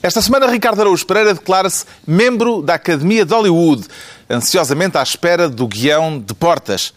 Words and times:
Esta 0.00 0.22
semana, 0.22 0.46
Ricardo 0.46 0.80
Araújo 0.80 1.04
Pereira 1.04 1.34
declara-se 1.34 1.84
membro 2.06 2.62
da 2.62 2.74
Academia 2.74 3.24
de 3.24 3.34
Hollywood, 3.34 3.84
ansiosamente 4.30 4.96
à 4.96 5.02
espera 5.02 5.48
do 5.48 5.66
guião 5.66 6.20
de 6.20 6.32
Portas. 6.34 6.94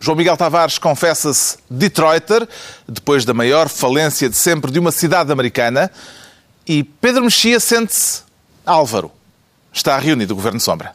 João 0.00 0.16
Miguel 0.16 0.36
Tavares 0.36 0.78
confessa-se 0.78 1.58
Detroiter, 1.70 2.48
depois 2.88 3.26
da 3.26 3.34
maior 3.34 3.68
falência 3.68 4.30
de 4.30 4.36
sempre 4.36 4.72
de 4.72 4.78
uma 4.78 4.90
cidade 4.90 5.30
americana. 5.30 5.90
E 6.66 6.82
Pedro 6.82 7.24
Mexia 7.24 7.60
sente-se 7.60 8.22
Álvaro. 8.64 9.12
Está 9.72 9.98
reunido 9.98 10.32
o 10.32 10.36
Governo 10.36 10.58
Sombra. 10.58 10.94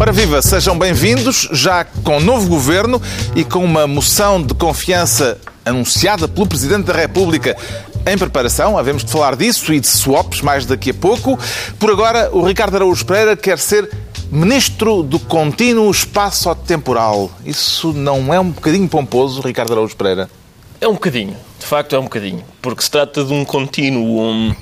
Ora 0.00 0.12
viva, 0.12 0.40
sejam 0.40 0.78
bem-vindos, 0.78 1.46
já 1.52 1.84
com 1.84 2.18
novo 2.20 2.48
governo 2.48 3.02
e 3.36 3.44
com 3.44 3.62
uma 3.62 3.86
moção 3.86 4.42
de 4.42 4.54
confiança 4.54 5.38
anunciada 5.62 6.26
pelo 6.26 6.46
Presidente 6.46 6.86
da 6.86 6.94
República 6.94 7.54
em 8.06 8.16
preparação. 8.16 8.78
Havemos 8.78 9.04
de 9.04 9.12
falar 9.12 9.36
disso 9.36 9.74
e 9.74 9.78
de 9.78 9.86
swaps 9.86 10.40
mais 10.40 10.64
daqui 10.64 10.88
a 10.88 10.94
pouco. 10.94 11.38
Por 11.78 11.90
agora, 11.90 12.30
o 12.32 12.42
Ricardo 12.42 12.76
Araújo 12.76 13.04
Pereira 13.04 13.36
quer 13.36 13.58
ser 13.58 13.90
Ministro 14.32 15.02
do 15.02 15.18
Contínuo 15.18 15.90
Espaço 15.90 16.54
Temporal. 16.54 17.30
Isso 17.44 17.92
não 17.92 18.32
é 18.32 18.40
um 18.40 18.52
bocadinho 18.52 18.88
pomposo, 18.88 19.42
Ricardo 19.42 19.72
Araújo 19.72 19.94
Pereira? 19.96 20.30
É 20.80 20.88
um 20.88 20.94
bocadinho, 20.94 21.36
de 21.58 21.66
facto 21.66 21.94
é 21.94 21.98
um 21.98 22.04
bocadinho, 22.04 22.42
porque 22.62 22.82
se 22.82 22.90
trata 22.90 23.22
de 23.22 23.34
um 23.34 23.44
contínuo. 23.44 24.18
Um, 24.18 24.54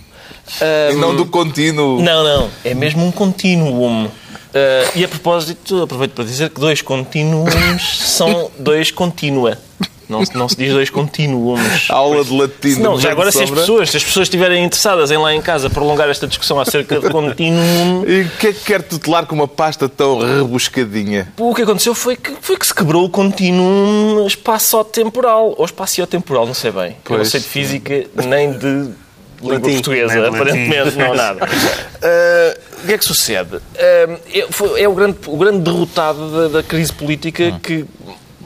e 0.91 0.97
não 0.97 1.14
do 1.14 1.27
contínuo. 1.27 2.02
Não, 2.02 2.25
não, 2.25 2.50
é 2.64 2.75
mesmo 2.75 3.06
um 3.06 3.12
contínuo. 3.12 4.11
Uh, 4.59 4.98
e 4.98 5.05
a 5.05 5.09
propósito, 5.09 5.83
aproveito 5.83 6.12
para 6.12 6.25
dizer 6.25 6.51
que 6.51 6.61
dois 6.61 6.83
contínuos 6.83 7.53
são 8.01 8.51
dois 8.59 8.91
contínua. 8.91 9.59
Não, 10.09 10.23
não 10.34 10.48
se 10.48 10.57
diz 10.57 10.73
dois 10.73 10.89
contínuos. 10.89 11.61
Aula 11.91 12.25
de 12.25 12.37
latim. 12.37 12.81
Não, 12.81 12.98
já 12.98 13.11
agora 13.12 13.31
se 13.31 13.42
as, 13.42 13.50
pessoas, 13.50 13.91
se 13.91 13.97
as 13.98 14.05
pessoas 14.05 14.25
estiverem 14.25 14.65
interessadas 14.65 15.11
em 15.11 15.19
lá 15.19 15.34
em 15.34 15.42
casa 15.42 15.69
prolongar 15.69 16.09
esta 16.09 16.27
discussão 16.27 16.59
acerca 16.59 16.98
de 16.98 17.11
contínuo... 17.11 18.09
E 18.09 18.23
o 18.23 18.31
que 18.31 18.47
é 18.47 18.53
que 18.55 18.65
quer 18.65 18.83
tutelar 18.83 19.27
com 19.27 19.34
uma 19.34 19.47
pasta 19.47 19.87
tão 19.87 20.19
rebuscadinha? 20.19 21.31
O 21.37 21.55
que 21.55 21.61
aconteceu 21.61 21.95
foi 21.95 22.17
que, 22.17 22.33
foi 22.41 22.56
que 22.56 22.67
se 22.67 22.75
quebrou 22.75 23.05
o 23.05 23.11
contínuo 23.11 24.27
espaço-temporal. 24.27 25.55
Ou 25.59 25.65
espaçio-temporal, 25.67 26.47
não 26.47 26.55
sei 26.55 26.70
bem. 26.70 26.97
Pois. 27.05 27.19
Eu 27.19 27.19
não 27.19 27.31
sei 27.31 27.41
de 27.41 27.47
física 27.47 28.06
nem 28.27 28.53
de 28.53 28.89
língua 29.41 29.70
portuguesa, 29.70 30.28
aparentemente 30.28 30.97
não 30.97 31.14
nada. 31.14 31.44
Uh, 31.44 32.81
o 32.83 32.86
que 32.86 32.92
é 32.92 32.98
que 32.98 33.05
sucede? 33.05 33.56
Uh, 33.56 33.61
é, 34.33 34.83
é, 34.83 34.89
o, 34.89 34.94
grande, 34.94 35.19
o 35.27 35.36
grande 35.36 35.58
derrotado 35.61 36.31
da, 36.31 36.58
da 36.58 36.62
crise 36.62 36.92
política 36.92 37.44
hum. 37.44 37.59
que 37.61 37.86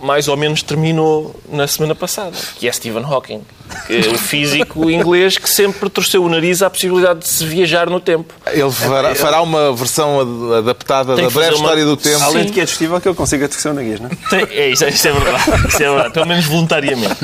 mais 0.02 0.26
ou 0.26 0.36
menos 0.36 0.62
terminou 0.62 1.34
na 1.48 1.66
semana 1.68 1.94
passada, 1.94 2.36
que 2.56 2.66
é 2.66 2.72
Stephen 2.72 3.04
Hawking, 3.04 3.42
que 3.86 3.96
é 3.96 4.10
o 4.10 4.18
físico 4.18 4.90
inglês 4.90 5.38
que 5.38 5.48
sempre 5.48 5.88
torceu 5.88 6.24
o 6.24 6.28
nariz 6.28 6.62
à 6.62 6.70
possibilidade 6.70 7.20
de 7.20 7.28
se 7.28 7.44
viajar 7.44 7.88
no 7.88 8.00
tempo. 8.00 8.34
Ele 8.46 8.70
fará, 8.70 9.14
fará 9.14 9.42
uma 9.42 9.74
versão 9.74 10.52
adaptada 10.56 11.16
da 11.16 11.30
breve 11.30 11.38
uma... 11.38 11.52
história 11.54 11.84
do 11.84 11.96
tempo. 11.96 12.22
Além 12.22 12.46
de 12.46 12.52
que 12.52 12.60
é 12.60 12.64
discutível 12.64 13.00
que 13.00 13.08
ele 13.08 13.16
consiga 13.16 13.48
torcer 13.48 13.70
o 13.70 13.74
nariz, 13.74 14.00
não 14.00 14.08
é? 14.08 14.42
É 14.50 14.68
isso, 14.70 14.84
isso 14.86 15.08
é 15.08 15.12
verdade. 15.12 15.68
Isso 15.68 15.82
é 15.82 15.88
verdade. 15.88 16.14
Pelo 16.14 16.26
menos 16.26 16.44
voluntariamente. 16.44 17.16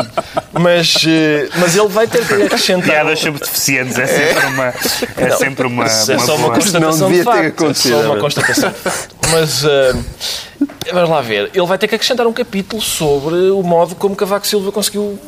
Mas, 0.53 0.95
eh, 1.07 1.49
mas 1.57 1.77
ele 1.77 1.89
vai 1.89 2.07
ter 2.07 2.27
que 2.27 2.35
acrescentar... 2.35 2.89
Piadas 2.89 3.19
sobre 3.21 3.41
deficientes 3.41 3.99
é 3.99 4.07
sempre 4.07 4.47
uma... 4.47 4.75
É 5.17 5.29
não, 5.29 5.39
sempre 5.39 5.67
uma, 5.67 5.85
é 5.85 5.87
uma 5.87 6.19
só 6.19 6.37
uma 6.37 6.51
constatação 6.51 7.11
de 7.11 7.23
facto. 7.23 7.67
É 7.67 7.75
só 7.75 8.01
uma 8.03 8.17
constatação. 8.19 8.75
Mas... 9.31 9.65
Uh, 9.65 10.05
Vamos 10.93 11.11
lá 11.11 11.21
ver. 11.21 11.51
Ele 11.55 11.67
vai 11.67 11.79
ter 11.79 11.87
que 11.87 11.95
acrescentar 11.95 12.27
um 12.27 12.33
capítulo 12.33 12.81
sobre 12.83 13.35
o 13.51 13.63
modo 13.63 13.95
como 13.95 14.17
Cavaco 14.17 14.47
Silva 14.47 14.73
conseguiu 14.73 15.19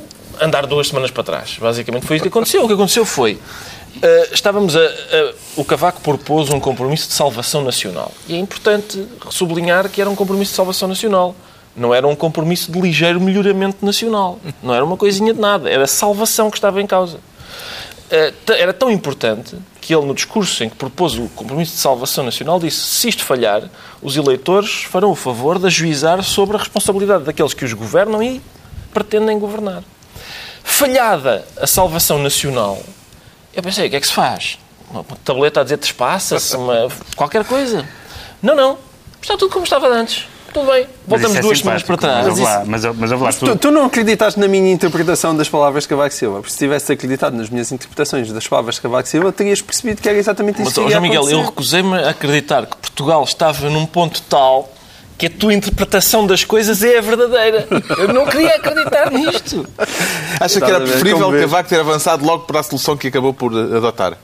andar 0.40 0.66
duas 0.66 0.88
semanas 0.88 1.10
para 1.10 1.22
trás. 1.22 1.58
Basicamente 1.60 2.06
foi 2.06 2.16
isso 2.16 2.22
que 2.22 2.28
aconteceu. 2.28 2.64
O 2.64 2.66
que 2.66 2.74
aconteceu 2.74 3.04
foi. 3.04 3.34
Uh, 3.34 4.32
estávamos 4.32 4.76
a, 4.76 4.80
a, 4.80 5.34
O 5.56 5.64
Cavaco 5.64 6.00
propôs 6.00 6.50
um 6.50 6.60
compromisso 6.60 7.08
de 7.08 7.14
salvação 7.14 7.62
nacional. 7.62 8.12
E 8.28 8.34
é 8.34 8.38
importante 8.38 9.06
sublinhar 9.30 9.88
que 9.88 10.00
era 10.00 10.08
um 10.08 10.14
compromisso 10.14 10.52
de 10.52 10.56
salvação 10.56 10.88
nacional. 10.88 11.34
Não 11.76 11.94
era 11.94 12.06
um 12.06 12.16
compromisso 12.16 12.70
de 12.72 12.80
ligeiro 12.80 13.20
melhoramento 13.20 13.84
nacional. 13.84 14.38
Não 14.62 14.74
era 14.74 14.84
uma 14.84 14.96
coisinha 14.96 15.34
de 15.34 15.40
nada. 15.40 15.68
Era 15.68 15.84
a 15.84 15.88
salvação 15.88 16.50
que 16.50 16.56
estava 16.56 16.80
em 16.80 16.86
causa. 16.86 17.18
Uh, 17.18 18.52
era 18.52 18.72
tão 18.72 18.90
importante 18.90 19.56
que 19.80 19.94
ele, 19.94 20.06
no 20.06 20.14
discurso 20.14 20.62
em 20.64 20.68
que 20.68 20.76
propôs 20.76 21.16
o 21.18 21.28
compromisso 21.28 21.72
de 21.72 21.78
salvação 21.78 22.24
nacional, 22.24 22.58
disse 22.58 22.80
se 22.80 23.08
isto 23.08 23.24
falhar, 23.24 23.62
os 24.02 24.16
eleitores 24.16 24.82
farão 24.84 25.10
o 25.10 25.14
favor 25.14 25.58
de 25.58 25.66
ajuizar 25.66 26.22
sobre 26.22 26.56
a 26.56 26.58
responsabilidade 26.58 27.24
daqueles 27.24 27.54
que 27.54 27.64
os 27.64 27.72
governam 27.72 28.22
e 28.22 28.40
pretendem 28.92 29.38
governar. 29.38 29.82
Falhada 30.62 31.46
a 31.60 31.66
salvação 31.66 32.18
nacional, 32.18 32.80
eu 33.54 33.62
pensei, 33.62 33.86
o 33.86 33.90
que 33.90 33.96
é 33.96 34.00
que 34.00 34.06
se 34.06 34.12
faz? 34.12 34.58
Uma 34.90 35.04
tableta 35.24 35.60
a 35.60 35.62
dizer 35.62 35.78
despassa-se, 35.78 36.56
qualquer 37.16 37.44
coisa. 37.44 37.86
Não, 38.42 38.54
não. 38.54 38.78
Está 39.20 39.36
tudo 39.36 39.52
como 39.52 39.64
estava 39.64 39.88
antes. 39.88 40.26
Tudo 40.52 40.66
bem, 40.72 40.84
voltamos 41.06 41.36
é 41.36 41.40
duas 41.40 41.58
semanas 41.60 41.82
para 41.84 41.96
trás. 41.96 42.26
Mas, 42.26 42.40
lá, 42.40 42.64
mas, 42.66 42.84
mas, 42.84 43.12
mas 43.12 43.36
tu, 43.36 43.56
tu, 43.56 43.70
não 43.70 43.84
acreditaste 43.84 44.38
na 44.40 44.48
minha 44.48 44.72
interpretação 44.72 45.36
das 45.36 45.48
palavras 45.48 45.84
de 45.84 45.88
Cavaco 45.88 46.12
Silva. 46.12 46.38
Porque 46.40 46.50
se 46.50 46.58
tivesse 46.58 46.92
acreditado 46.92 47.36
nas 47.36 47.48
minhas 47.48 47.70
interpretações 47.70 48.32
das 48.32 48.48
palavras 48.48 48.74
de 48.74 48.80
Cavaco 48.80 49.08
Silva, 49.08 49.30
terias 49.30 49.62
percebido 49.62 50.02
que 50.02 50.08
era 50.08 50.18
exatamente 50.18 50.56
isso 50.60 50.64
mas, 50.64 50.86
que 50.86 50.90
João 50.90 51.02
Miguel, 51.02 51.30
eu 51.30 51.44
recusei-me 51.44 52.02
a 52.02 52.10
acreditar 52.10 52.66
que 52.66 52.76
Portugal 52.76 53.22
estava 53.22 53.70
num 53.70 53.86
ponto 53.86 54.20
tal 54.22 54.68
que 55.20 55.26
a 55.26 55.30
tua 55.30 55.52
interpretação 55.52 56.26
das 56.26 56.44
coisas 56.44 56.82
é 56.82 56.96
a 56.96 57.02
verdadeira. 57.02 57.68
Eu 57.98 58.08
não 58.08 58.24
queria 58.24 58.56
acreditar 58.56 59.10
nisto. 59.12 59.68
Acha 60.40 60.58
que 60.58 60.64
era 60.64 60.80
preferível 60.80 61.30
Cavaco 61.30 61.68
ter 61.68 61.78
avançado 61.78 62.24
logo 62.24 62.44
para 62.44 62.60
a 62.60 62.62
solução 62.62 62.96
que 62.96 63.08
acabou 63.08 63.34
por 63.34 63.52
adotar? 63.54 64.16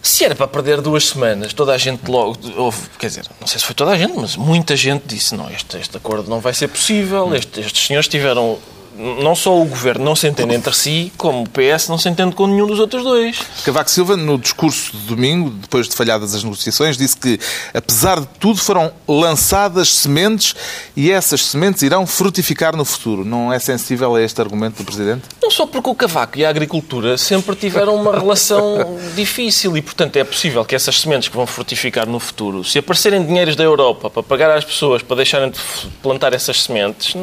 Se 0.00 0.24
era 0.24 0.36
para 0.36 0.46
perder 0.46 0.80
duas 0.80 1.08
semanas, 1.08 1.52
toda 1.52 1.74
a 1.74 1.78
gente 1.78 2.08
logo. 2.08 2.38
Houve, 2.56 2.78
quer 2.96 3.08
dizer, 3.08 3.24
não 3.40 3.46
sei 3.48 3.58
se 3.58 3.66
foi 3.66 3.74
toda 3.74 3.90
a 3.90 3.98
gente, 3.98 4.12
mas 4.16 4.36
muita 4.36 4.76
gente 4.76 5.02
disse: 5.04 5.34
não, 5.34 5.50
este, 5.50 5.78
este 5.78 5.96
acordo 5.96 6.30
não 6.30 6.38
vai 6.38 6.54
ser 6.54 6.68
possível. 6.68 7.34
Este, 7.34 7.58
estes 7.58 7.84
senhores 7.84 8.06
tiveram 8.06 8.56
não 8.96 9.34
só 9.34 9.56
o 9.60 9.64
governo 9.64 10.04
não 10.04 10.16
se 10.16 10.26
entende 10.26 10.54
entre 10.54 10.74
si, 10.74 11.12
como 11.16 11.42
o 11.42 11.48
PS 11.48 11.88
não 11.88 11.98
se 11.98 12.08
entende 12.08 12.34
com 12.34 12.46
nenhum 12.46 12.66
dos 12.66 12.78
outros 12.78 13.02
dois. 13.02 13.38
Cavaco 13.64 13.90
Silva, 13.90 14.16
no 14.16 14.38
discurso 14.38 14.96
de 14.96 15.06
domingo, 15.06 15.50
depois 15.50 15.88
de 15.88 15.94
falhadas 15.94 16.34
as 16.34 16.42
negociações, 16.42 16.96
disse 16.96 17.16
que, 17.16 17.38
apesar 17.74 18.20
de 18.20 18.28
tudo, 18.40 18.58
foram 18.58 18.92
lançadas 19.06 19.88
sementes 19.88 20.54
e 20.96 21.10
essas 21.10 21.44
sementes 21.44 21.82
irão 21.82 22.06
frutificar 22.06 22.76
no 22.76 22.84
futuro. 22.84 23.24
Não 23.24 23.52
é 23.52 23.58
sensível 23.58 24.14
a 24.14 24.22
este 24.22 24.40
argumento 24.40 24.78
do 24.78 24.84
Presidente? 24.84 25.22
Não 25.42 25.50
só 25.50 25.66
porque 25.66 25.90
o 25.90 25.94
Cavaco 25.94 26.38
e 26.38 26.44
a 26.44 26.48
agricultura 26.48 27.18
sempre 27.18 27.54
tiveram 27.54 27.94
uma 27.94 28.12
relação 28.18 28.98
difícil 29.14 29.76
e, 29.76 29.82
portanto, 29.82 30.16
é 30.16 30.24
possível 30.24 30.64
que 30.64 30.74
essas 30.74 31.00
sementes 31.00 31.28
que 31.28 31.36
vão 31.36 31.46
frutificar 31.46 32.08
no 32.08 32.18
futuro, 32.18 32.64
se 32.64 32.78
aparecerem 32.78 33.24
dinheiros 33.24 33.56
da 33.56 33.64
Europa 33.64 34.08
para 34.08 34.22
pagar 34.22 34.50
às 34.50 34.64
pessoas 34.64 35.02
para 35.02 35.16
deixarem 35.16 35.50
de 35.50 35.58
plantar 36.02 36.32
essas 36.32 36.62
sementes, 36.62 37.14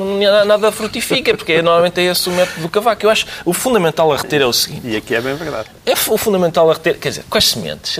nada 0.45 0.71
frutifica, 0.71 1.35
porque 1.35 1.53
é 1.53 1.61
normalmente 1.63 1.99
é 1.99 2.03
esse 2.05 2.29
o 2.29 2.31
método 2.31 2.61
do 2.61 2.69
cavaco. 2.69 3.05
Eu 3.05 3.09
acho 3.09 3.25
o 3.45 3.53
fundamental 3.53 4.11
a 4.11 4.17
reter 4.17 4.41
é 4.41 4.45
o 4.45 4.53
seguinte. 4.53 4.87
E 4.87 4.95
aqui 4.95 5.15
é 5.15 5.21
bem 5.21 5.35
verdade. 5.35 5.69
É 5.85 5.93
o 5.93 6.17
fundamental 6.17 6.69
a 6.69 6.73
reter, 6.73 6.97
quer 6.97 7.09
dizer, 7.09 7.25
quais 7.29 7.49
sementes? 7.49 7.97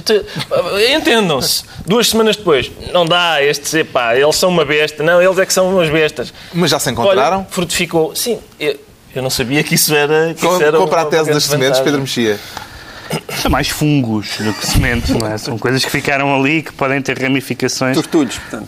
Entendam-se. 0.96 1.64
Duas 1.86 2.10
semanas 2.10 2.36
depois, 2.36 2.72
não 2.92 3.06
dá, 3.06 3.44
estes, 3.44 3.74
epá, 3.74 4.16
eles 4.16 4.36
são 4.36 4.50
uma 4.50 4.66
besta. 4.66 5.04
Não, 5.04 5.22
eles 5.22 5.38
é 5.38 5.46
que 5.46 5.54
são 5.54 5.70
umas 5.70 5.90
bestas. 5.90 6.34
Mas 6.54 6.72
já 6.72 6.80
se 6.80 6.90
encontraram? 6.92 7.38
Olha, 7.40 7.48
frutificou. 7.50 8.16
Sim, 8.16 8.40
eu, 8.60 8.80
eu 9.16 9.22
não 9.22 9.30
sabia 9.30 9.64
que 9.64 9.76
isso 9.76 9.94
era. 9.94 10.34
Que 10.34 10.46
isso 10.46 10.62
era 10.62 10.78
Compra 10.78 11.02
a 11.02 11.06
tese 11.06 11.32
das 11.32 11.44
sementes, 11.44 11.80
Pedro 11.80 12.02
Mexia. 12.02 12.40
São 13.42 13.52
mais 13.52 13.70
fungos 13.70 14.38
do 14.40 14.54
que 14.54 14.66
sementes, 14.66 15.10
não 15.12 15.28
é? 15.28 15.38
São 15.38 15.58
coisas 15.58 15.84
que 15.84 15.92
ficaram 15.92 16.36
ali 16.36 16.64
que 16.64 16.72
podem 16.74 17.02
ter 17.02 17.22
ramificações. 17.22 17.96
Tortulhos, 17.96 18.40
portanto. 18.40 18.68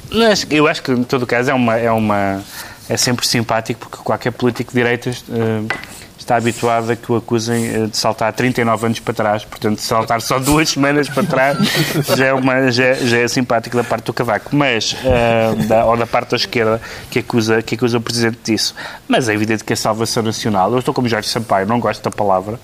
Eu 0.52 0.68
acho 0.68 0.84
que, 0.84 0.92
em 0.92 1.04
todo 1.04 1.26
caso, 1.26 1.50
é 1.50 1.54
uma, 1.54 1.78
é 1.78 1.92
uma, 1.92 2.44
é 2.90 2.98
sempre 2.98 3.28
simpático 3.28 3.80
porque 3.80 3.98
qualquer 4.04 4.32
político 4.32 4.72
de 4.72 4.78
direitas 4.78 5.24
uh, 5.30 5.68
está 6.26 6.38
habituado 6.38 6.92
a 6.92 6.96
que 6.96 7.12
o 7.12 7.16
acusem 7.16 7.68
eh, 7.68 7.88
de 7.88 7.96
saltar 7.96 8.34
39 8.34 8.88
anos 8.88 9.00
para 9.00 9.14
trás, 9.14 9.46
portanto, 9.46 9.78
saltar 9.80 10.20
só 10.22 10.40
duas 10.40 10.70
semanas 10.70 11.08
para 11.08 11.24
trás 11.24 11.58
já 12.18 12.26
é, 12.26 12.34
uma, 12.34 12.72
já, 12.72 12.94
já 12.94 13.18
é 13.18 13.28
simpático 13.28 13.78
da 13.78 13.84
parte 13.84 14.06
do 14.06 14.14
Cavaco, 14.14 14.56
mas, 14.56 14.94
uh, 14.94 15.68
da, 15.68 15.86
ou 15.86 15.96
da 15.96 16.08
parte 16.08 16.32
da 16.32 16.38
esquerda 16.38 16.82
que 17.12 17.20
acusa, 17.20 17.62
que 17.62 17.76
acusa 17.76 18.00
o 18.00 18.02
Presidente 18.02 18.40
disso. 18.44 18.74
Mas 19.08 19.30
é 19.30 19.34
evidente 19.36 19.64
que 19.64 19.74
a 19.74 19.76
salvação 19.76 20.24
nacional, 20.24 20.72
eu 20.72 20.80
estou 20.80 20.94
como 20.94 21.08
Jorge 21.08 21.30
Sampaio, 21.30 21.68
não 21.68 21.80
gosto 21.80 22.04
da 22.04 22.12
palavra, 22.12 22.60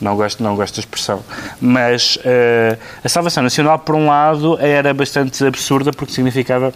não 0.00 0.16
gosto, 0.16 0.42
não 0.42 0.56
gosto 0.56 0.76
da 0.76 0.80
expressão, 0.80 1.22
mas 1.60 2.16
uh, 2.16 2.78
a 3.04 3.08
salvação 3.10 3.42
nacional, 3.42 3.78
por 3.78 3.94
um 3.94 4.06
lado, 4.06 4.58
era 4.58 4.94
bastante 4.94 5.44
absurda 5.44 5.92
porque 5.92 6.14
significava 6.14 6.72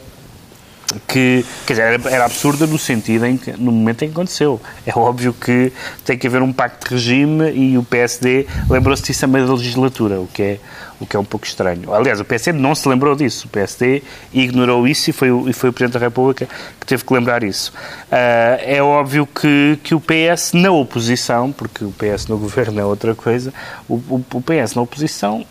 que 1.06 1.44
quer 1.66 1.72
dizer, 1.72 2.12
era, 2.12 2.24
absurda 2.24 2.66
no 2.66 2.78
sentido 2.78 3.26
em 3.26 3.36
que, 3.36 3.52
no 3.52 3.72
momento 3.72 4.02
em 4.02 4.08
que 4.08 4.14
aconteceu. 4.14 4.60
É 4.86 4.96
óbvio 4.96 5.32
que 5.32 5.72
tem 6.04 6.16
que 6.16 6.26
haver 6.26 6.42
um 6.42 6.52
pacto 6.52 6.88
de 6.88 6.94
regime 6.94 7.50
e 7.52 7.76
o 7.76 7.82
PSD 7.82 8.46
lembrou-se 8.70 9.02
disso 9.02 9.24
a 9.24 9.28
meio 9.28 9.46
da 9.46 9.54
legislatura, 9.54 10.20
o 10.20 10.26
que, 10.26 10.42
é, 10.42 10.60
o 11.00 11.06
que 11.06 11.16
é 11.16 11.18
um 11.18 11.24
pouco 11.24 11.44
estranho. 11.44 11.92
Aliás, 11.92 12.20
o 12.20 12.24
PSD 12.24 12.58
não 12.58 12.74
se 12.74 12.88
lembrou 12.88 13.16
disso. 13.16 13.46
O 13.46 13.50
PSD 13.50 14.02
ignorou 14.32 14.86
isso 14.86 15.10
e 15.10 15.12
foi, 15.12 15.28
e 15.48 15.52
foi 15.52 15.70
o 15.70 15.72
Presidente 15.72 15.98
da 15.98 16.06
República 16.06 16.48
que 16.80 16.86
teve 16.86 17.04
que 17.04 17.12
lembrar 17.12 17.42
isso. 17.42 17.72
Uh, 18.10 18.62
é 18.62 18.82
óbvio 18.82 19.26
que, 19.26 19.78
que 19.82 19.94
o 19.94 20.00
PS 20.00 20.52
na 20.52 20.70
oposição, 20.70 21.50
porque 21.50 21.84
o 21.84 21.92
PS 21.92 22.26
no 22.28 22.38
governo 22.38 22.80
é 22.80 22.84
outra 22.84 23.14
coisa, 23.14 23.52
o, 23.88 23.94
o, 23.94 24.24
o 24.34 24.42
PS 24.42 24.74
na 24.74 24.82
oposição 24.82 25.44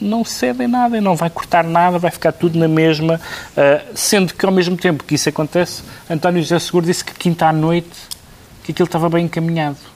não 0.00 0.24
cede 0.24 0.64
em 0.64 0.68
nada 0.68 0.96
e 0.96 1.00
não 1.00 1.14
vai 1.14 1.30
cortar 1.30 1.64
nada, 1.64 1.98
vai 1.98 2.10
ficar 2.10 2.32
tudo 2.32 2.58
na 2.58 2.68
mesma, 2.68 3.20
uh, 3.56 3.86
sendo 3.94 4.34
que 4.34 4.46
ao 4.46 4.52
mesmo 4.52 4.76
tempo 4.76 5.04
que 5.04 5.14
isso 5.14 5.28
acontece, 5.28 5.82
António 6.08 6.42
José 6.42 6.58
Seguro 6.58 6.86
disse 6.86 7.04
que 7.04 7.14
quinta 7.14 7.46
à 7.46 7.52
noite 7.52 7.90
que 8.62 8.72
aquilo 8.72 8.86
estava 8.86 9.08
bem 9.08 9.24
encaminhado 9.26 9.89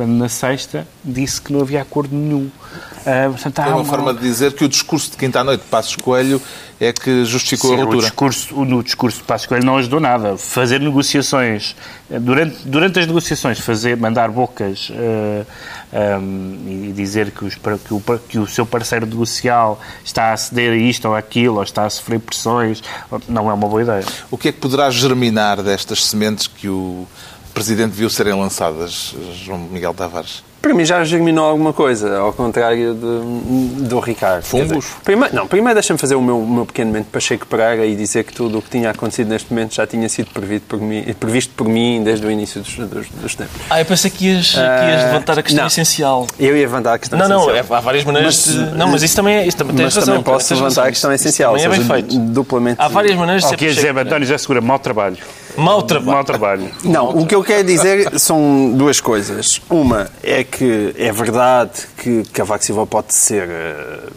quando 0.00 0.12
na 0.12 0.30
sexta 0.30 0.88
disse 1.04 1.42
que 1.42 1.52
não 1.52 1.60
havia 1.60 1.82
acordo 1.82 2.16
nenhum. 2.16 2.44
Uh, 2.46 3.32
portanto, 3.32 3.58
é 3.58 3.66
uma, 3.66 3.76
uma, 3.76 3.84
forma 3.84 4.14
de 4.14 4.20
dizer 4.20 4.54
que 4.54 4.64
o 4.64 4.68
discurso 4.68 5.10
de 5.10 5.18
quinta 5.18 5.40
à 5.40 5.44
noite 5.44 5.60
de 5.60 5.66
Passos 5.66 5.94
Coelho 5.96 6.40
é 6.80 6.90
que 6.90 7.26
justificou 7.26 7.72
Sim, 7.72 7.82
a 7.82 7.84
ruptura. 7.84 7.98
O 7.98 8.08
discurso, 8.08 8.64
no 8.64 8.82
discurso 8.82 9.18
de 9.18 9.24
Passos 9.24 9.46
Coelho 9.46 9.66
não 9.66 9.76
ajudou 9.76 10.00
nada. 10.00 10.38
Fazer 10.38 10.80
negociações, 10.80 11.76
durante, 12.08 12.66
durante 12.66 12.98
as 12.98 13.06
negociações, 13.06 13.58
fazer, 13.58 13.94
mandar 13.98 14.30
bocas 14.30 14.88
uh, 14.88 15.46
ah, 15.92 16.18
um, 16.18 16.88
e 16.88 16.92
dizer 16.96 17.30
que, 17.30 17.44
os, 17.44 17.56
que, 17.56 17.94
o, 17.94 18.02
que 18.26 18.38
o 18.38 18.46
seu 18.46 18.64
parceiro 18.64 19.04
negocial 19.04 19.78
está 20.02 20.32
a 20.32 20.36
ceder 20.38 20.72
a 20.72 20.76
isto 20.76 21.06
ou 21.08 21.14
aquilo, 21.14 21.56
ou 21.56 21.62
está 21.62 21.84
a 21.84 21.90
sofrer 21.90 22.20
pressões, 22.20 22.82
não 23.28 23.50
é 23.50 23.52
uma 23.52 23.68
boa 23.68 23.82
ideia. 23.82 24.04
O 24.30 24.38
que 24.38 24.48
é 24.48 24.52
que 24.52 24.60
poderá 24.60 24.88
germinar 24.88 25.62
destas 25.62 26.06
sementes 26.06 26.46
que 26.46 26.68
o 26.68 27.06
Presidente 27.54 27.92
viu 27.92 28.08
serem 28.08 28.34
lançadas, 28.34 29.14
João 29.44 29.58
Miguel 29.58 29.94
Tavares? 29.94 30.42
Para 30.60 30.74
mim 30.74 30.84
já 30.84 31.02
germinou 31.04 31.46
alguma 31.46 31.72
coisa, 31.72 32.18
ao 32.18 32.34
contrário 32.34 32.94
de, 32.94 33.88
do 33.88 33.98
Ricardo. 33.98 34.42
Fungos? 34.42 34.84
Primeiro, 35.02 35.34
não, 35.34 35.46
primeiro 35.46 35.74
deixa-me 35.74 35.98
fazer 35.98 36.16
o 36.16 36.20
meu, 36.20 36.38
o 36.38 36.46
meu 36.46 36.66
pequeno 36.66 36.90
momento 36.90 37.06
Pacheco 37.06 37.46
Pereira 37.46 37.86
e 37.86 37.96
dizer 37.96 38.24
que 38.24 38.32
tudo 38.34 38.58
o 38.58 38.62
que 38.62 38.68
tinha 38.68 38.90
acontecido 38.90 39.28
neste 39.28 39.50
momento 39.50 39.74
já 39.74 39.86
tinha 39.86 40.06
sido 40.10 40.30
previsto 40.30 40.66
por 40.68 40.78
mim, 40.78 41.02
previsto 41.18 41.54
por 41.54 41.66
mim 41.66 42.02
desde 42.04 42.26
o 42.26 42.30
início 42.30 42.60
dos, 42.60 42.74
dos, 42.76 43.08
dos 43.08 43.34
tempos. 43.34 43.56
Ah, 43.70 43.80
eu 43.80 43.86
pensei 43.86 44.10
que 44.10 44.26
ias, 44.26 44.50
que 44.50 44.58
ias 44.58 45.04
levantar 45.04 45.38
a 45.38 45.42
questão 45.42 45.62
não, 45.62 45.68
essencial. 45.68 46.26
Eu 46.38 46.54
ia 46.54 46.62
levantar 46.62 46.92
a 46.92 46.98
questão 46.98 47.18
não, 47.18 47.24
essencial. 47.24 47.54
Não, 47.56 47.68
não, 47.68 47.76
há 47.76 47.80
várias 47.80 48.04
maneiras 48.04 48.46
mas, 48.46 48.54
de... 48.54 48.76
Não, 48.76 48.88
mas 48.88 49.02
isso 49.02 49.16
também 49.16 49.36
é... 49.36 49.46
Isso 49.46 49.56
também 49.56 49.76
mas 49.76 49.94
razão, 49.94 50.14
também 50.14 50.22
posso 50.22 50.54
levantar 50.54 50.84
a 50.84 50.90
questão 50.90 51.10
essencial. 51.10 51.56
Também 51.56 51.66
é 51.66 51.68
bem 51.70 51.84
feito. 51.86 52.18
Duplamente... 52.18 52.78
Há 52.78 52.88
várias 52.88 53.16
maneiras 53.16 53.44
de 53.44 53.48
ser 53.48 53.56
Quer 53.56 53.72
dizer, 53.72 53.96
António 53.96 54.28
já 54.28 54.36
segura 54.36 54.60
mau 54.60 54.78
trabalho. 54.78 55.16
Mau 55.56 55.82
trabalho. 55.82 56.12
Mau 56.12 56.24
trabalho. 56.24 56.70
Não, 56.84 57.10
o 57.10 57.26
que 57.26 57.34
eu 57.34 57.42
quero 57.42 57.64
dizer 57.64 58.18
são 58.18 58.72
duas 58.74 59.00
coisas. 59.00 59.60
Uma 59.68 60.10
é 60.22 60.44
que 60.44 60.94
é 60.96 61.12
verdade 61.12 61.86
que 61.96 62.22
Cavaco 62.32 62.64
Silva 62.64 62.86
pode 62.86 63.14
ser 63.14 63.48
uh, 63.48 64.12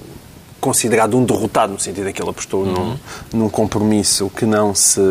considerado 0.63 1.17
um 1.17 1.25
derrotado, 1.25 1.73
no 1.73 1.79
sentido 1.79 2.07
em 2.07 2.13
que 2.13 2.21
ele 2.21 2.29
apostou 2.29 2.63
uhum. 2.63 2.97
num, 3.33 3.39
num, 3.39 3.49
compromisso 3.49 4.31
que 4.33 4.45
não, 4.45 4.73
se, 4.73 5.01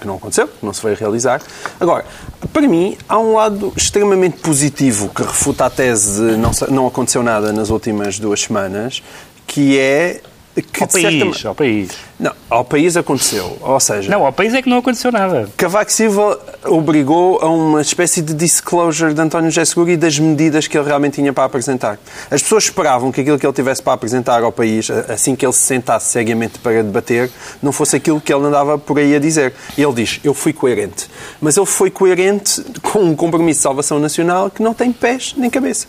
que 0.00 0.06
não 0.06 0.16
aconteceu, 0.16 0.48
que 0.48 0.64
não 0.64 0.72
se 0.72 0.82
veio 0.82 0.96
realizar. 0.96 1.42
Agora, 1.78 2.06
para 2.54 2.66
mim, 2.66 2.96
há 3.06 3.18
um 3.18 3.34
lado 3.34 3.70
extremamente 3.76 4.38
positivo 4.38 5.10
que 5.10 5.22
refuta 5.22 5.66
a 5.66 5.70
tese 5.70 6.30
de 6.30 6.36
não, 6.38 6.52
não 6.70 6.86
aconteceu 6.86 7.22
nada 7.22 7.52
nas 7.52 7.68
últimas 7.68 8.18
duas 8.18 8.40
semanas, 8.40 9.02
que 9.46 9.78
é 9.78 10.22
que 10.62 10.82
ao 10.82 10.88
país, 10.88 11.22
certa... 11.34 11.48
ao 11.48 11.54
país. 11.54 11.90
Não, 12.18 12.32
ao 12.50 12.64
país 12.64 12.96
aconteceu. 12.96 13.56
Ou 13.60 13.80
seja... 13.80 14.10
Não, 14.10 14.26
ao 14.26 14.32
país 14.32 14.52
é 14.54 14.62
que 14.62 14.68
não 14.68 14.78
aconteceu 14.78 15.12
nada. 15.12 15.48
Cavaco 15.56 15.92
Silva 15.92 16.40
obrigou 16.64 17.38
a 17.40 17.48
uma 17.48 17.80
espécie 17.80 18.20
de 18.20 18.34
disclosure 18.34 19.14
de 19.14 19.20
António 19.20 19.50
José 19.50 19.64
Seguro 19.64 19.90
e 19.90 19.96
das 19.96 20.18
medidas 20.18 20.66
que 20.66 20.76
ele 20.76 20.86
realmente 20.86 21.14
tinha 21.14 21.32
para 21.32 21.44
apresentar. 21.44 21.98
As 22.30 22.42
pessoas 22.42 22.64
esperavam 22.64 23.12
que 23.12 23.20
aquilo 23.20 23.38
que 23.38 23.46
ele 23.46 23.52
tivesse 23.52 23.82
para 23.82 23.92
apresentar 23.92 24.42
ao 24.42 24.50
país, 24.50 24.90
assim 24.90 25.36
que 25.36 25.46
ele 25.46 25.52
se 25.52 25.60
sentasse 25.62 26.10
seriamente 26.10 26.58
para 26.58 26.82
debater, 26.82 27.30
não 27.62 27.72
fosse 27.72 27.96
aquilo 27.96 28.20
que 28.20 28.32
ele 28.32 28.46
andava 28.46 28.78
por 28.78 28.98
aí 28.98 29.14
a 29.14 29.18
dizer. 29.18 29.54
Ele 29.76 29.92
diz, 29.92 30.20
eu 30.24 30.34
fui 30.34 30.52
coerente. 30.52 31.08
Mas 31.40 31.56
ele 31.56 31.66
foi 31.66 31.90
coerente 31.90 32.64
com 32.82 33.00
um 33.00 33.14
compromisso 33.14 33.58
de 33.60 33.62
salvação 33.62 33.98
nacional 33.98 34.50
que 34.50 34.62
não 34.62 34.74
tem 34.74 34.92
pés 34.92 35.34
nem 35.36 35.48
cabeça. 35.48 35.86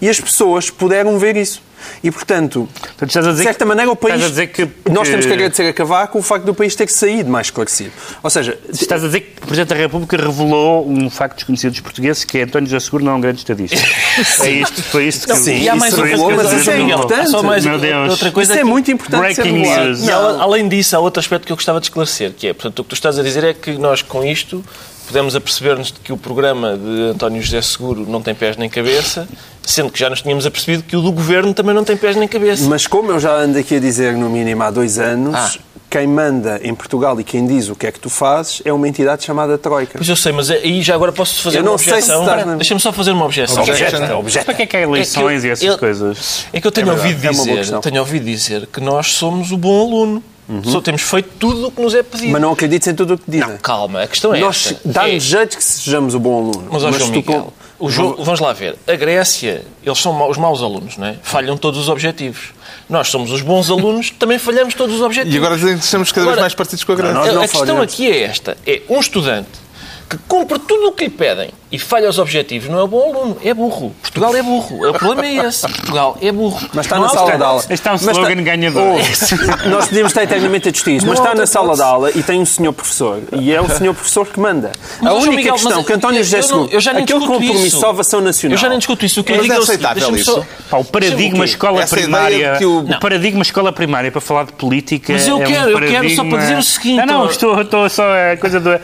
E 0.00 0.08
as 0.08 0.20
pessoas 0.20 0.70
puderam 0.70 1.18
ver 1.18 1.36
isso. 1.36 1.62
E, 2.02 2.10
portanto, 2.10 2.68
portanto 2.96 3.34
de 3.34 3.42
certa 3.42 3.64
maneira, 3.64 3.90
o 3.90 3.96
país. 3.96 4.30
Que, 4.30 4.66
que, 4.66 4.90
nós 4.90 5.08
temos 5.08 5.26
que 5.26 5.32
agradecer 5.32 5.68
a 5.68 5.72
Cavaco 5.72 6.18
o 6.18 6.22
facto 6.22 6.44
do 6.44 6.54
país 6.54 6.74
ter 6.74 6.88
saído 6.88 7.30
mais 7.30 7.48
esclarecido. 7.48 7.92
Ou 8.22 8.30
seja. 8.30 8.58
Estás 8.68 9.02
a 9.02 9.06
dizer 9.06 9.20
que 9.20 9.42
o 9.42 9.46
Presidente 9.46 9.68
da 9.68 9.76
República 9.76 10.16
revelou 10.16 10.88
um 10.88 11.10
facto 11.10 11.36
desconhecido 11.36 11.72
dos 11.72 11.80
portugueses 11.80 12.24
que 12.24 12.38
é 12.38 12.42
António 12.42 12.68
José 12.68 12.80
Seguro 12.80 13.04
não 13.04 13.12
é 13.12 13.14
um 13.16 13.20
grande 13.20 13.38
estadista. 13.38 13.76
é 14.44 14.50
isto, 14.50 14.82
foi 14.84 15.08
isto 15.08 15.26
que. 15.26 15.36
Sim, 15.36 15.58
e 15.58 15.68
há 15.68 15.76
mais 15.76 15.96
outra 15.96 16.16
coisa. 16.16 16.42
Mas 16.42 16.60
isso 16.60 16.70
é 16.70 16.80
importante. 16.80 17.30
Só 17.30 17.42
mais 17.42 17.64
Meu 17.64 17.78
Deus. 17.78 18.10
outra 18.10 18.30
coisa 18.30 18.52
isso 18.52 18.60
é 18.60 18.64
muito 18.64 18.90
importante. 18.90 19.34
Breaking 19.34 19.52
news. 19.52 20.04
E, 20.04 20.10
além 20.10 20.68
disso, 20.68 20.96
há 20.96 20.98
outro 20.98 21.20
aspecto 21.20 21.46
que 21.46 21.52
eu 21.52 21.56
gostava 21.56 21.80
de 21.80 21.86
esclarecer, 21.86 22.32
que 22.32 22.48
é, 22.48 22.52
portanto, 22.52 22.78
o 22.80 22.84
que 22.84 22.90
tu 22.90 22.94
estás 22.94 23.18
a 23.18 23.22
dizer 23.22 23.44
é 23.44 23.54
que 23.54 23.72
nós, 23.72 24.02
com 24.02 24.24
isto, 24.24 24.64
podemos 25.06 25.36
aperceber-nos 25.36 25.92
de 25.92 26.00
que 26.00 26.12
o 26.12 26.16
programa 26.16 26.76
de 26.76 27.10
António 27.10 27.42
José 27.42 27.62
Seguro 27.62 28.06
não 28.08 28.20
tem 28.20 28.34
pés 28.34 28.56
nem 28.56 28.68
cabeça, 28.68 29.28
sendo 29.66 29.90
que 29.90 29.98
já 29.98 30.08
nos 30.08 30.22
tínhamos 30.22 30.46
apercebido 30.46 30.84
que 30.84 30.96
o 30.96 31.02
do 31.02 31.10
governo 31.10 31.52
também 31.52 31.74
não 31.74 31.84
tem 31.84 31.96
pés 31.96 32.16
nem 32.16 32.28
cabeça. 32.28 32.66
Mas 32.68 32.86
como 32.86 33.10
eu 33.10 33.18
já 33.18 33.34
ando 33.34 33.58
aqui 33.58 33.74
a 33.74 33.80
dizer 33.80 34.14
no 34.14 34.30
mínimo 34.30 34.62
há 34.62 34.70
dois 34.70 34.98
anos, 34.98 35.34
ah. 35.34 35.52
quem 35.90 36.06
manda 36.06 36.60
em 36.62 36.72
Portugal 36.72 37.18
e 37.20 37.24
quem 37.24 37.44
diz 37.44 37.68
o 37.68 37.74
que 37.74 37.88
é 37.88 37.92
que 37.92 37.98
tu 37.98 38.08
fazes 38.08 38.62
é 38.64 38.72
uma 38.72 38.86
entidade 38.86 39.24
chamada 39.24 39.58
Troika. 39.58 39.98
Pois 39.98 40.08
eu 40.08 40.14
sei, 40.14 40.30
mas 40.30 40.50
aí 40.50 40.80
já 40.80 40.94
agora 40.94 41.10
posso 41.10 41.42
fazer 41.42 41.58
eu 41.58 41.62
uma 41.62 41.72
objeção. 41.72 42.24
Se 42.24 42.44
na... 42.44 42.54
Deixa-me 42.54 42.80
só 42.80 42.92
fazer 42.92 43.10
uma 43.10 43.24
objeção. 43.24 43.62
Objeta, 43.64 44.16
objeta. 44.16 44.44
Para 44.44 44.54
que 44.54 44.62
é 44.62 44.66
que 44.66 44.76
há 44.76 44.80
eleições 44.82 45.38
é 45.38 45.40
que 45.40 45.46
eu, 45.46 45.48
e 45.48 45.52
essas 45.52 45.68
eu, 45.68 45.78
coisas? 45.78 46.46
É 46.52 46.60
que 46.60 46.66
eu 46.66 46.72
tenho, 46.72 46.88
é 46.88 46.92
ouvido 46.92 47.20
dizer, 47.20 47.74
é 47.74 47.80
tenho 47.80 48.00
ouvido 48.00 48.24
dizer 48.24 48.66
que 48.66 48.80
nós 48.80 49.12
somos 49.12 49.50
o 49.50 49.56
bom 49.56 49.80
aluno. 49.80 50.22
Uhum. 50.48 50.62
Só 50.62 50.80
temos 50.80 51.02
feito 51.02 51.28
tudo 51.40 51.66
o 51.66 51.70
que 51.72 51.82
nos 51.82 51.92
é 51.92 52.04
pedido. 52.04 52.30
Mas 52.30 52.40
não 52.40 52.52
acredites 52.52 52.86
em 52.86 52.94
tudo 52.94 53.14
o 53.14 53.18
que 53.18 53.28
dizem. 53.28 53.48
Não, 53.48 53.58
calma, 53.58 54.02
a 54.02 54.06
questão 54.06 54.32
é 54.32 54.38
Nós 54.38 54.66
esta. 54.70 54.88
dá-nos 54.88 55.14
é... 55.14 55.18
jeito 55.18 55.56
que 55.56 55.64
sejamos 55.64 56.14
o 56.14 56.20
bom 56.20 56.38
aluno. 56.38 56.68
Mas, 56.70 56.84
mas 56.84 56.98
João 56.98 57.10
Miguel, 57.10 57.52
o 57.78 57.90
jogo, 57.90 58.22
vamos 58.24 58.40
lá 58.40 58.52
ver. 58.52 58.76
A 58.86 58.94
Grécia, 58.94 59.64
eles 59.84 59.98
são 59.98 60.28
os 60.28 60.38
maus 60.38 60.62
alunos, 60.62 60.96
não 60.96 61.06
é? 61.06 61.16
Falham 61.22 61.56
todos 61.56 61.80
os 61.80 61.88
objetivos. 61.88 62.54
Nós 62.88 63.08
somos 63.08 63.30
os 63.30 63.42
bons 63.42 63.70
alunos, 63.70 64.10
também 64.10 64.38
falhamos 64.38 64.74
todos 64.74 64.94
os 64.94 65.02
objetivos. 65.02 65.34
E 65.34 65.38
agora 65.38 65.56
estamos 65.56 66.12
cada 66.12 66.26
vez 66.26 66.40
mais 66.40 66.54
partidos 66.54 66.84
com 66.84 66.92
a 66.92 66.96
Grécia. 66.96 67.14
Não, 67.14 67.40
a, 67.40 67.44
a 67.44 67.48
questão 67.48 67.80
aqui 67.80 68.10
é 68.10 68.22
esta. 68.22 68.56
É 68.66 68.82
um 68.88 68.98
estudante 69.00 69.66
que 70.08 70.16
cumpre 70.28 70.58
tudo 70.60 70.88
o 70.88 70.92
que 70.92 71.04
lhe 71.04 71.10
pedem 71.10 71.50
e 71.70 71.78
falha 71.78 72.08
os 72.08 72.18
objetivos, 72.18 72.68
não 72.68 72.84
é 72.84 72.86
bom 72.86 73.02
aluno, 73.02 73.36
é 73.42 73.52
burro. 73.52 73.94
Portugal 74.00 74.36
é 74.36 74.42
burro. 74.42 74.88
O 74.88 74.92
problema 74.92 75.26
é 75.26 75.46
esse. 75.48 75.62
Portugal 75.62 76.16
é 76.20 76.30
burro. 76.30 76.68
Mas 76.72 76.86
está 76.86 76.96
não 76.96 77.02
na 77.02 77.08
sala 77.08 77.36
de 77.36 77.42
aula. 77.42 77.64
Este 77.68 77.88
é 77.88 77.92
um 77.92 77.94
slogan 77.96 78.20
está... 78.20 78.40
ganhador. 78.42 78.82
Oh, 78.82 79.68
nós 79.68 79.88
podíamos 79.88 80.10
estar 80.10 80.22
eternamente 80.22 80.68
a 80.68 80.72
discutir 80.72 81.04
mas 81.04 81.18
está 81.18 81.34
na 81.34 81.46
sala 81.46 81.74
de 81.74 81.82
aula 81.82 82.10
e 82.14 82.22
tem 82.22 82.40
um 82.40 82.46
senhor 82.46 82.72
professor. 82.72 83.20
E 83.32 83.52
é 83.52 83.60
o 83.60 83.68
senhor 83.68 83.94
professor 83.94 84.26
que 84.26 84.38
manda. 84.38 84.72
Mas, 85.00 85.12
a 85.12 85.14
única 85.16 85.36
Miguel, 85.36 85.54
questão 85.54 85.84
que 85.84 85.92
António 85.92 86.22
José 86.22 86.42
Seguro, 86.42 86.68
eu 86.70 86.80
já 86.80 86.92
nem 86.92 87.02
aquele 87.02 87.20
compromisso 87.20 87.76
de 87.76 87.80
salvação 87.80 88.20
nacional... 88.20 88.54
Eu 88.54 88.60
já 88.60 88.68
nem 88.68 88.78
discuto 88.78 89.04
isso. 89.04 89.20
O 89.20 89.24
que 89.24 89.32
eu 89.32 89.42
digo 89.42 89.52
é 89.52 89.56
aceitável 89.56 90.16
isso? 90.16 90.46
Pá, 90.70 90.78
o 90.78 90.84
paradigma 90.84 91.44
escola 91.44 91.82
Essa 91.82 91.96
primária... 91.96 92.58
O... 92.62 92.78
o... 92.80 93.00
paradigma 93.00 93.42
escola 93.42 93.72
primária 93.72 94.12
para 94.12 94.20
falar 94.20 94.44
de 94.44 94.52
política 94.52 95.12
Mas 95.12 95.26
eu 95.26 95.42
é 95.42 95.46
quero, 95.46 95.76
um 95.76 95.80
eu 95.80 95.88
quero 95.88 96.10
só 96.10 96.24
para 96.24 96.38
dizer 96.38 96.58
o 96.58 96.62
seguinte... 96.62 97.04
Não, 97.04 97.06
não, 97.06 97.26
estou, 97.26 97.60
estou 97.60 97.88
só 97.88 98.04
a 98.32 98.36
coisa 98.36 98.60
da 98.60 98.80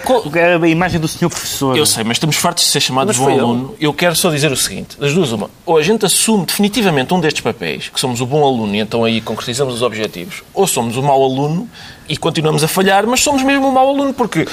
a 0.62 0.69
imagem 0.69 1.01
do 1.01 1.09
senhor 1.09 1.31
professor. 1.31 1.77
Eu 1.77 1.87
sei, 1.87 2.05
mas 2.05 2.17
estamos 2.17 2.37
fartos 2.37 2.65
de 2.65 2.71
ser 2.73 2.81
chamados 2.81 3.19
bom 3.19 3.29
aluno. 3.29 3.75
Eu 3.79 3.93
quero 3.93 4.17
só 4.17 4.31
dizer 4.31 4.50
o 4.50 4.57
seguinte: 4.57 4.99
das 4.99 5.12
duas, 5.12 5.31
uma. 5.33 5.50
Ou 5.64 5.76
a 5.76 5.83
gente 5.83 6.05
assume 6.07 6.47
definitivamente 6.47 7.12
um 7.12 7.21
destes 7.21 7.43
papéis, 7.43 7.88
que 7.88 8.00
somos 8.00 8.21
o 8.21 8.26
bom 8.26 8.45
aluno 8.45 8.75
e 8.75 8.79
então 8.79 9.05
aí 9.05 9.21
concretizamos 9.21 9.75
os 9.75 9.83
objetivos, 9.83 10.43
ou 10.55 10.67
somos 10.67 10.97
o 10.97 11.02
mau 11.02 11.23
aluno 11.23 11.69
e 12.09 12.17
continuamos 12.17 12.64
a 12.64 12.69
falhar, 12.69 13.07
mas 13.07 13.21
somos 13.21 13.43
mesmo 13.43 13.69
o 13.69 13.73
mau 13.73 13.88
aluno, 13.88 14.12
porque 14.12 14.47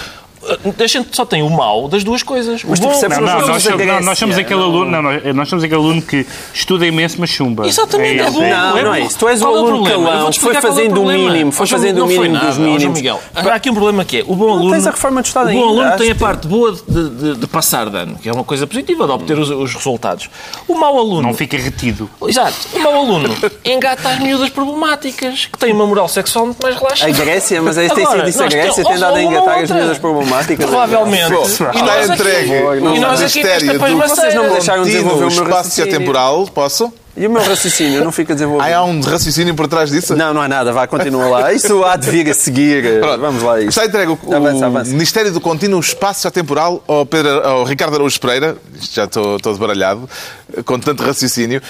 gente 0.88 1.16
só 1.16 1.26
tem 1.26 1.42
o 1.42 1.50
mal 1.50 1.88
das 1.88 2.04
duas 2.04 2.24
coisas. 2.24 2.64
Mas 2.64 2.80
tu 2.80 2.88
percebes 2.88 3.18
não, 3.18 3.26
não, 3.26 3.48
nós, 3.48 3.64
somos, 3.64 3.86
não, 3.86 4.02
nós 4.02 4.20
somos 4.20 4.38
aquele 4.38 4.62
aluno, 4.62 5.02
não, 5.02 5.34
nós 5.34 5.50
somos 5.50 5.64
aquele 5.64 5.80
aluno 5.80 6.02
que 6.02 6.26
estuda 6.54 6.86
imenso, 6.86 7.18
mas 7.20 7.30
chumba. 7.30 7.68
Exatamente, 7.68 8.22
é, 8.22 8.26
é 8.26 8.32
bom. 8.32 8.40
Não, 8.40 8.78
é 8.78 8.84
não 8.84 8.94
é 8.94 9.02
isso. 9.02 9.18
Tu 9.18 9.28
és 9.28 9.42
o 9.42 9.48
aluno 9.48 9.84
calão, 9.84 10.34
foi 10.34 10.56
fazendo 10.56 11.04
o 11.04 11.06
mínimo, 11.06 11.52
foi 11.52 11.68
fazendo 11.68 12.04
o 12.04 12.08
mínimo 12.08 12.38
dos 12.38 12.58
mínimos. 12.58 12.98
Miguel, 12.98 13.22
há 13.36 13.54
aqui 13.54 13.70
um 13.70 13.74
problema 13.74 14.04
que 14.04 14.20
é, 14.20 14.24
o 14.26 14.36
bom 14.36 14.52
aluno... 14.52 14.72
Tens 14.72 14.88
a 14.88 14.92
reforma 14.92 15.22
de 15.22 15.28
Estado 15.28 15.50
O 15.50 15.54
bom 15.54 15.70
aluno 15.70 15.98
tem 15.98 16.12
a 16.12 16.16
parte 16.16 16.48
boa 16.48 16.72
de, 16.72 17.48
passar 17.48 17.90
de 17.90 17.98
ano, 17.98 18.16
que 18.16 18.30
é 18.30 18.32
uma 18.32 18.44
coisa 18.44 18.66
positiva, 18.66 19.06
de 19.06 19.12
obter 19.12 19.38
os, 19.38 19.50
os 19.50 19.74
resultados. 19.74 20.30
O 20.68 20.76
mau 20.76 20.98
aluno... 20.98 21.22
Não 21.22 21.34
fica 21.34 21.58
retido. 21.58 22.10
Exato. 22.28 22.56
O 22.74 22.80
mau 22.80 22.96
aluno 22.96 23.36
engata 23.64 24.10
as 24.10 24.20
miúdas 24.20 24.50
problemáticas, 24.50 25.46
que 25.46 25.58
têm 25.58 25.74
uma 25.74 25.86
moral 25.86 26.08
sexual 26.08 26.46
muito 26.46 26.62
mais 26.62 26.76
relaxada. 26.76 27.12
A 27.12 27.14
Grécia, 27.14 27.62
mas 27.62 27.78
é 27.78 27.88
tem 27.88 28.06
sido 28.06 28.30
isso, 28.30 28.44
a 28.44 28.48
Grécia 28.48 28.84
tem 28.84 28.98
dado 28.98 29.16
a 29.16 29.22
engatar 29.22 29.60
as 29.60 29.72
miúdas 29.72 29.98
problemáticas. 29.98 30.39
Provavelmente 30.58 31.34
Está 31.34 32.06
entregue 32.06 32.52
e 32.96 33.00
nós 33.00 33.22
aqui, 33.22 33.42
esta 33.42 33.74
não 33.74 34.44
me 34.44 34.50
deixaram 34.52 34.84
desenvolver 34.84 35.26
o 35.26 35.32
meu 35.32 35.44
espaço 35.44 35.86
temporal, 35.88 36.48
posso? 36.48 36.92
E 37.18 37.28
o 37.28 37.30
meu 37.30 37.44
raciocínio 37.44 38.02
não 38.02 38.14
fica 38.14 38.34
desenvolvido. 38.34 38.72
Ah, 38.72 38.78
há 38.78 38.86
um 38.86 39.02
raciocínio 39.02 39.54
por 39.54 39.68
trás 39.68 39.90
disso? 39.90 40.16
Não, 40.16 40.34
não 40.34 40.42
há 40.42 40.48
nada, 40.48 40.72
vá, 40.72 40.88
continua 40.88 41.28
lá. 41.28 41.52
Isso 41.52 41.84
há 41.84 41.98
de 41.98 42.10
vir 42.10 42.30
a 42.30 42.34
seguir. 42.34 43.02
Pronto. 43.02 43.20
Vamos 43.20 43.44
lá. 43.44 43.60
Isso. 43.60 43.70
Está 43.70 43.86
entregue 43.86 44.12
o, 44.12 44.36
avança, 44.36 44.66
avança. 44.66 44.92
Ministério 44.92 45.30
do 45.34 45.42
Contínuo 45.42 45.82
Espaço 45.82 46.32
Temporal 46.32 46.82
ao, 46.88 47.06
Pedro, 47.06 47.46
ao 47.46 47.66
Ricardo 47.66 47.96
Araújo 47.96 48.18
Pereira, 48.22 48.56
já 48.94 49.04
estou 49.04 49.38
todo 49.38 49.58
baralhado, 49.58 50.10
com 50.64 50.80
tanto 50.80 51.04
raciocínio, 51.04 51.62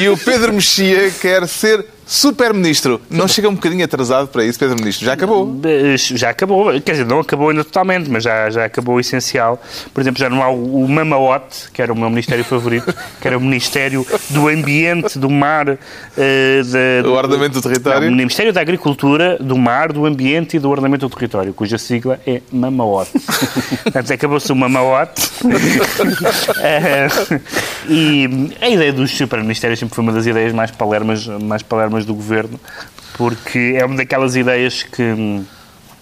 e 0.00 0.08
o 0.08 0.16
Pedro 0.16 0.52
Mexia 0.52 1.12
quer 1.12 1.46
ser 1.46 1.86
Super-Ministro, 2.08 3.02
não 3.10 3.28
chega 3.28 3.50
um 3.50 3.54
bocadinho 3.54 3.84
atrasado 3.84 4.28
para 4.28 4.42
isso, 4.42 4.58
Pedro 4.58 4.76
Ministro? 4.76 5.04
Já 5.04 5.12
acabou? 5.12 5.60
Já 5.94 6.30
acabou, 6.30 6.80
quer 6.80 6.92
dizer, 6.92 7.04
não 7.04 7.20
acabou 7.20 7.50
ainda 7.50 7.62
totalmente, 7.62 8.08
mas 8.08 8.24
já, 8.24 8.48
já 8.48 8.64
acabou 8.64 8.94
o 8.94 9.00
essencial. 9.00 9.62
Por 9.92 10.00
exemplo, 10.00 10.18
já 10.18 10.30
não 10.30 10.42
há 10.42 10.48
o, 10.48 10.84
o 10.84 10.88
Mamaote, 10.88 11.70
que 11.70 11.82
era 11.82 11.92
o 11.92 11.96
meu 11.96 12.08
ministério 12.08 12.42
favorito, 12.46 12.94
que 13.20 13.28
era 13.28 13.36
o 13.36 13.40
Ministério 13.42 14.06
do 14.30 14.48
Ambiente, 14.48 15.18
do 15.18 15.28
Mar... 15.28 15.68
Uh, 15.68 15.76
de, 16.64 17.06
o 17.06 17.12
Ordenamento 17.12 17.60
do 17.60 17.62
Território? 17.62 18.06
Não, 18.06 18.14
o 18.14 18.16
Ministério 18.16 18.54
da 18.54 18.62
Agricultura, 18.62 19.36
do 19.38 19.58
Mar, 19.58 19.92
do 19.92 20.06
Ambiente 20.06 20.56
e 20.56 20.58
do 20.58 20.70
Ordenamento 20.70 21.06
do 21.06 21.14
Território, 21.14 21.52
cuja 21.52 21.76
sigla 21.76 22.18
é 22.26 22.40
Mamaote. 22.50 23.12
Portanto, 23.84 24.12
acabou-se 24.14 24.50
o 24.50 24.56
Mamaote. 24.56 25.30
uh, 25.44 27.40
e 27.86 28.50
a 28.62 28.68
ideia 28.70 28.94
dos 28.94 29.10
super-ministérios 29.10 29.78
sempre 29.78 29.94
foi 29.94 30.02
uma 30.02 30.12
das 30.12 30.24
ideias 30.24 30.54
mais 30.54 30.70
palermas, 30.70 31.26
mais 31.26 31.62
palermas 31.62 31.97
do 32.04 32.14
governo, 32.14 32.58
porque 33.16 33.74
é 33.76 33.84
uma 33.84 33.96
daquelas 33.96 34.36
ideias 34.36 34.82
que 34.82 35.44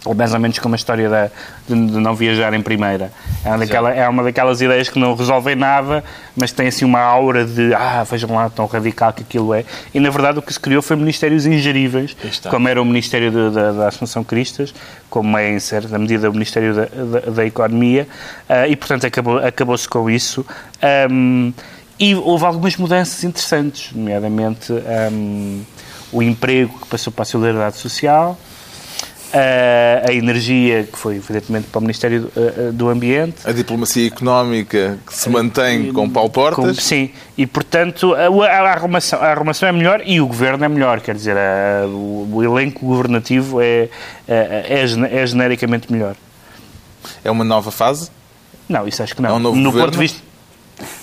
ou 0.06 0.14
mais 0.14 0.32
ou 0.32 0.38
menos 0.38 0.58
como 0.60 0.74
a 0.74 0.76
história 0.76 1.10
da, 1.10 1.26
de, 1.68 1.74
de, 1.74 1.98
não 1.98 2.14
viajar 2.14 2.54
em 2.54 2.62
primeira. 2.62 3.10
É 3.44 3.48
uma, 3.48 3.58
daquela, 3.58 3.92
é 3.92 4.08
uma 4.08 4.22
daquelas 4.22 4.60
ideias 4.60 4.88
que 4.88 4.98
não 4.98 5.14
resolvem 5.14 5.56
nada, 5.56 6.04
mas 6.36 6.52
tem 6.52 6.68
assim 6.68 6.84
uma 6.84 7.00
aura 7.00 7.44
de 7.44 7.74
ah, 7.74 8.04
vejam 8.08 8.32
lá, 8.32 8.48
tão 8.48 8.66
radical 8.66 9.12
que 9.12 9.22
aquilo 9.22 9.52
é. 9.52 9.64
E 9.92 9.98
na 9.98 10.08
verdade 10.08 10.38
o 10.38 10.42
que 10.42 10.52
se 10.52 10.60
criou 10.60 10.80
foi 10.80 10.96
ministérios 10.96 11.44
ingeríveis, 11.44 12.16
como 12.48 12.68
era 12.68 12.80
o 12.80 12.84
Ministério 12.84 13.30
de, 13.32 13.50
da, 13.50 13.72
da 13.72 13.88
Assunção 13.88 14.22
Cristas, 14.22 14.72
como 15.10 15.36
é 15.36 15.50
em 15.50 15.58
certa 15.58 15.98
medida 15.98 16.30
o 16.30 16.32
Ministério 16.32 16.72
da, 16.72 16.84
da, 16.84 17.30
da 17.30 17.44
Economia, 17.44 18.06
uh, 18.48 18.70
e 18.70 18.76
portanto 18.76 19.06
acabou, 19.06 19.38
acabou-se 19.38 19.88
com 19.88 20.08
isso. 20.08 20.46
Um, 21.10 21.52
e 21.98 22.14
houve 22.14 22.44
algumas 22.44 22.76
mudanças 22.76 23.24
interessantes, 23.24 23.90
nomeadamente. 23.92 24.70
Um, 24.72 25.64
o 26.12 26.22
emprego 26.22 26.78
que 26.78 26.86
passou 26.86 27.12
para 27.12 27.22
a 27.22 27.26
solidariedade 27.26 27.76
social, 27.76 28.38
a, 29.32 30.08
a 30.10 30.12
energia 30.12 30.84
que 30.84 30.98
foi 30.98 31.16
evidentemente 31.16 31.66
para 31.68 31.78
o 31.78 31.82
Ministério 31.82 32.22
do, 32.22 32.72
do, 32.72 32.88
Ambiente. 32.88 33.36
A 33.44 33.52
diplomacia 33.52 34.06
económica 34.06 34.98
que 35.06 35.14
se 35.14 35.28
mantém 35.28 35.92
com 35.92 36.08
Paulo 36.08 36.30
Portas. 36.30 36.76
Sim, 36.78 37.10
e 37.36 37.46
portanto 37.46 38.14
a, 38.14 38.28
a, 38.46 38.72
arrumação, 38.72 39.20
a 39.20 39.26
arrumação 39.26 39.68
é 39.68 39.72
melhor 39.72 40.02
e 40.04 40.20
o 40.20 40.26
governo 40.26 40.64
é 40.64 40.68
melhor, 40.68 41.00
quer 41.00 41.14
dizer, 41.14 41.36
a, 41.36 41.86
o, 41.86 42.30
o, 42.32 42.42
elenco 42.42 42.86
governativo 42.86 43.60
é, 43.60 43.88
é, 44.28 44.84
é, 45.12 45.26
genericamente 45.26 45.92
melhor. 45.92 46.16
É 47.24 47.30
uma 47.30 47.44
nova 47.44 47.70
fase? 47.70 48.10
Não, 48.68 48.86
isso 48.86 49.02
acho 49.02 49.14
que 49.14 49.22
não. 49.22 49.30
É 49.30 49.32
um 49.32 49.38
novo 49.38 49.56
no 49.56 49.70
governo? 49.70 49.86
ponto 49.86 49.94
de 49.94 50.00
vista 50.00 50.26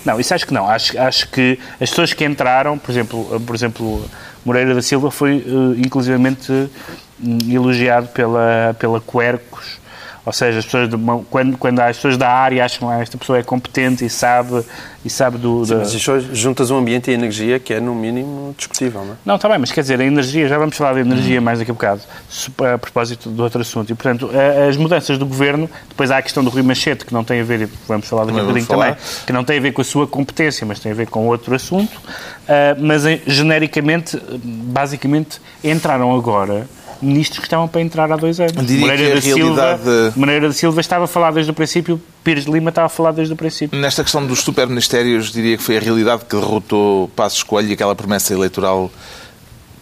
não, 0.04 0.20
isso 0.20 0.32
acho 0.34 0.46
que 0.46 0.54
não. 0.54 0.68
Acho, 0.68 0.98
acho 0.98 1.28
que 1.28 1.58
as 1.80 1.90
pessoas 1.90 2.12
que 2.12 2.24
entraram, 2.24 2.78
por 2.78 2.90
exemplo, 2.90 3.42
por 3.44 3.54
exemplo 3.54 4.04
Moreira 4.44 4.74
da 4.74 4.82
Silva 4.82 5.10
foi 5.10 5.38
uh, 5.38 5.74
inclusivamente 5.78 6.52
uh, 6.52 6.70
elogiado 7.50 8.08
pela, 8.08 8.76
pela 8.78 9.00
Quercus, 9.00 9.80
ou 10.24 10.32
seja, 10.32 10.58
as 10.58 10.64
pessoas 10.64 10.88
de, 10.88 10.96
quando, 11.30 11.58
quando 11.58 11.80
as 11.80 11.96
pessoas 11.96 12.16
da 12.16 12.30
área 12.30 12.64
acham 12.64 12.88
que 12.88 12.94
ah, 12.94 13.00
esta 13.00 13.18
pessoa 13.18 13.38
é 13.38 13.42
competente 13.42 14.04
e 14.04 14.10
sabe, 14.10 14.64
e 15.04 15.10
sabe 15.10 15.36
do... 15.36 15.64
Sim, 15.66 15.74
da... 15.74 15.78
mas 15.80 16.38
juntas 16.38 16.70
o 16.70 16.76
ambiente 16.76 17.10
e 17.10 17.10
a 17.10 17.14
energia 17.14 17.58
que 17.58 17.74
é, 17.74 17.80
no 17.80 17.94
mínimo, 17.94 18.54
discutível, 18.56 19.04
não 19.04 19.12
é? 19.12 19.16
Não, 19.24 19.36
está 19.36 19.48
bem, 19.48 19.58
mas 19.58 19.70
quer 19.70 19.82
dizer, 19.82 20.00
a 20.00 20.04
energia, 20.04 20.48
já 20.48 20.56
vamos 20.56 20.76
falar 20.76 20.94
de 20.94 21.00
energia 21.00 21.40
mais 21.42 21.58
daqui 21.58 21.70
a 21.70 21.74
bocado, 21.74 22.00
a 22.74 22.78
propósito 22.78 23.28
do 23.28 23.42
outro 23.42 23.60
assunto. 23.60 23.90
E, 23.92 23.94
portanto, 23.94 24.30
as 24.66 24.76
mudanças 24.78 25.18
do 25.18 25.26
governo, 25.26 25.68
depois 25.88 26.10
há 26.10 26.18
a 26.18 26.22
questão 26.22 26.42
do 26.42 26.48
Rui 26.48 26.62
Machete, 26.62 27.04
que 27.04 27.12
não 27.12 27.22
tem 27.22 27.40
a 27.40 27.44
ver, 27.44 27.68
vamos 27.86 28.08
falar 28.08 28.24
daqui 28.24 28.38
a 28.38 28.42
bocadinho 28.42 28.66
também, 28.66 28.96
que 29.26 29.32
não 29.32 29.44
tem 29.44 29.58
a 29.58 29.60
ver 29.60 29.72
com 29.72 29.82
a 29.82 29.84
sua 29.84 30.06
competência, 30.06 30.66
mas 30.66 30.80
tem 30.80 30.90
a 30.90 30.94
ver 30.94 31.08
com 31.08 31.26
outro 31.26 31.54
assunto, 31.54 31.96
uh, 31.98 32.80
mas 32.80 33.02
genericamente, 33.26 34.18
basicamente, 34.42 35.38
entraram 35.62 36.14
agora 36.16 36.66
ministros 37.04 37.38
que 37.38 37.46
estavam 37.46 37.68
para 37.68 37.80
entrar 37.80 38.10
há 38.10 38.16
dois 38.16 38.40
anos. 38.40 38.66
Diria 38.66 38.86
Moreira, 38.86 39.20
que 39.20 39.28
da 39.28 39.36
realidade... 39.36 39.82
Silva, 39.82 40.12
Moreira 40.16 40.48
da 40.48 40.54
Silva 40.54 40.80
estava 40.80 41.04
a 41.04 41.08
falar 41.08 41.32
desde 41.32 41.50
o 41.50 41.54
princípio, 41.54 42.00
Pires 42.22 42.44
de 42.44 42.50
Lima 42.50 42.70
estava 42.70 42.86
a 42.86 42.90
falar 42.90 43.12
desde 43.12 43.34
o 43.34 43.36
princípio. 43.36 43.78
Nesta 43.78 44.02
questão 44.02 44.26
dos 44.26 44.40
superministérios, 44.40 45.30
diria 45.30 45.56
que 45.56 45.62
foi 45.62 45.76
a 45.76 45.80
realidade 45.80 46.24
que 46.24 46.34
derrotou 46.34 47.08
Passos 47.08 47.42
Coelho 47.42 47.70
e 47.70 47.72
aquela 47.74 47.94
promessa 47.94 48.32
eleitoral 48.32 48.90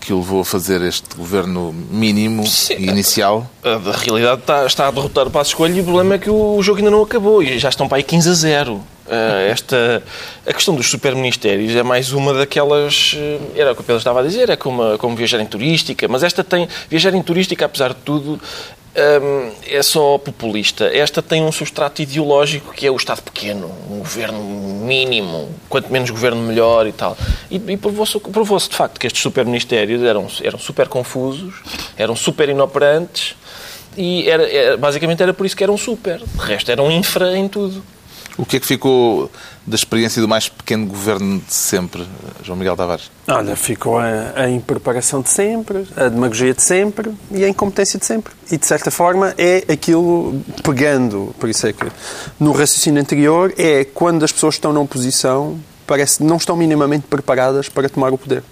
que 0.02 0.12
o 0.12 0.18
levou 0.18 0.40
a 0.40 0.44
fazer 0.44 0.82
este 0.82 1.16
governo 1.16 1.72
mínimo 1.72 2.44
Sim, 2.44 2.74
e 2.74 2.88
inicial? 2.88 3.48
A, 3.62 3.96
realidade 3.96 4.40
está, 4.40 4.66
está 4.66 4.88
a 4.88 4.90
derrotar 4.90 5.28
o 5.28 5.30
Passos 5.30 5.54
Coelho 5.54 5.76
e 5.76 5.80
o 5.80 5.84
problema 5.84 6.14
é 6.14 6.18
que 6.18 6.28
o, 6.28 6.60
jogo 6.60 6.78
ainda 6.78 6.90
não 6.90 7.02
acabou 7.02 7.42
e 7.42 7.58
já 7.58 7.68
estão 7.68 7.86
para 7.86 7.98
aí 7.98 8.02
15 8.02 8.28
a 8.28 8.32
0. 8.32 8.82
Uh, 9.12 9.50
esta, 9.50 10.02
a 10.46 10.52
questão 10.54 10.74
dos 10.74 10.88
superministérios 10.88 11.76
é 11.76 11.82
mais 11.82 12.12
uma 12.12 12.32
daquelas. 12.32 13.12
Uh, 13.12 13.52
era 13.54 13.72
o 13.72 13.74
que 13.74 13.82
o 13.82 13.84
Pedro 13.84 13.98
estava 13.98 14.20
a 14.20 14.22
dizer, 14.22 14.48
é 14.48 14.56
como, 14.56 14.96
como 14.96 15.14
viajar 15.14 15.38
em 15.38 15.44
turística, 15.44 16.08
mas 16.08 16.22
esta 16.22 16.42
tem. 16.42 16.66
Viajar 16.88 17.12
em 17.14 17.22
turística, 17.22 17.66
apesar 17.66 17.90
de 17.90 18.00
tudo, 18.00 18.40
um, 18.96 19.52
é 19.66 19.82
só 19.82 20.16
populista. 20.16 20.86
Esta 20.86 21.20
tem 21.20 21.42
um 21.42 21.52
substrato 21.52 22.00
ideológico 22.00 22.72
que 22.72 22.86
é 22.86 22.90
o 22.90 22.96
Estado 22.96 23.20
pequeno, 23.22 23.70
um 23.90 23.98
governo 23.98 24.40
mínimo, 24.40 25.50
quanto 25.68 25.92
menos 25.92 26.08
governo 26.08 26.40
melhor 26.42 26.86
e 26.86 26.92
tal. 26.92 27.14
E, 27.50 27.56
e 27.56 27.76
provou-se 27.76 28.18
provou 28.18 28.58
de 28.58 28.74
facto 28.74 28.98
que 28.98 29.06
estes 29.06 29.22
superministérios 29.22 30.02
eram, 30.02 30.26
eram 30.42 30.58
super 30.58 30.88
confusos, 30.88 31.54
eram 31.98 32.16
super 32.16 32.48
inoperantes 32.48 33.34
e 33.94 34.28
era, 34.28 34.50
era, 34.50 34.76
basicamente 34.78 35.22
era 35.22 35.34
por 35.34 35.44
isso 35.44 35.56
que 35.56 35.64
eram 35.64 35.76
super. 35.76 36.18
De 36.18 36.40
resto, 36.40 36.70
eram 36.70 36.90
infra 36.90 37.36
em 37.36 37.46
tudo. 37.46 37.82
O 38.38 38.46
que 38.46 38.56
é 38.56 38.60
que 38.60 38.66
ficou 38.66 39.30
da 39.66 39.74
experiência 39.74 40.22
do 40.22 40.26
mais 40.26 40.48
pequeno 40.48 40.86
governo 40.86 41.38
de 41.40 41.52
sempre, 41.52 42.06
João 42.42 42.58
Miguel 42.58 42.76
Tavares? 42.76 43.10
Olha, 43.28 43.54
ficou 43.54 43.98
a, 43.98 44.32
a 44.34 44.50
impreparação 44.50 45.20
de 45.20 45.28
sempre, 45.28 45.86
a 45.96 46.08
demagogia 46.08 46.54
de 46.54 46.62
sempre 46.62 47.12
e 47.30 47.44
a 47.44 47.48
incompetência 47.48 47.98
de 47.98 48.06
sempre. 48.06 48.32
E, 48.50 48.56
de 48.56 48.66
certa 48.66 48.90
forma, 48.90 49.34
é 49.36 49.64
aquilo, 49.70 50.40
pegando, 50.62 51.34
por 51.38 51.48
isso 51.48 51.66
é 51.66 51.72
que 51.72 51.86
no 52.40 52.52
raciocínio 52.52 53.00
anterior, 53.00 53.52
é 53.58 53.84
quando 53.84 54.24
as 54.24 54.32
pessoas 54.32 54.54
estão 54.54 54.72
numa 54.72 54.86
posição, 54.86 55.60
parece 55.86 56.22
não 56.22 56.36
estão 56.36 56.56
minimamente 56.56 57.06
preparadas 57.06 57.68
para 57.68 57.88
tomar 57.88 58.12
o 58.12 58.18
poder. 58.18 58.42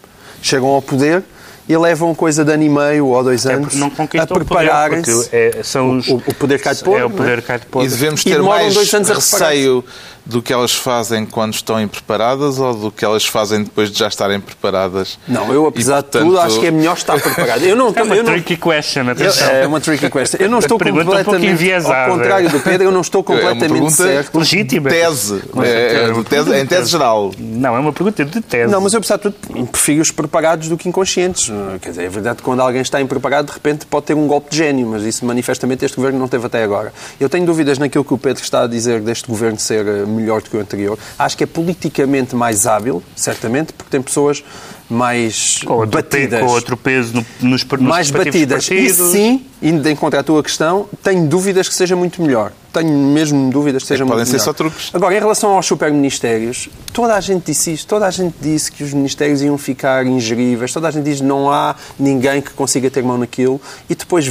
Chegam 0.43 0.69
ao 0.69 0.83
poder 0.83 1.25
e 1.71 1.77
levam 1.77 2.13
coisa 2.17 2.45
de 2.45 2.53
ano 2.53 2.65
e 2.65 2.69
meio 2.69 3.07
ou 3.07 3.23
dois 3.23 3.47
é 3.47 3.55
anos 3.55 3.75
é 4.13 4.19
a 4.19 4.27
prepararem-se. 4.27 5.29
É, 5.31 5.61
são 5.63 5.99
os, 5.99 6.09
o, 6.09 6.17
o, 6.17 6.35
poder 6.35 6.61
cai 6.61 6.75
de 6.75 6.83
podre. 6.83 7.01
É 7.01 7.05
o 7.05 7.11
poder 7.11 7.43
cai 7.43 7.61
de 7.61 7.67
podre. 7.67 7.87
E 7.87 7.91
devemos 7.91 8.25
ter 8.25 8.41
e 8.41 8.43
mais 8.43 8.75
dois 8.75 8.93
anos 8.93 9.09
receio 9.09 9.85
do 10.31 10.41
que 10.41 10.53
elas 10.53 10.73
fazem 10.73 11.27
quando 11.27 11.55
estão 11.55 11.81
impreparadas 11.81 12.59
ou 12.59 12.73
do 12.73 12.93
que 12.93 13.05
elas 13.05 13.27
fazem 13.27 13.65
depois 13.65 13.91
de 13.91 13.99
já 13.99 14.09
estarem 14.09 14.41
preparadas? 14.41 15.19
Não, 15.27 15.53
eu 15.53 15.67
apesar 15.67 15.99
e, 15.99 16.03
portanto... 16.03 16.23
de 16.23 16.29
tudo 16.29 16.41
acho 16.41 16.61
que 16.61 16.67
é 16.67 16.71
melhor 16.71 16.97
estar 16.97 17.21
preparado. 17.21 17.63
Eu 17.63 17.77
não, 17.77 17.93
é 17.95 18.03
uma 18.03 18.17
eu 18.17 18.25
tricky 18.25 18.53
não... 18.53 18.73
question, 18.73 19.09
atenção. 19.11 19.49
é 19.51 19.67
uma 19.67 19.81
tricky 19.81 20.09
question. 20.09 20.39
Eu 20.41 20.49
não 20.49 20.61
estou 20.61 20.79
completamente... 20.79 21.61
Um 21.61 21.93
ao 21.93 22.11
contrário 22.11 22.49
do 22.49 22.61
Pedro, 22.61 22.85
eu 22.85 22.93
não 22.93 23.01
estou 23.01 23.25
completamente 23.25 23.87
é 23.87 23.91
certo. 23.91 24.39
Legítima. 24.39 24.89
Tese. 24.89 25.43
É, 25.63 26.11
é, 26.11 26.23
tese. 26.23 26.55
Em 26.57 26.67
tese 26.67 26.91
geral. 26.91 27.33
Não, 27.39 27.77
é 27.77 27.81
uma 27.81 27.93
pergunta 27.93 28.25
de 28.25 28.41
tese. 28.41 28.71
Não, 28.71 28.81
mas 28.81 28.93
eu 28.93 28.99
apesar 28.99 29.17
de 29.17 29.23
tudo 29.23 29.67
prefiro 29.67 30.01
os 30.01 30.11
preparados 30.11 30.69
do 30.69 30.77
que 30.77 30.89
inconscientes. 30.89 31.51
Quer 31.81 31.91
dizer, 31.91 32.05
é 32.05 32.09
verdade 32.09 32.37
que 32.37 32.43
quando 32.43 32.61
alguém 32.61 32.83
está 32.83 33.01
impreparado, 33.01 33.49
de 33.49 33.55
repente 33.55 33.87
pode 33.87 34.07
ter 34.07 34.15
um 34.15 34.27
golpe 34.27 34.51
de 34.51 34.57
gênio, 34.59 34.87
mas 34.87 35.03
isso 35.03 35.25
manifestamente 35.25 35.85
este 35.85 35.97
governo 35.97 36.19
não 36.19 36.29
teve 36.29 36.47
até 36.47 36.63
agora. 36.63 36.93
Eu 37.19 37.29
tenho 37.29 37.45
dúvidas 37.45 37.79
naquilo 37.79 38.05
que 38.05 38.15
o 38.15 38.19
Pedro 38.19 38.43
está 38.43 38.63
a 38.63 38.67
dizer 38.67 39.01
deste 39.01 39.27
governo 39.29 39.59
ser 39.59 39.87
eh, 39.87 40.05
melhor 40.21 40.43
do 40.43 40.51
que 40.51 40.57
o 40.57 40.61
anterior. 40.61 40.99
Acho 41.19 41.37
que 41.37 41.45
é 41.45 41.47
politicamente 41.47 42.37
mais 42.37 42.67
hábil, 42.67 43.03
certamente, 43.17 43.73
porque 43.73 43.91
tem 43.91 44.03
pessoas 44.03 44.45
mais 44.89 45.61
com 45.65 45.87
batidas. 45.87 46.41
com 46.41 46.47
outro 46.47 46.77
peso 46.77 47.15
no, 47.15 47.51
nos, 47.51 47.65
nos 47.65 47.81
Mais 47.81 48.11
batidas. 48.11 48.69
Partidos. 48.69 48.99
E 48.99 49.13
sim, 49.13 49.47
indo 49.63 49.83
de 49.83 49.91
encontro 49.91 50.19
à 50.19 50.23
tua 50.23 50.43
questão, 50.43 50.89
tenho 51.03 51.27
dúvidas 51.29 51.69
que 51.69 51.75
seja 51.75 51.95
muito 51.95 52.21
melhor. 52.21 52.53
Tenho 52.73 52.91
mesmo 52.91 53.51
dúvidas 53.51 53.83
que 53.83 53.89
seja 53.89 54.03
é, 54.03 54.05
muito 54.05 54.17
podem 54.17 54.27
melhor. 54.27 54.39
Ser 54.39 54.45
só 54.45 54.53
truques. 54.53 54.91
Agora, 54.95 55.15
em 55.15 55.19
relação 55.19 55.51
aos 55.51 55.67
superministérios, 55.67 56.69
toda 56.93 57.15
a 57.15 57.21
gente 57.21 57.47
disse 57.47 57.73
isto. 57.73 57.89
Toda 57.89 58.07
a 58.07 58.11
gente 58.11 58.37
disse 58.41 58.71
que 58.71 58.85
os 58.85 58.93
ministérios 58.93 59.43
iam 59.43 59.59
ficar 59.59 60.07
ingeríveis. 60.07 60.73
Toda 60.73 60.89
a 60.89 60.91
gente 60.91 61.05
diz 61.05 61.19
que 61.19 61.25
não 61.25 61.51
há 61.51 61.75
ninguém 61.99 62.41
que 62.41 62.51
consiga 62.51 62.89
ter 62.91 63.03
mão 63.03 63.19
naquilo. 63.19 63.61
E 63.89 63.95
depois 63.95 64.27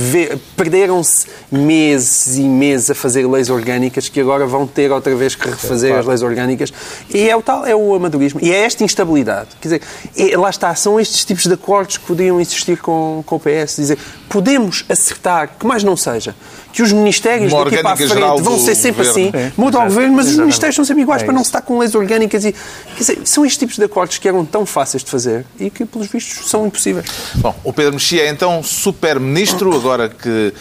perderam-se 0.56 1.28
meses 1.52 2.38
e 2.38 2.44
meses 2.44 2.90
a 2.90 2.96
fazer 2.96 3.28
leis 3.28 3.50
orgânicas 3.50 4.08
que 4.08 4.22
agora 4.22 4.46
vão 4.46 4.66
ter 4.66 4.92
outra 4.92 5.14
vez 5.16 5.36
que 5.36 5.48
refazer 5.50 5.94
é, 5.94 6.00
as 6.00 6.06
leis 6.06 6.22
orgânicas. 6.22 6.72
E 7.14 7.30
é 7.30 7.36
o 7.36 7.42
tal, 7.42 7.66
é 7.66 7.76
o 7.76 7.94
amadorismo. 7.94 8.40
E 8.42 8.52
é 8.52 8.64
esta 8.64 8.84
instabilidade. 8.84 9.50
Quer 9.60 9.68
dizer, 9.68 9.82
é, 10.18 10.38
lá 10.38 10.50
está, 10.50 10.74
são 10.76 11.00
estes 11.00 11.26
tipos 11.26 11.44
de 11.44 11.54
acordos 11.54 11.98
que 11.98 12.06
podiam 12.06 12.40
existir 12.40 12.78
com, 12.78 13.22
com 13.26 13.36
o 13.36 13.40
PS. 13.40 13.76
Dizer, 13.76 13.98
podemos 14.30 14.86
acertar, 14.88 15.58
que 15.60 15.66
mais 15.66 15.84
não 15.84 15.98
seja, 15.98 16.36
que 16.72 16.84
os 16.84 16.92
ministérios 16.92 17.52
Uma 17.52 17.66
daqui 17.66 17.78
para 17.78 17.92
a 17.92 17.98
frente 17.98 18.42
vão 18.42 18.58
ser 18.60 18.76
sempre 18.76 19.06
governo. 19.06 19.30
assim. 19.30 19.38
É, 19.38 19.52
Muda 19.58 19.80
o 19.80 19.84
governo, 19.84 20.16
mas 20.16 20.26
Exatamente. 20.28 20.32
os 20.32 20.38
ministérios 20.40 20.76
são 20.76 20.86
sempre 20.86 21.02
iguais 21.04 21.22
é 21.22 21.26
para 21.26 21.34
não 21.34 21.44
se 21.44 21.48
estar 21.50 21.62
com 21.62 21.80
leis 21.80 21.96
orgânicas. 21.96 22.46
E, 22.46 22.52
quer 22.52 23.00
dizer, 23.00 23.22
são 23.26 23.46
estes 23.46 23.58
tipos 23.58 23.76
de 23.76 23.84
acordos 23.84 24.18
que 24.18 24.28
eram 24.28 24.46
tão 24.46 24.66
fáceis 24.66 25.04
de 25.04 25.10
fazer 25.10 25.46
e 25.60 25.70
que, 25.70 25.86
pelos 25.86 26.08
vistos, 26.08 26.50
são 26.50 26.68
impossíveis. 26.68 27.06
Bom, 27.36 27.56
o 27.64 27.74
Pedro 27.74 27.94
Mexia 27.94 28.24
é 28.24 28.30
então 28.30 28.62
super-ministro, 28.62 29.76
agora 29.76 30.10
que 30.10 30.54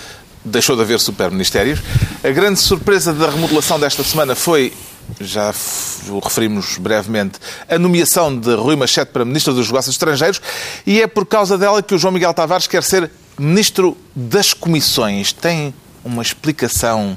deixou 0.44 0.76
de 0.76 0.82
haver 0.82 0.98
super-ministérios. 0.98 1.80
A 2.24 2.30
grande 2.30 2.58
surpresa 2.58 3.12
da 3.12 3.28
remodelação 3.30 3.78
desta 3.78 4.02
semana 4.02 4.34
foi 4.34 4.72
já 5.20 5.54
o 6.08 6.18
referimos 6.18 6.76
brevemente, 6.78 7.38
a 7.68 7.78
nomeação 7.78 8.36
de 8.38 8.54
Rui 8.54 8.76
Machete 8.76 9.08
para 9.10 9.24
Ministro 9.24 9.54
dos 9.54 9.66
Negócios 9.66 9.94
Estrangeiros 9.94 10.40
e 10.86 11.00
é 11.00 11.06
por 11.06 11.24
causa 11.24 11.56
dela 11.56 11.82
que 11.82 11.94
o 11.94 11.98
João 11.98 12.12
Miguel 12.12 12.34
Tavares 12.34 12.66
quer 12.66 12.82
ser 12.82 13.10
Ministro 13.38 13.96
das 14.14 14.52
Comissões. 14.52 15.32
Tem 15.32 15.72
uma 16.08 16.22
explicação 16.22 17.16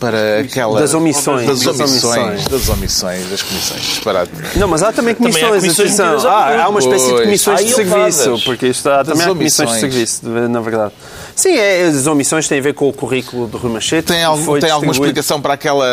para 0.00 0.40
aquela... 0.40 0.80
Das 0.80 0.92
omissões. 0.92 1.46
Das 1.46 1.66
omissões. 1.66 2.44
Das 2.48 2.68
omissões, 2.68 3.30
das 3.30 3.42
comissões. 3.42 3.80
Disparado. 3.80 4.30
Não, 4.56 4.68
mas 4.68 4.82
há 4.82 4.92
também 4.92 5.14
comissões. 5.14 5.44
Também 5.44 5.56
há, 5.56 5.60
comissões 5.60 6.00
ah, 6.26 6.64
há 6.64 6.68
uma 6.68 6.80
espécie 6.80 7.06
de 7.06 7.22
comissões 7.22 7.64
de 7.64 7.74
serviço, 7.74 8.44
porque 8.44 8.66
isto 8.66 8.88
há 8.90 9.04
também 9.04 9.24
há 9.24 9.28
comissões 9.28 9.70
de 9.70 9.80
serviço, 9.80 10.28
na 10.28 10.60
verdade. 10.60 10.92
Sim, 11.36 11.56
é, 11.56 11.86
as 11.86 12.06
omissões 12.06 12.46
têm 12.46 12.58
a 12.58 12.62
ver 12.62 12.74
com 12.74 12.88
o 12.88 12.92
currículo 12.92 13.48
de 13.48 13.56
Rui 13.56 13.72
Machete. 13.72 14.06
Tem, 14.06 14.22
algum, 14.22 14.58
tem 14.58 14.70
alguma 14.70 14.92
explicação 14.92 15.40
para 15.40 15.54
aquela 15.54 15.86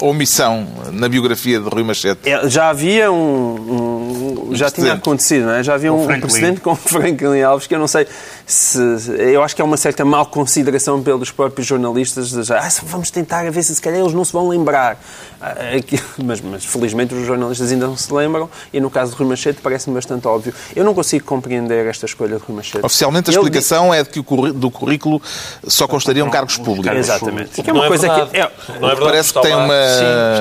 omissão 0.00 0.66
na 0.90 1.08
biografia 1.08 1.60
de 1.60 1.68
Rui 1.68 1.82
Machete? 1.82 2.20
É, 2.28 2.48
já 2.48 2.70
havia 2.70 3.10
um. 3.12 3.16
um 3.16 4.21
já 4.52 4.70
tinha 4.70 4.94
acontecido, 4.94 5.46
não 5.46 5.52
é? 5.52 5.62
Já 5.62 5.74
havia 5.74 5.92
um, 5.92 6.02
um 6.02 6.20
precedente 6.20 6.60
com 6.60 6.74
Franklin 6.76 7.42
Alves 7.42 7.66
que 7.66 7.74
eu 7.74 7.78
não 7.78 7.88
sei 7.88 8.06
se. 8.46 8.78
Eu 9.18 9.42
acho 9.42 9.54
que 9.54 9.62
é 9.62 9.64
uma 9.64 9.76
certa 9.76 10.04
mal 10.04 10.26
consideração 10.26 11.02
pelos 11.02 11.30
próprios 11.30 11.66
jornalistas. 11.66 12.30
De, 12.30 12.52
ah, 12.52 12.68
vamos 12.84 13.10
tentar 13.10 13.46
a 13.46 13.50
ver 13.50 13.62
se 13.62 13.74
se 13.74 13.80
calhar 13.80 14.00
eles 14.00 14.12
não 14.12 14.24
se 14.24 14.32
vão 14.32 14.48
lembrar. 14.48 14.98
Ah, 15.40 15.54
mas, 16.22 16.40
mas, 16.40 16.64
felizmente 16.64 17.14
os 17.14 17.26
jornalistas 17.26 17.72
ainda 17.72 17.86
não 17.86 17.96
se 17.96 18.12
lembram 18.12 18.48
e 18.72 18.80
no 18.80 18.90
caso 18.90 19.12
de 19.12 19.18
Rui 19.18 19.28
Machete 19.28 19.60
parece-me 19.62 19.94
bastante 19.94 20.26
óbvio. 20.26 20.54
Eu 20.74 20.84
não 20.84 20.94
consigo 20.94 21.24
compreender 21.24 21.86
esta 21.86 22.06
escolha 22.06 22.36
de 22.38 22.44
Rui 22.44 22.56
Machete. 22.56 22.84
Oficialmente 22.84 23.30
a 23.30 23.32
explicação 23.32 23.92
é 23.92 24.02
de 24.02 24.10
que 24.10 24.20
o, 24.20 24.52
do 24.52 24.70
currículo 24.70 25.20
só 25.66 25.86
constariam 25.88 26.30
cargos 26.30 26.56
públicos. 26.56 26.96
Exatamente. 26.96 27.62
Que 27.62 27.70
é 27.70 27.72
uma 27.72 27.82
não 27.82 27.88
coisa 27.88 28.06
é 28.06 28.26
que 28.26 28.36
é, 28.36 28.50
não 28.80 28.88
é 28.88 28.94
verdade, 28.94 29.12
Parece 29.12 29.34
que 29.34 29.42
tem 29.42 29.54
uma 29.54 29.74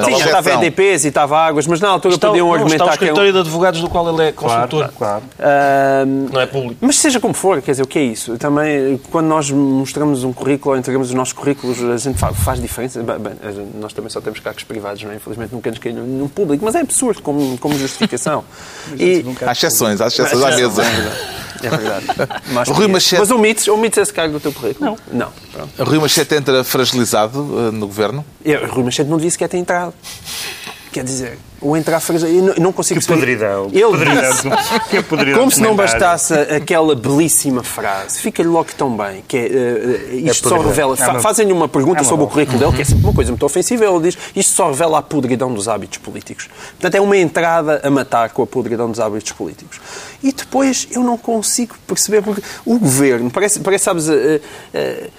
Sim, 0.05 0.17
já 0.17 0.25
estava 0.25 0.65
EDPs 0.65 1.05
e 1.05 1.07
estava 1.07 1.37
Águas, 1.37 1.67
mas 1.67 1.79
na 1.79 1.89
altura 1.89 2.15
está, 2.15 2.27
podiam 2.27 2.53
argumentar 2.53 2.83
está 2.83 2.85
o 2.85 2.93
escritório 2.93 3.31
que 3.31 3.37
é 3.37 3.39
um... 3.39 3.43
de 3.43 3.49
advogados 3.49 3.81
do 3.81 3.89
qual 3.91 4.09
ele 4.13 4.29
é 4.29 4.31
consultor. 4.31 4.91
Claro, 4.97 5.23
claro. 5.37 6.05
não 6.31 6.41
é 6.41 6.45
público. 6.45 6.77
Mas 6.81 6.97
seja 6.97 7.19
como 7.19 7.33
for, 7.33 7.61
quer 7.61 7.71
dizer, 7.71 7.83
o 7.83 7.87
que 7.87 7.99
é 7.99 8.03
isso? 8.03 8.37
Também, 8.37 8.99
quando 9.11 9.27
nós 9.27 9.51
mostramos 9.51 10.23
um 10.23 10.33
currículo 10.33 10.73
ou 10.73 10.79
entregamos 10.79 11.09
os 11.09 11.13
nossos 11.13 11.33
currículos, 11.33 11.83
a 11.83 11.97
gente 11.97 12.17
faz, 12.17 12.37
faz 12.37 12.61
diferença. 12.61 13.03
Bem, 13.03 13.17
nós 13.79 13.93
também 13.93 14.09
só 14.09 14.21
temos 14.21 14.39
cargos 14.39 14.63
privados, 14.63 15.03
não 15.03 15.11
é? 15.11 15.15
Infelizmente 15.15 15.53
nunca 15.53 15.69
nos 15.69 15.79
caem 15.79 15.95
no 15.95 16.29
público, 16.29 16.63
mas 16.63 16.75
é 16.75 16.81
absurdo 16.81 17.21
como, 17.21 17.57
como 17.57 17.77
justificação. 17.77 18.43
e... 18.97 19.23
Há 19.45 19.51
exceções, 19.51 20.01
há 20.01 20.07
exceções 20.07 20.41
à 20.41 20.55
mesa. 20.55 20.83
É 21.63 21.69
verdade. 21.69 22.05
Mas, 22.51 22.69
Rui 22.69 22.87
Machete... 22.87 23.19
mas 23.19 23.29
omites, 23.29 23.67
omites 23.67 23.97
esse 23.99 24.11
cargo 24.11 24.33
do 24.33 24.39
teu 24.39 24.51
currículo? 24.51 24.85
Não. 24.85 24.97
Não. 25.11 25.31
Pronto. 25.51 25.83
Rui 25.83 25.99
Machete 25.99 26.35
entra 26.35 26.63
fragilizado 26.63 27.39
uh, 27.39 27.71
no 27.71 27.85
governo? 27.87 28.25
Eu, 28.43 28.67
Rui 28.67 28.83
Machete 28.83 29.07
não 29.07 29.17
devia 29.17 29.29
sequer 29.29 29.47
ter 29.47 29.57
entrado. 29.57 29.93
Quer 30.91 31.03
dizer, 31.03 31.37
o 31.61 31.77
entrar 31.77 32.01
eu 32.09 32.55
não 32.59 32.71
consigo 32.71 32.99
que 32.99 33.05
podridão. 33.05 33.69
Ele 33.71 33.83
podridão. 33.83 34.33
que 34.89 35.03
podridão 35.03 35.39
Como 35.39 35.51
se 35.51 35.61
não 35.61 35.75
bastasse 35.75 36.33
aquela 36.33 36.95
belíssima 36.95 37.63
frase, 37.63 38.19
fica-lhe 38.19 38.49
logo 38.49 38.69
tão 38.75 38.95
bem, 38.97 39.23
que 39.27 39.37
é, 39.37 39.41
uh, 39.41 40.15
isto 40.29 40.47
é 40.47 40.49
só 40.49 40.59
revela. 40.59 40.95
É 40.95 41.19
Fazem-lhe 41.19 41.53
uma 41.53 41.69
pergunta 41.69 42.01
é 42.01 42.03
sobre 42.03 42.25
o 42.25 42.27
currículo 42.27 42.57
dele, 42.57 42.73
que 42.73 42.81
é 42.81 42.85
sempre 42.85 43.03
uma 43.03 43.13
coisa 43.13 43.31
muito 43.31 43.45
ofensiva. 43.45 43.85
Ele 43.85 43.99
diz 44.01 44.17
isto 44.35 44.53
só 44.53 44.69
revela 44.69 44.97
a 44.97 45.01
podridão 45.01 45.53
dos 45.53 45.67
hábitos 45.67 45.99
políticos. 45.99 46.49
Portanto, 46.71 46.95
é 46.95 47.01
uma 47.01 47.17
entrada 47.17 47.79
a 47.83 47.89
matar 47.91 48.31
com 48.31 48.41
a 48.41 48.47
podridão 48.47 48.89
dos 48.89 48.99
hábitos 48.99 49.31
políticos. 49.31 49.79
E 50.23 50.31
depois 50.31 50.87
eu 50.91 51.03
não 51.03 51.17
consigo 51.17 51.75
perceber, 51.87 52.21
porque 52.21 52.41
o 52.65 52.79
governo, 52.79 53.29
parece, 53.29 53.59
parece 53.59 53.83
sabes, 53.83 54.07
uh, 54.07 54.11
uh, 54.11 55.11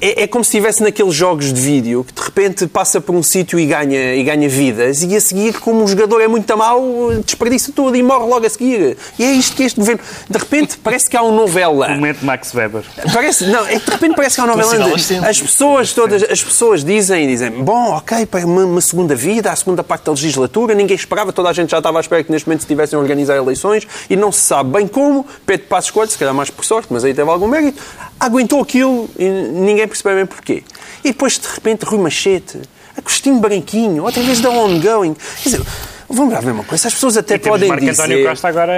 é, 0.00 0.22
é, 0.22 0.26
como 0.26 0.44
se 0.44 0.50
estivesse 0.50 0.82
naqueles 0.82 1.14
jogos 1.14 1.52
de 1.52 1.60
vídeo 1.60 2.04
que 2.04 2.12
de 2.12 2.20
repente 2.20 2.66
passa 2.66 3.00
por 3.00 3.14
um 3.14 3.22
sítio 3.22 3.58
e 3.58 3.66
ganha, 3.66 4.14
e 4.14 4.22
ganha 4.22 4.48
vidas, 4.48 5.02
e 5.02 5.16
a 5.16 5.20
seguir, 5.20 5.58
como 5.60 5.84
o 5.84 5.89
jogador 5.90 6.20
é 6.20 6.28
muito 6.28 6.56
mau, 6.56 7.12
desperdiça 7.24 7.72
tudo 7.72 7.96
e 7.96 8.02
morre 8.02 8.26
logo 8.26 8.46
a 8.46 8.50
seguir. 8.50 8.96
E 9.18 9.24
é 9.24 9.32
isto 9.32 9.56
que 9.56 9.62
este 9.62 9.78
governo. 9.78 10.00
De 10.28 10.38
repente 10.38 10.78
parece 10.78 11.08
que 11.08 11.16
há 11.16 11.22
uma 11.22 11.36
novela. 11.36 11.88
O 11.88 11.90
momento 11.90 12.24
Max 12.24 12.54
Weber. 12.54 12.82
Parece, 13.12 13.46
não, 13.46 13.66
é 13.66 13.78
de 13.78 13.90
repente 13.90 14.14
parece 14.16 14.36
que 14.36 14.40
há 14.40 14.44
uma 14.44 14.56
novela. 14.56 14.90
As 15.28 15.40
pessoas 15.40 15.92
todas, 15.92 16.22
as 16.22 16.42
pessoas 16.42 16.84
dizem, 16.84 17.26
dizem, 17.26 17.50
bom, 17.50 17.90
ok, 17.92 18.26
para 18.26 18.44
uma, 18.46 18.64
uma 18.64 18.80
segunda 18.80 19.14
vida, 19.14 19.50
a 19.50 19.56
segunda 19.56 19.82
parte 19.82 20.04
da 20.04 20.12
legislatura, 20.12 20.74
ninguém 20.74 20.96
esperava, 20.96 21.32
toda 21.32 21.48
a 21.48 21.52
gente 21.52 21.70
já 21.70 21.78
estava 21.78 21.98
à 21.98 22.00
espera 22.00 22.24
que 22.24 22.32
neste 22.32 22.48
momento 22.48 22.62
se 22.62 22.66
tivessem 22.66 22.96
a 22.98 23.00
organizar 23.00 23.36
eleições 23.36 23.86
e 24.08 24.16
não 24.16 24.32
se 24.32 24.40
sabe 24.40 24.70
bem 24.70 24.86
como. 24.86 25.26
Pedro 25.44 25.66
Passos 25.66 25.90
Coelho, 25.90 26.10
se 26.10 26.18
calhar 26.18 26.34
mais 26.34 26.50
por 26.50 26.64
sorte, 26.64 26.88
mas 26.90 27.04
aí 27.04 27.14
teve 27.14 27.28
algum 27.28 27.48
mérito, 27.48 27.82
aguentou 28.18 28.60
aquilo 28.60 29.08
e 29.18 29.28
ninguém 29.28 29.86
percebeu 29.86 30.16
bem 30.16 30.26
porquê. 30.26 30.62
E 31.04 31.08
depois, 31.08 31.38
de 31.38 31.46
repente, 31.46 31.84
Rui 31.84 31.98
Machete, 31.98 32.60
Agostinho 32.96 33.40
Branquinho, 33.40 34.04
outra 34.04 34.22
vez 34.22 34.40
da 34.40 34.50
Ongoing. 34.50 35.14
Quer 35.42 35.50
dizer, 35.50 35.66
Vamos 36.12 36.34
lá 36.34 36.40
ver 36.40 36.50
uma 36.50 36.64
coisa. 36.64 36.88
As 36.88 36.94
pessoas 36.94 37.16
até 37.16 37.38
podem 37.38 37.70
dizer. 37.76 38.28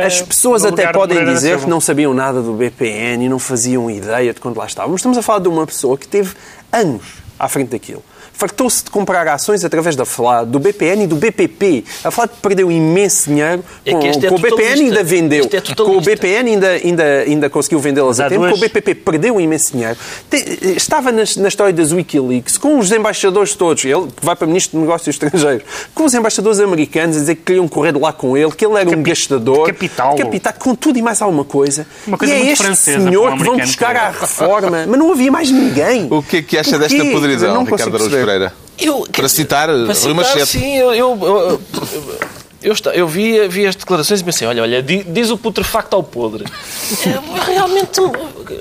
As 0.04 0.20
pessoas 0.20 0.66
até 0.66 0.92
podem 0.92 1.24
dizer 1.24 1.58
que 1.60 1.66
não 1.66 1.80
sabiam 1.80 2.12
nada 2.12 2.42
do 2.42 2.52
BPN 2.52 3.24
e 3.24 3.28
não 3.28 3.38
faziam 3.38 3.90
ideia 3.90 4.34
de 4.34 4.40
quando 4.40 4.58
lá 4.58 4.66
estávamos. 4.66 5.00
Estamos 5.00 5.16
a 5.16 5.22
falar 5.22 5.38
de 5.38 5.48
uma 5.48 5.66
pessoa 5.66 5.96
que 5.96 6.06
teve 6.06 6.34
anos 6.70 7.02
à 7.38 7.48
frente 7.48 7.70
daquilo 7.70 8.02
fartou-se 8.42 8.82
de 8.82 8.90
comprar 8.90 9.28
ações 9.28 9.64
através 9.64 9.94
da 9.94 10.04
FLA, 10.04 10.44
do 10.44 10.58
BPN 10.58 11.04
e 11.04 11.06
do 11.06 11.14
BPP. 11.14 11.84
A 12.02 12.10
FLA 12.10 12.26
perdeu 12.26 12.72
imenso 12.72 13.30
dinheiro. 13.30 13.64
Com, 13.88 14.00
é 14.00 14.08
é 14.08 14.28
com 14.28 14.34
o 14.34 14.38
BPN 14.38 14.80
ainda 14.82 15.04
vendeu. 15.04 15.48
É 15.52 15.74
com 15.76 15.96
o 15.96 16.00
BPN 16.00 16.50
ainda, 16.50 16.68
ainda, 16.70 17.04
ainda 17.20 17.50
conseguiu 17.50 17.78
vendê-las 17.78 18.18
a 18.18 18.28
tempo. 18.28 18.48
Com 18.48 18.54
o 18.54 18.58
BPP 18.58 18.96
perdeu 18.96 19.40
imenso 19.40 19.72
dinheiro. 19.72 19.96
Estava 20.76 21.12
na, 21.12 21.22
na, 21.36 21.48
história 21.48 21.72
das 21.72 21.92
Wikileaks, 21.92 22.58
com 22.58 22.80
os 22.80 22.90
embaixadores 22.90 23.54
todos, 23.54 23.84
ele 23.84 24.08
que 24.08 24.24
vai 24.24 24.34
para 24.34 24.46
Ministro 24.48 24.76
de 24.76 24.84
Negócios 24.84 25.14
Estrangeiros, 25.14 25.62
com 25.94 26.04
os 26.04 26.12
embaixadores 26.12 26.58
americanos 26.58 27.16
a 27.16 27.20
dizer 27.20 27.36
que 27.36 27.42
queriam 27.42 27.68
correr 27.68 27.92
de 27.92 28.00
lá 28.00 28.12
com 28.12 28.36
ele, 28.36 28.50
que 28.50 28.66
ele 28.66 28.74
era 28.74 28.86
Capi 28.86 28.96
um 28.96 29.02
gastador. 29.04 29.66
Capital. 29.66 30.16
Capital. 30.16 30.52
Com 30.58 30.74
tudo 30.74 30.98
e 30.98 31.02
mais 31.02 31.22
alguma 31.22 31.44
coisa. 31.44 31.86
Uma 32.06 32.18
coisa 32.18 32.34
e 32.34 32.48
é 32.48 32.52
este 32.52 32.74
senhor 32.74 33.36
que 33.36 33.44
vão 33.44 33.56
buscar 33.56 33.94
à 33.94 34.10
reforma. 34.10 34.84
Mas 34.88 34.98
não 34.98 35.12
havia 35.12 35.30
mais 35.30 35.48
ninguém. 35.50 36.08
O 36.10 36.22
que 36.22 36.38
é 36.38 36.42
que 36.42 36.58
acha 36.58 36.76
desta 36.76 37.04
podridão, 37.04 37.62
Ricardo 37.62 37.96
Araújo 37.96 38.31
Pereira? 38.32 38.54
Eu, 38.78 39.06
para 39.12 39.28
citar 39.28 39.68
para 39.68 39.94
citar, 39.94 40.04
Rui 40.04 40.14
Machete. 40.14 40.46
Sim, 40.46 40.76
eu, 40.76 40.94
eu, 40.94 41.18
eu, 41.20 41.62
eu, 42.62 42.74
eu 42.92 43.08
vi, 43.08 43.48
vi 43.48 43.66
as 43.66 43.74
declarações 43.74 44.20
e 44.20 44.24
pensei, 44.24 44.46
olha, 44.46 44.62
olha, 44.62 44.82
diz 44.82 45.30
o 45.30 45.36
putrefacto 45.36 45.96
ao 45.96 46.02
podre. 46.02 46.44
É, 47.06 47.50
realmente, 47.52 48.00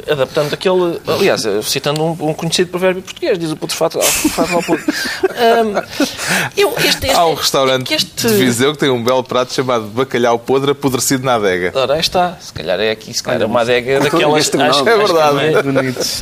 adaptando 0.10 0.54
aquele... 0.54 1.00
Aliás, 1.08 1.44
citando 1.64 2.04
um, 2.04 2.12
um, 2.12 2.34
conhecido 2.34 2.70
provérbio 2.70 3.02
português, 3.02 3.38
diz 3.38 3.52
o 3.52 3.56
putrefacto 3.56 4.00
ao, 4.00 4.56
ao 4.56 4.64
podre. 4.64 4.84
Um, 4.86 6.52
eu, 6.58 6.74
este, 6.78 7.08
este, 7.08 7.12
Há 7.12 7.26
um 7.26 7.34
restaurante 7.34 7.94
este... 7.94 8.28
de 8.28 8.34
Viseu 8.36 8.74
que 8.74 8.80
tem 8.80 8.90
um 8.90 9.04
belo 9.04 9.24
prato 9.24 9.54
chamado 9.54 9.86
bacalhau 9.86 10.40
podre 10.40 10.72
apodrecido 10.72 11.24
na 11.24 11.36
adega. 11.36 11.72
Ora, 11.76 11.94
aí 11.94 12.00
está. 12.00 12.38
Se 12.40 12.52
calhar 12.52 12.80
é 12.80 12.92
aqui, 12.92 13.14
se 13.14 13.22
calhar 13.22 13.42
é 13.42 13.46
uma 13.46 13.62
adega 13.62 14.00
daquelas... 14.00 14.50
Acho, 14.54 14.90
é 14.90 14.98
verdade. 14.98 15.40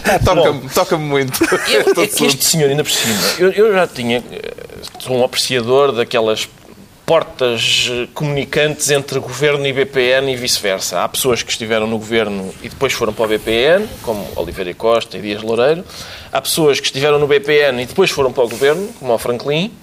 É 0.06 0.20
Toca-me 0.24 0.70
toca 0.70 0.98
muito. 0.98 1.44
Eu, 1.70 2.04
é 2.04 2.08
que 2.08 2.26
este 2.26 2.44
senhor, 2.46 2.70
ainda 2.70 2.84
por 2.84 2.92
cima, 2.92 3.18
eu, 3.38 3.52
eu 3.52 3.74
já 3.74 3.88
tinha... 3.88 4.24
Sou 5.00 5.15
um 5.15 5.24
apreciador 5.24 5.92
daquelas 5.92 6.48
portas 7.10 7.89
eh, 7.89 8.08
comunicantes 8.13 8.91
entre 8.91 9.17
governo 9.17 9.65
e 9.65 9.74
BPN 9.74 10.32
e 10.32 10.36
vice-versa. 10.36 11.02
Há 11.02 11.10
pessoas 11.10 11.41
que 11.41 11.50
estiveram 11.50 11.88
no 11.88 11.98
governo 11.98 12.54
e 12.62 12.69
depois 12.69 12.93
foram 12.93 13.12
para 13.12 13.26
o 13.26 13.28
BPN, 13.28 13.88
como 14.04 14.28
Oliveira 14.36 14.72
Costa 14.76 15.17
e 15.17 15.22
Dias 15.22 15.41
Loureiro. 15.41 15.84
Há 16.32 16.39
pessoas 16.39 16.80
que 16.80 16.86
estiveram 16.86 17.17
no 17.17 17.26
BPN 17.26 17.82
e 17.82 17.88
depois 17.88 18.12
foram 18.12 18.32
para 18.32 18.43
o 18.43 18.48
governo, 18.48 18.88
como 19.00 19.12
o 19.12 19.17
Franklin. 19.17 19.74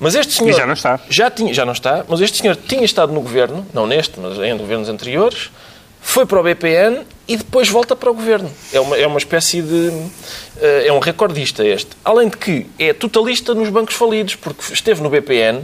Mas 0.00 0.16
este 0.16 0.32
senhor. 0.32 0.50
E 0.50 0.52
já 0.52 0.66
não 0.66 0.72
está. 0.72 0.98
Já, 1.08 1.30
tinha, 1.30 1.54
já 1.54 1.64
não 1.64 1.74
está, 1.74 2.04
mas 2.08 2.20
este 2.20 2.38
senhor 2.38 2.56
tinha 2.56 2.84
estado 2.84 3.12
no 3.12 3.20
governo, 3.20 3.64
não 3.72 3.86
neste, 3.86 4.18
mas 4.18 4.36
em 4.38 4.56
governos 4.56 4.88
anteriores, 4.88 5.52
foi 6.00 6.26
para 6.26 6.40
o 6.40 6.42
BPN 6.42 7.06
e 7.28 7.36
depois 7.36 7.68
volta 7.68 7.94
para 7.94 8.10
o 8.10 8.14
governo. 8.14 8.50
É 8.72 8.80
uma, 8.80 8.96
é 8.96 9.06
uma 9.06 9.18
espécie 9.18 9.62
de. 9.62 9.92
Eh, 10.60 10.88
é 10.88 10.92
um 10.92 10.98
recordista 10.98 11.64
este. 11.64 11.92
Além 12.04 12.28
de 12.28 12.36
que 12.36 12.66
é 12.80 12.92
totalista 12.92 13.54
nos 13.54 13.68
bancos 13.68 13.94
falidos, 13.94 14.34
porque 14.34 14.72
esteve 14.72 15.00
no 15.00 15.08
BPN 15.08 15.62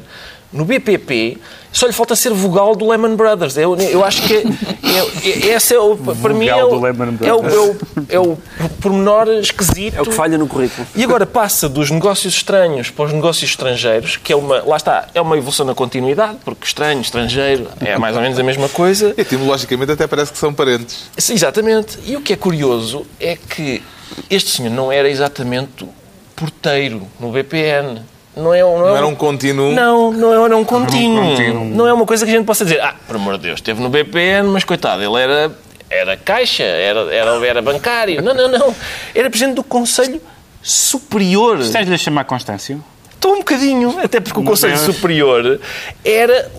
no 0.53 0.65
BPP, 0.65 1.39
só 1.73 1.87
lhe 1.87 1.93
falta 1.93 2.17
ser 2.17 2.33
vogal 2.33 2.75
do 2.75 2.89
Lehman 2.89 3.15
Brothers. 3.15 3.57
Eu, 3.57 3.77
eu 3.77 4.05
acho 4.05 4.23
que 4.23 4.35
é, 4.35 4.43
é, 4.43 5.49
é, 5.49 5.55
esse 5.55 5.75
é 5.75 5.79
o, 5.79 5.97
para 5.97 6.35
mim 6.35 6.49
é 6.49 6.57
o, 6.57 6.87
é, 6.87 6.91
o, 6.91 7.27
é, 7.27 7.33
o, 7.33 7.77
é 8.09 8.19
o 8.19 8.39
pormenor 8.81 9.29
esquisito. 9.29 9.97
É 9.97 10.03
o 10.03 10.05
que 10.05 10.13
falha 10.13 10.37
no 10.37 10.49
currículo. 10.49 10.87
E 10.97 11.05
agora 11.05 11.25
passa 11.25 11.69
dos 11.69 11.91
negócios 11.91 12.35
estranhos 12.35 12.91
para 12.91 13.05
os 13.05 13.13
negócios 13.13 13.49
estrangeiros, 13.49 14.17
que 14.17 14.33
é 14.33 14.37
uma, 14.37 14.63
lá 14.63 14.77
está, 14.77 15.07
é 15.15 15.21
uma 15.21 15.37
evolução 15.37 15.65
na 15.65 15.75
continuidade, 15.75 16.39
porque 16.45 16.67
estranho, 16.67 17.01
estrangeiro, 17.01 17.69
é 17.81 17.97
mais 17.97 18.17
ou 18.17 18.23
menos 18.23 18.39
a 18.39 18.43
mesma 18.43 18.69
coisa. 18.69 19.15
Etimologicamente 19.19 19.93
até 19.93 20.07
parece 20.07 20.33
que 20.33 20.39
são 20.39 20.53
parentes. 20.53 21.09
Exatamente. 21.17 21.99
E 22.05 22.17
o 22.17 22.21
que 22.21 22.33
é 22.33 22.37
curioso 22.37 23.07
é 23.21 23.37
que 23.37 23.81
Este 24.29 24.51
senhor 24.51 24.71
não 24.71 24.91
era 24.91 25.09
exatamente 25.09 25.87
porteiro 26.35 27.07
no 27.19 27.31
BPN. 27.31 28.03
Não, 28.37 28.55
é, 28.55 28.61
não, 28.61 28.79
não 28.79 28.89
é 28.89 28.97
era 28.99 29.07
um 29.07 29.15
contínuo? 29.15 29.73
Não, 29.73 30.13
não 30.13 30.45
era 30.45 30.57
um 30.57 30.65
contínuo. 30.65 31.25
um 31.25 31.31
contínuo. 31.31 31.65
Não 31.65 31.87
é 31.87 31.93
uma 31.93 32.07
coisa 32.07 32.25
que 32.25 32.31
a 32.31 32.35
gente 32.35 32.47
possa 32.47 32.65
dizer, 32.65 32.81
ah, 32.81 32.95
por 33.07 33.17
amor 33.17 33.37
de 33.37 33.45
Deus, 33.45 33.59
esteve 33.59 33.83
no 33.83 33.89
BPN, 33.89 34.49
mas 34.49 34.65
coitado, 34.65 35.03
ele 35.03 35.21
era, 35.21 35.53
era 35.91 36.17
caixa, 36.17 36.63
era, 36.63 37.13
era, 37.13 37.47
era 37.47 37.63
bancário. 37.63 38.23
Não, 38.23 38.33
não, 38.33 38.49
não. 38.49 38.75
Era 39.15 39.29
presidente 39.29 39.57
do 39.57 39.65
Conselho 39.65 40.21
Superior. 40.63 41.61
Estás-lhe 41.61 41.95
a 41.95 41.99
chamar 41.99 42.25
Constâncio? 42.25 42.83
Estou 43.21 43.35
um 43.35 43.39
bocadinho, 43.39 43.99
até 44.03 44.19
porque 44.19 44.41
o 44.41 44.43
Conselho 44.43 44.79
Superior 44.79 45.61
era 46.03 46.51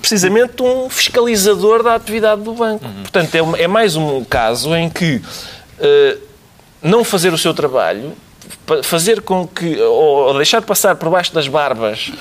precisamente 0.00 0.62
um 0.62 0.88
fiscalizador 0.88 1.82
da 1.82 1.94
atividade 1.94 2.40
do 2.40 2.54
banco. 2.54 2.86
Uhum. 2.86 3.02
Portanto, 3.02 3.34
é, 3.34 3.64
é, 3.64 3.68
mais 3.68 3.96
um 3.96 4.24
caso 4.24 4.74
em 4.74 4.88
que 4.88 5.16
uh, 5.16 6.18
não 6.82 7.04
fazer 7.04 7.34
o 7.34 7.38
seu 7.38 7.52
trabalho 7.52 8.14
fazer 8.82 9.22
com 9.22 9.46
que, 9.46 9.80
ou 9.80 10.34
deixar 10.34 10.62
passar 10.62 10.96
por 10.96 11.10
baixo 11.10 11.32
das 11.34 11.48
barbas 11.48 12.12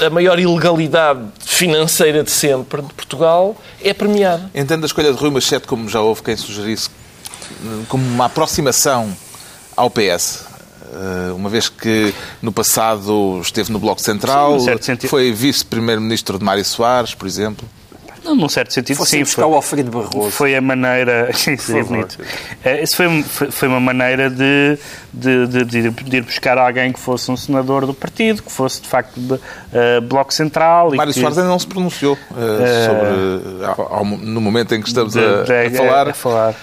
a, 0.00 0.06
a, 0.06 0.10
maior 0.10 0.38
ilegalidade 0.38 1.20
financeira 1.40 2.22
de 2.22 2.30
sempre 2.30 2.82
de 2.82 2.92
Portugal 2.92 3.56
é 3.82 3.92
premiado. 3.92 4.50
Entendo 4.54 4.84
a 4.84 4.86
escolha 4.86 5.12
de 5.12 5.18
Rui 5.18 5.30
Machete, 5.30 5.66
como 5.66 5.88
já 5.88 6.00
houve 6.00 6.22
quem 6.22 6.36
sugerisse, 6.36 6.90
como 7.88 8.04
uma 8.04 8.26
aproximação 8.26 9.14
ao 9.76 9.90
PS. 9.90 10.54
Eh, 10.94 11.32
uma 11.32 11.48
vez 11.48 11.68
que 11.68 12.14
no 12.40 12.52
passado 12.52 13.40
esteve 13.42 13.72
no 13.72 13.80
Bloco 13.80 14.00
Central, 14.00 14.60
Sim, 14.60 14.96
foi 15.08 15.32
vice-primeiro-ministro 15.32 16.38
de 16.38 16.44
Mário 16.44 16.64
Soares, 16.64 17.14
por 17.14 17.26
exemplo. 17.26 17.68
Não, 18.24 18.34
num 18.34 18.48
certo 18.48 18.72
sentido, 18.72 18.96
Fosse 18.96 19.10
sim. 19.12 19.20
buscar 19.20 19.42
foi, 19.42 19.50
o 19.50 19.54
Alfredo 19.54 19.90
Barroso. 19.90 20.30
Foi 20.30 20.56
a 20.56 20.60
maneira. 20.60 21.28
Isso 21.36 21.76
é 21.76 21.82
bonito. 21.82 22.18
Isso 22.82 22.96
foi, 22.96 23.22
foi 23.50 23.68
uma 23.68 23.80
maneira 23.80 24.30
de, 24.30 24.78
de, 25.12 25.46
de, 25.46 25.90
de, 25.90 26.16
ir 26.16 26.22
buscar 26.22 26.56
alguém 26.56 26.90
que 26.90 26.98
fosse 26.98 27.30
um 27.30 27.36
senador 27.36 27.84
do 27.84 27.92
partido, 27.92 28.42
que 28.42 28.50
fosse 28.50 28.80
de 28.80 28.88
facto 28.88 29.20
de, 29.20 29.34
uh, 29.34 30.00
Bloco 30.02 30.32
Central. 30.32 30.94
Mário 30.94 31.12
que... 31.12 31.20
Soares 31.20 31.36
ainda 31.36 31.50
não 31.50 31.58
se 31.58 31.66
pronunciou 31.66 32.14
uh, 32.14 32.36
sobre. 32.86 33.08
Uh, 33.08 33.88
ao, 33.90 34.04
no 34.06 34.40
momento 34.40 34.74
em 34.74 34.80
que 34.80 34.88
estamos 34.88 35.14
a, 35.16 35.42
a, 35.42 35.70
falar. 35.70 36.08
A 36.08 36.14
falar. 36.14 36.54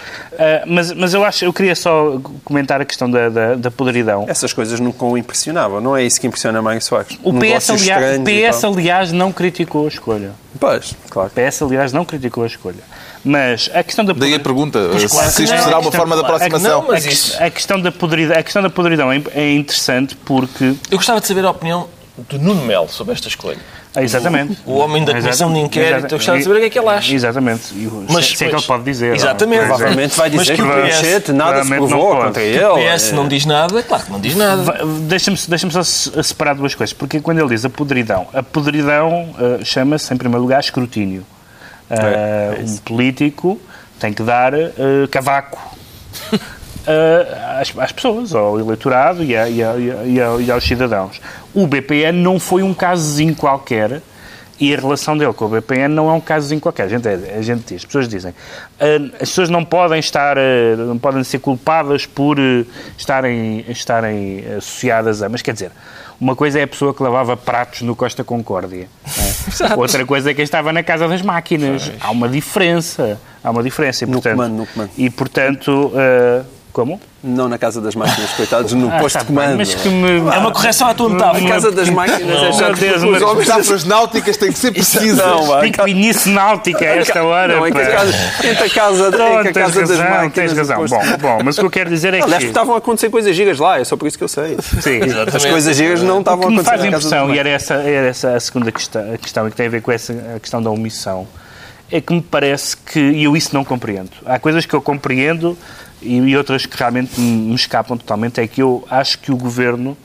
mas, 0.65 0.91
mas 0.93 1.13
eu 1.13 1.23
acho, 1.23 1.45
eu 1.45 1.53
queria 1.53 1.75
só 1.75 2.19
comentar 2.43 2.81
a 2.81 2.85
questão 2.85 3.09
da, 3.09 3.29
da, 3.29 3.53
da 3.53 3.69
podridão. 3.69 4.25
Essas 4.27 4.51
coisas 4.51 4.79
nunca 4.79 5.05
o 5.05 5.15
impressionavam, 5.15 5.79
não 5.79 5.95
é 5.95 6.03
isso 6.03 6.19
que 6.19 6.25
impressiona 6.25 6.59
Mário 6.59 6.81
Soares? 6.81 7.19
O 7.21 7.33
PS, 7.33 7.69
aliás, 7.69 8.19
PS 8.19 8.63
aliás, 8.63 9.11
não 9.11 9.31
criticou 9.31 9.85
a 9.85 9.89
escolha. 9.89 10.31
Pois, 10.61 10.93
claro. 11.09 11.31
O 11.35 11.49
PS, 11.49 11.63
aliás, 11.63 11.91
não 11.91 12.05
criticou 12.05 12.43
a 12.43 12.47
escolha. 12.47 12.83
Mas 13.25 13.67
a 13.73 13.83
questão 13.83 14.05
da 14.05 14.13
Daí 14.13 14.35
a 14.35 14.39
pergunta, 14.39 14.79
claro, 15.09 15.31
se 15.31 15.43
isto 15.43 15.57
será 15.57 15.79
uma 15.79 15.91
forma 15.91 16.15
de 16.15 16.21
aproximação. 16.21 16.83
Não, 16.83 16.95
isso... 16.95 17.35
a, 17.41 17.49
questão 17.49 17.81
da 17.81 17.91
podridão, 17.91 18.37
a 18.37 18.43
questão 18.43 18.61
da 18.61 18.69
podridão 18.69 19.11
é, 19.11 19.23
é 19.33 19.53
interessante 19.55 20.15
porque... 20.17 20.75
Eu 20.91 20.97
gostava 20.97 21.19
de 21.19 21.25
saber 21.25 21.43
a 21.45 21.49
opinião 21.49 21.89
do 22.29 22.37
Nuno 22.37 22.63
Melo 22.63 22.87
sobre 22.89 23.11
esta 23.11 23.27
escolha. 23.27 23.57
Exatamente. 23.97 24.57
O, 24.65 24.71
o, 24.71 24.77
homem 24.77 25.03
da 25.03 25.13
comissão 25.13 25.51
de 25.51 25.59
inquérito, 25.59 26.13
eu 26.13 26.17
gostava 26.17 26.37
de 26.37 26.43
saber 26.45 26.55
o 26.55 26.59
que 26.59 26.65
é 26.65 26.69
que 26.69 26.79
ele 26.79 26.87
acha. 26.87 27.13
Exatamente. 27.13 27.61
Mas, 28.09 28.25
se, 28.27 28.45
é 28.45 28.49
que 28.49 28.55
ele 28.55 28.61
pode 28.61 28.83
dizer. 28.83 29.15
Exatamente. 29.15 29.65
Provavelmente 29.65 30.17
vai 30.17 30.29
dizer 30.29 30.55
que, 30.55 30.61
que 30.61 30.67
o 30.67 31.23
PS 31.23 31.29
nada 31.33 31.63
se 31.63 31.69
provou 31.69 32.15
contra 32.15 32.41
ele. 32.41 32.63
O 32.63 32.75
PS 32.75 33.11
não 33.11 33.27
diz 33.27 33.45
nada, 33.45 33.83
claro 33.83 34.03
que 34.05 34.11
não 34.11 34.19
diz 34.19 34.35
nada. 34.35 34.85
Deixa-me 35.07 35.37
deixa 35.47 35.69
só 35.69 35.83
separar 35.83 36.55
duas 36.55 36.73
coisas, 36.73 36.93
porque 36.93 37.19
quando 37.19 37.39
ele 37.39 37.49
diz 37.49 37.65
a 37.65 37.69
podridão, 37.69 38.27
a 38.33 38.41
podridão 38.41 39.29
uh, 39.31 39.65
chama-se, 39.65 40.13
em 40.13 40.17
primeiro 40.17 40.41
lugar, 40.41 40.59
escrutínio. 40.59 41.25
Uh, 41.89 41.93
é, 41.93 42.57
é 42.59 42.63
um 42.65 42.77
político 42.77 43.59
tem 44.01 44.13
que 44.13 44.23
dar 44.23 44.53
uh, 44.55 45.07
cavaco 45.11 45.59
às, 47.59 47.77
às, 47.77 47.91
pessoas, 47.91 48.33
ao 48.33 48.59
eleitorado 48.59 49.23
e, 49.23 49.35
a, 49.35 49.49
e, 49.49 49.63
a, 49.63 49.75
e, 49.77 50.21
a, 50.21 50.37
e, 50.39 50.51
aos 50.51 50.63
cidadãos. 50.63 51.21
O 51.53 51.67
BPN 51.67 52.21
não 52.21 52.39
foi 52.39 52.63
um 52.63 52.73
casozinho 52.73 53.35
qualquer 53.35 54.01
e 54.59 54.75
a 54.75 54.77
relação 54.77 55.17
dele 55.17 55.33
com 55.33 55.45
o 55.45 55.49
BPN 55.49 55.93
não 55.93 56.07
é 56.07 56.13
um 56.13 56.21
casozinho 56.21 56.61
qualquer. 56.61 56.83
A 56.83 56.87
gente, 56.87 57.07
a 57.07 57.41
gente 57.41 57.63
diz, 57.65 57.77
as 57.77 57.85
pessoas 57.85 58.07
dizem, 58.07 58.33
as 59.15 59.29
pessoas 59.29 59.49
não 59.49 59.65
podem 59.65 59.99
estar, 59.99 60.37
não 60.77 60.99
podem 60.99 61.23
ser 61.23 61.39
culpadas 61.39 62.05
por 62.05 62.37
estarem, 62.95 63.65
estarem 63.67 64.45
associadas 64.57 65.23
a... 65.23 65.29
Mas 65.29 65.41
quer 65.41 65.53
dizer, 65.53 65.71
uma 66.19 66.35
coisa 66.35 66.59
é 66.59 66.63
a 66.63 66.67
pessoa 66.67 66.93
que 66.93 67.01
lavava 67.01 67.35
pratos 67.35 67.81
no 67.81 67.95
Costa 67.95 68.23
Concórdia. 68.23 68.87
É? 69.07 69.73
Outra 69.75 70.05
coisa 70.05 70.29
é 70.29 70.33
quem 70.35 70.43
estava 70.43 70.71
na 70.71 70.83
Casa 70.83 71.07
das 71.07 71.23
Máquinas. 71.23 71.91
Há 71.99 72.11
uma 72.11 72.29
diferença. 72.29 73.19
Há 73.43 73.49
uma 73.49 73.63
diferença. 73.63 74.03
E, 74.03 74.07
no 74.07 74.13
portanto, 74.13 74.35
comando, 74.35 74.53
no 74.57 74.65
comando. 74.67 74.91
E, 74.95 75.09
portanto... 75.09 75.91
Uh, 75.91 76.60
como? 76.71 76.99
Não 77.23 77.47
na 77.47 77.57
Casa 77.57 77.79
das 77.79 77.95
Máquinas, 77.95 78.31
coitados, 78.31 78.73
no 78.73 78.89
ah, 78.89 78.99
posto 78.99 79.19
de 79.19 79.25
comando. 79.25 79.57
Mas 79.57 79.75
que 79.75 79.89
me... 79.89 80.17
É 80.17 80.37
uma 80.37 80.51
correção 80.51 80.87
à 80.87 80.93
tua 80.93 81.09
metáfora. 81.09 81.45
A 81.45 81.47
Casa 81.47 81.71
das 81.71 81.89
Máquinas 81.89 82.41
não, 82.41 82.45
é 82.47 82.51
já 82.51 82.71
Deus, 82.71 83.03
Os 83.03 83.21
homens 83.21 83.47
metáforas 83.47 83.83
náuticas 83.85 84.37
têm 84.37 84.51
que 84.51 84.59
ser 84.59 84.71
precisas. 84.71 85.17
Não, 85.17 85.59
Piquenice 85.61 86.29
náutica 86.29 86.85
a 86.85 86.95
esta 86.97 87.23
hora. 87.23 87.55
Não, 87.55 87.67
entre 87.67 87.81
a 87.81 87.91
Casa, 87.91 88.13
entre 88.43 88.63
a 88.63 88.69
casa, 88.69 89.11
Pronto, 89.11 89.47
entre 89.47 89.49
a 89.49 89.65
casa 89.65 89.79
das 89.81 89.89
razão, 89.89 90.09
Máquinas... 90.09 90.33
Tens 90.33 90.53
razão. 90.57 90.85
Bom, 90.87 91.17
bom, 91.19 91.39
mas 91.43 91.57
o 91.57 91.61
que 91.61 91.65
eu 91.67 91.71
quero 91.71 91.89
dizer 91.89 92.13
é 92.13 92.17
que... 92.17 92.23
Aliás, 92.23 92.43
estavam 92.43 92.75
a 92.75 92.77
acontecer 92.79 93.09
coisas 93.09 93.35
gigas 93.35 93.59
lá, 93.59 93.79
é 93.79 93.83
só 93.83 93.95
por 93.95 94.07
isso 94.07 94.17
que 94.17 94.23
eu 94.23 94.27
sei. 94.27 94.57
Sim. 94.81 94.99
As 95.33 95.45
coisas 95.45 95.75
gigas 95.75 96.01
não 96.01 96.19
estavam 96.19 96.45
a 96.45 96.47
acontecer 96.47 96.61
O 96.61 96.63
que 96.63 96.71
me 96.71 96.77
faz 96.77 96.85
impressão, 96.85 97.35
e 97.35 97.39
era 97.39 97.49
essa, 97.49 97.73
era 97.75 98.07
essa 98.07 98.35
a 98.35 98.39
segunda 98.39 98.71
questão, 98.71 99.13
a 99.13 99.17
questão, 99.17 99.47
e 99.47 99.51
que 99.51 99.57
tem 99.57 99.67
a 99.67 99.69
ver 99.69 99.81
com 99.81 99.91
essa 99.91 100.13
a 100.35 100.39
questão 100.39 100.61
da 100.61 100.69
omissão, 100.69 101.27
é 101.91 101.99
que 101.99 102.13
me 102.13 102.21
parece 102.21 102.77
que, 102.77 102.99
e 102.99 103.25
eu 103.25 103.35
isso 103.35 103.53
não 103.53 103.63
compreendo, 103.63 104.11
há 104.25 104.39
coisas 104.39 104.65
que 104.65 104.73
eu 104.73 104.81
compreendo 104.81 105.57
e, 106.01 106.35
outras 106.35 106.65
que 106.65 106.77
realmente 106.77 107.19
me 107.19 107.55
escapam 107.55 107.97
totalmente, 107.97 108.39
é 108.39 108.47
que 108.47 108.61
eu 108.61 108.85
acho 108.89 109.19
que 109.19 109.31
o 109.31 109.37
Governo, 109.37 109.97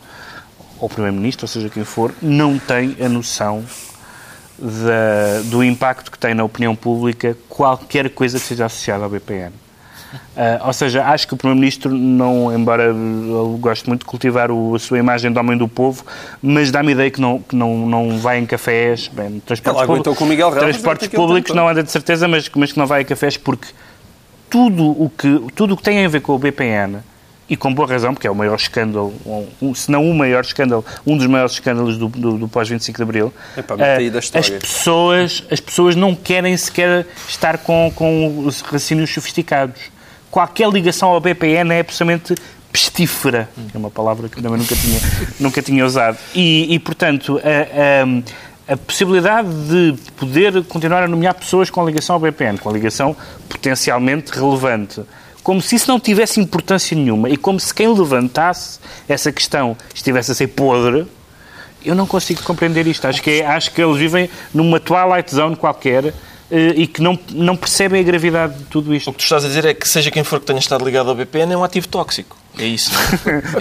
ou 0.79 0.87
o 0.87 0.89
Primeiro-Ministro, 0.89 1.45
ou 1.45 1.49
seja 1.49 1.69
quem 1.69 1.85
for, 1.85 2.15
não 2.21 2.59
tem 2.59 2.97
a 3.01 3.09
noção 3.09 3.65
da, 4.59 5.41
do 5.45 5.63
impacto 5.63 6.11
que 6.11 6.19
tem 6.19 6.35
na 6.35 6.45
opinião 6.45 6.75
pública 6.75 7.37
qualquer 7.49 8.11
coisa 8.11 8.39
que 8.39 8.45
seja 8.45 8.67
associada 8.67 9.05
ao 9.05 9.11
BPN. 9.11 9.53
Uh, 10.37 10.67
ou 10.67 10.73
seja, 10.73 11.05
acho 11.05 11.27
que 11.27 11.35
o 11.35 11.37
Primeiro-Ministro, 11.37 11.91
não, 11.93 12.55
embora 12.55 12.85
eu 12.85 13.59
goste 13.61 13.89
muito 13.89 14.01
de 14.01 14.07
cultivar 14.07 14.51
o, 14.51 14.75
a 14.75 14.79
sua 14.79 14.99
imagem 14.99 15.33
de 15.33 15.39
homem 15.39 15.59
do 15.59 15.67
povo, 15.67 16.05
mas 16.41 16.71
dá-me 16.71 16.93
ideia 16.93 17.11
que 17.11 17.21
não, 17.21 17.41
que 17.41 17.57
não, 17.57 17.87
não 17.87 18.19
vai 18.19 18.39
em 18.39 18.47
cafés, 18.47 19.09
bem, 19.09 19.41
transportes, 19.41 19.85
públicos, 19.85 20.19
com 20.19 20.25
Miguel 20.25 20.49
Ramos, 20.51 20.63
transportes 20.63 21.09
públicos 21.09 21.55
não 21.55 21.69
anda 21.69 21.83
de 21.83 21.91
certeza, 21.91 22.29
mas, 22.29 22.49
mas 22.55 22.73
que 22.73 22.79
não 22.79 22.87
vai 22.87 23.03
a 23.03 23.05
cafés 23.05 23.37
porque 23.37 23.69
tudo 24.49 24.91
o 24.91 25.11
que, 25.11 25.41
tudo 25.55 25.75
o 25.75 25.77
que 25.77 25.83
tem 25.83 26.05
a 26.05 26.09
ver 26.09 26.21
com 26.21 26.35
o 26.35 26.39
BPN, 26.39 26.99
e 27.49 27.57
com 27.57 27.73
boa 27.73 27.87
razão, 27.87 28.13
porque 28.13 28.27
é 28.27 28.31
o 28.31 28.35
maior 28.35 28.57
escândalo, 28.57 29.15
um, 29.63 29.73
se 29.73 29.89
não 29.89 30.11
o 30.11 30.13
maior 30.13 30.43
escândalo, 30.43 30.85
um 31.07 31.17
dos 31.17 31.29
maiores 31.29 31.53
escândalos 31.53 31.97
do, 31.97 32.09
do, 32.09 32.39
do 32.39 32.49
pós-25 32.49 32.97
de 32.97 33.03
Abril, 33.03 33.33
Epa, 33.57 33.75
uh, 33.75 34.19
as, 34.19 34.51
pessoas, 34.51 35.45
as 35.49 35.61
pessoas 35.61 35.95
não 35.95 36.13
querem 36.13 36.57
sequer 36.57 37.07
estar 37.29 37.59
com, 37.59 37.93
com 37.95 38.45
os 38.45 38.63
raciocínios 38.63 39.15
sofisticados 39.15 39.97
qualquer 40.37 40.69
ligação 40.69 41.09
ao 41.09 41.19
BPN 41.19 41.73
é 41.73 41.81
absolutamente 41.81 42.35
pestífera, 42.71 43.49
é 43.75 43.79
uma 43.79 43.91
palavra 43.91 44.29
que 44.29 44.43
também 44.43 44.59
nunca 44.59 44.77
tinha, 44.77 45.01
nunca 45.41 45.63
tinha 45.63 45.87
usado. 45.87 46.19
E, 46.35 46.75
e 46.75 46.79
portanto, 46.79 47.41
a, 47.43 48.03
a, 48.03 48.23
a, 48.69 48.77
possibilidade 48.77 49.49
de 49.49 49.95
poder 50.13 50.65
continuar 50.65 51.03
a 51.03 51.09
nomear 51.09 51.35
pessoas 51.35 51.71
com 51.71 51.85
ligação 51.85 52.15
ao 52.15 52.21
BPN, 52.21 52.59
com 52.59 52.71
ligação 52.71 53.17
potencialmente 53.49 54.33
relevante, 54.33 55.03
como 55.43 55.63
se 55.63 55.77
isso 55.77 55.89
não 55.89 56.01
tivesse 56.01 56.41
importância 56.41 56.97
nenhuma 56.97 57.29
e 57.29 57.37
como 57.37 57.61
se 57.61 57.73
quem 57.73 57.89
levantasse 57.93 58.81
essa 59.09 59.31
questão 59.31 59.77
estivesse 59.95 60.33
a 60.33 60.35
ser 60.35 60.49
podre, 60.49 61.07
eu 61.85 61.95
não 61.95 62.07
consigo 62.07 62.43
compreender 62.43 62.87
isto. 62.87 63.07
Acho 63.07 63.23
que, 63.23 63.31
é, 63.31 63.47
acho 63.47 63.71
que 63.71 63.81
eles 63.81 63.97
vivem 63.97 64.29
numa 64.53 64.81
twilight 64.81 65.33
zone 65.33 65.55
qualquer 65.55 66.13
eh, 66.51 66.75
e 66.77 66.87
que 66.89 67.01
não, 67.01 67.17
não 67.31 67.57
percebem 67.57 68.01
a 68.01 68.03
gravidade 68.03 68.59
de 68.59 68.65
tudo 68.65 68.93
isto. 68.93 69.09
O 69.09 69.13
que 69.13 69.19
tu 69.19 69.23
estás 69.23 69.45
a 69.45 69.49
dizer 69.49 69.65
é 69.65 69.73
que 69.73 69.89
seja 69.89 70.11
quem 70.11 70.25
for 70.25 70.41
que 70.41 70.47
tenha 70.47 70.59
estado 70.59 70.85
ligado 70.85 71.11
ao 71.11 71.15
BPN 71.15 71.53
é 71.53 71.57
um 71.57 71.63
ativo 71.63 71.87
tóxico. 71.87 72.37
É 72.59 72.67
isso. 72.67 72.91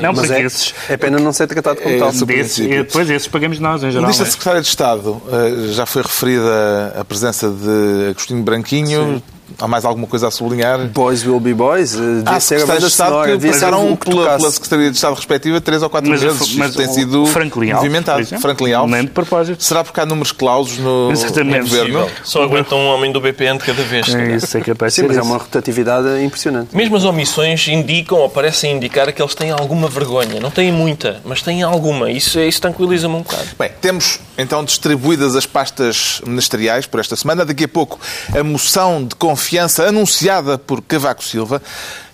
não, 0.01 0.13
mas 0.15 0.31
é, 0.31 0.41
esses... 0.41 0.73
é 0.89 0.97
pena 0.97 1.19
não 1.19 1.33
ser 1.33 1.47
tratado 1.47 1.81
como 1.81 1.95
é, 1.95 1.99
tal. 1.99 2.11
Desse, 2.11 2.67
depois 2.67 3.09
esses 3.09 3.27
pagamos 3.27 3.59
nós, 3.59 3.83
em 3.83 3.91
geral. 3.91 4.09
É? 4.09 4.13
Secretária 4.13 4.61
de 4.61 4.67
Estado, 4.67 5.21
eh, 5.31 5.73
já 5.73 5.85
foi 5.85 6.01
referida 6.01 6.93
a 6.97 7.03
presença 7.03 7.49
de 7.49 8.09
Agostinho 8.09 8.43
Branquinho. 8.43 9.15
Sim. 9.15 9.23
Há 9.59 9.67
mais 9.67 9.85
alguma 9.85 10.07
coisa 10.07 10.27
a 10.27 10.31
sublinhar? 10.31 10.87
Boys 10.87 11.25
will 11.25 11.39
be 11.39 11.53
boys. 11.53 11.93
Eh, 11.93 11.97
devia 11.97 12.23
ah, 12.25 12.39
ser 12.39 12.61
a 12.61 12.65
banda 12.65 12.89
sonora. 12.89 13.37
Que 13.37 13.47
passaram 13.47 13.95
pela, 13.95 14.37
pela 14.37 14.51
Secretaria 14.51 14.89
de 14.89 14.95
Estado 14.95 15.15
respectiva 15.15 15.61
três 15.61 15.83
ou 15.83 15.89
quatro 15.89 16.09
mas, 16.09 16.21
vezes. 16.21 16.55
Mas 16.55 16.75
tem 16.75 16.91
sido 16.91 17.25
Franklin 17.27 17.73
movimentado. 17.73 18.19
Alves, 18.19 18.41
Franklin 18.41 18.73
Alves. 18.73 18.95
Nem 18.95 19.05
de 19.05 19.11
propósito. 19.11 19.63
Será 19.63 19.83
porque 19.83 19.99
há 19.99 20.05
números 20.05 20.31
clausos 20.31 20.77
no, 20.79 21.11
no 21.11 21.59
governo? 21.61 22.09
Só 22.23 22.43
aguentam 22.43 22.79
um 22.79 22.87
homem 22.87 23.11
do 23.11 23.21
BPN 23.21 23.57
de 23.59 23.65
cada 23.65 23.83
vez. 23.83 24.13
É 24.13 24.35
isso, 24.35 24.57
é 24.57 24.61
capaz 24.61 24.93
Sim, 24.93 25.03
mas 25.03 25.17
é 25.17 25.21
uma 25.21 25.37
rotatividade 25.37 26.23
impressionante. 26.23 26.75
Mesmo 26.75 26.95
as 26.95 27.05
omissões 27.05 27.67
indicam 27.67 28.17
ou 28.17 28.29
parecem 28.29 28.75
indicar 28.75 29.11
que 29.13 29.21
eles 29.21 29.35
têm 29.35 29.51
alguma 29.51 29.87
vergonha. 29.87 30.39
Não 30.39 30.51
têm 30.51 30.71
muita, 30.71 31.21
mas 31.23 31.41
têm 31.41 31.63
alguma. 31.63 32.09
Isso, 32.11 32.39
isso 32.39 32.61
tranquiliza-me 32.61 33.15
um 33.15 33.21
bocado. 33.21 33.45
Bem, 33.57 33.69
temos 33.79 34.19
então 34.37 34.63
distribuídas 34.63 35.35
as 35.35 35.45
pastas 35.45 36.21
ministeriais 36.25 36.85
por 36.85 36.99
esta 36.99 37.15
semana. 37.15 37.45
Daqui 37.45 37.65
a 37.65 37.67
pouco 37.67 37.99
a 38.37 38.43
moção 38.43 39.03
de 39.03 39.15
confiança 39.35 39.83
anunciada 39.83 40.57
por 40.57 40.81
Cavaco 40.81 41.21
Silva. 41.21 41.61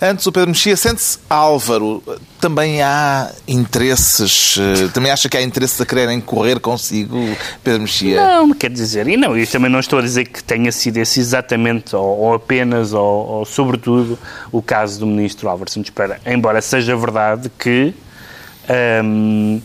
Antes, 0.02 0.26
o 0.26 0.32
Pedro 0.32 0.50
Mexia 0.50 0.76
sente-se 0.76 1.20
Álvaro. 1.30 2.04
Também 2.40 2.82
há 2.82 3.32
interesses, 3.48 4.58
eh, 4.60 4.88
também 4.92 5.12
acha 5.12 5.30
que 5.30 5.38
há 5.38 5.42
interesses 5.44 5.80
a 5.80 5.86
quererem 5.86 6.20
correr 6.20 6.60
consigo, 6.60 7.16
Pedro 7.64 7.82
Mexia? 7.82 8.16
Não, 8.16 8.52
quer 8.56 8.72
dizer, 8.72 9.08
e 9.08 9.16
não, 9.16 9.38
eu 9.38 9.46
também 9.46 9.70
não 9.70 9.80
estou 9.80 10.00
a 10.00 10.02
dizer 10.02 10.26
que 10.26 10.44
tenha 10.44 10.72
sido 10.72 10.98
esse 10.98 11.20
exatamente, 11.20 11.96
ou, 11.96 12.18
ou 12.18 12.34
apenas, 12.34 12.92
ou, 12.92 13.28
ou, 13.28 13.46
sobretudo, 13.46 14.18
o 14.52 14.60
caso 14.60 15.00
do 15.00 15.06
ministro 15.06 15.48
Álvaro 15.48 15.70
Santos 15.70 15.92
Pereira, 15.92 16.20
embora 16.26 16.60
seja 16.60 16.96
verdade 16.98 17.52
que... 17.60 17.94
Hum, 19.04 19.62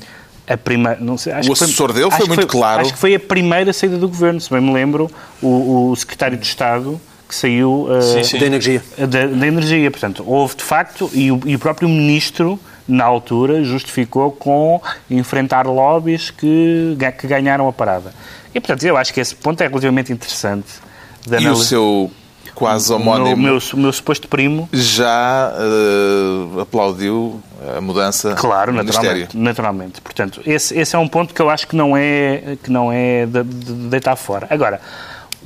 a 0.48 0.56
primeira. 0.56 1.00
Não 1.00 1.18
sei, 1.18 1.32
acho 1.32 1.50
o 1.50 1.52
assessor 1.54 1.92
foi, 1.92 2.00
dele 2.00 2.10
foi 2.12 2.26
muito 2.26 2.42
foi, 2.42 2.46
claro. 2.46 2.82
Acho 2.82 2.92
que 2.92 2.98
foi 2.98 3.16
a 3.16 3.20
primeira 3.20 3.72
saída 3.72 3.98
do 3.98 4.08
governo, 4.08 4.40
se 4.40 4.48
bem 4.48 4.60
me 4.60 4.72
lembro, 4.72 5.10
o, 5.42 5.90
o 5.90 5.96
secretário 5.96 6.38
de 6.38 6.46
Estado 6.46 7.00
que 7.28 7.34
saiu 7.34 7.88
uh, 7.88 8.02
sim, 8.02 8.22
sim. 8.22 8.38
da 8.38 8.46
energia. 8.46 8.82
Da, 8.98 9.26
da, 9.26 9.46
energia. 9.46 9.90
Portanto, 9.90 10.24
houve 10.26 10.56
de 10.56 10.62
facto, 10.62 11.10
e 11.12 11.30
o, 11.30 11.40
e 11.44 11.54
o 11.54 11.58
próprio 11.58 11.88
ministro, 11.88 12.58
na 12.86 13.04
altura, 13.04 13.64
justificou 13.64 14.30
com 14.32 14.80
enfrentar 15.10 15.66
lobbies 15.66 16.30
que, 16.30 16.96
que 17.18 17.26
ganharam 17.26 17.68
a 17.68 17.72
parada. 17.72 18.14
E, 18.54 18.60
portanto, 18.60 18.84
eu 18.84 18.96
acho 18.96 19.12
que 19.12 19.20
esse 19.20 19.34
ponto 19.34 19.60
é 19.60 19.66
relativamente 19.66 20.12
interessante. 20.12 20.68
E 21.40 21.48
o 21.48 21.56
seu 21.56 22.10
quase 22.56 22.92
homónimo. 22.92 23.34
O 23.34 23.36
meu, 23.36 23.52
meu, 23.52 23.60
meu 23.74 23.92
suposto 23.92 24.26
primo. 24.26 24.68
Já 24.72 25.52
uh, 25.52 26.60
aplaudiu 26.60 27.40
a 27.76 27.80
mudança 27.80 28.34
claro, 28.34 28.72
no 28.72 28.82
naturalmente, 28.82 29.36
naturalmente. 29.36 30.00
Portanto, 30.00 30.40
esse, 30.44 30.76
esse 30.76 30.96
é 30.96 30.98
um 30.98 31.06
ponto 31.06 31.34
que 31.34 31.40
eu 31.40 31.50
acho 31.50 31.68
que 31.68 31.76
não 31.76 31.96
é, 31.96 32.56
que 32.62 32.70
não 32.70 32.90
é 32.90 33.26
de, 33.26 33.44
de 33.44 33.72
deitar 33.88 34.16
fora. 34.16 34.46
Agora, 34.50 34.80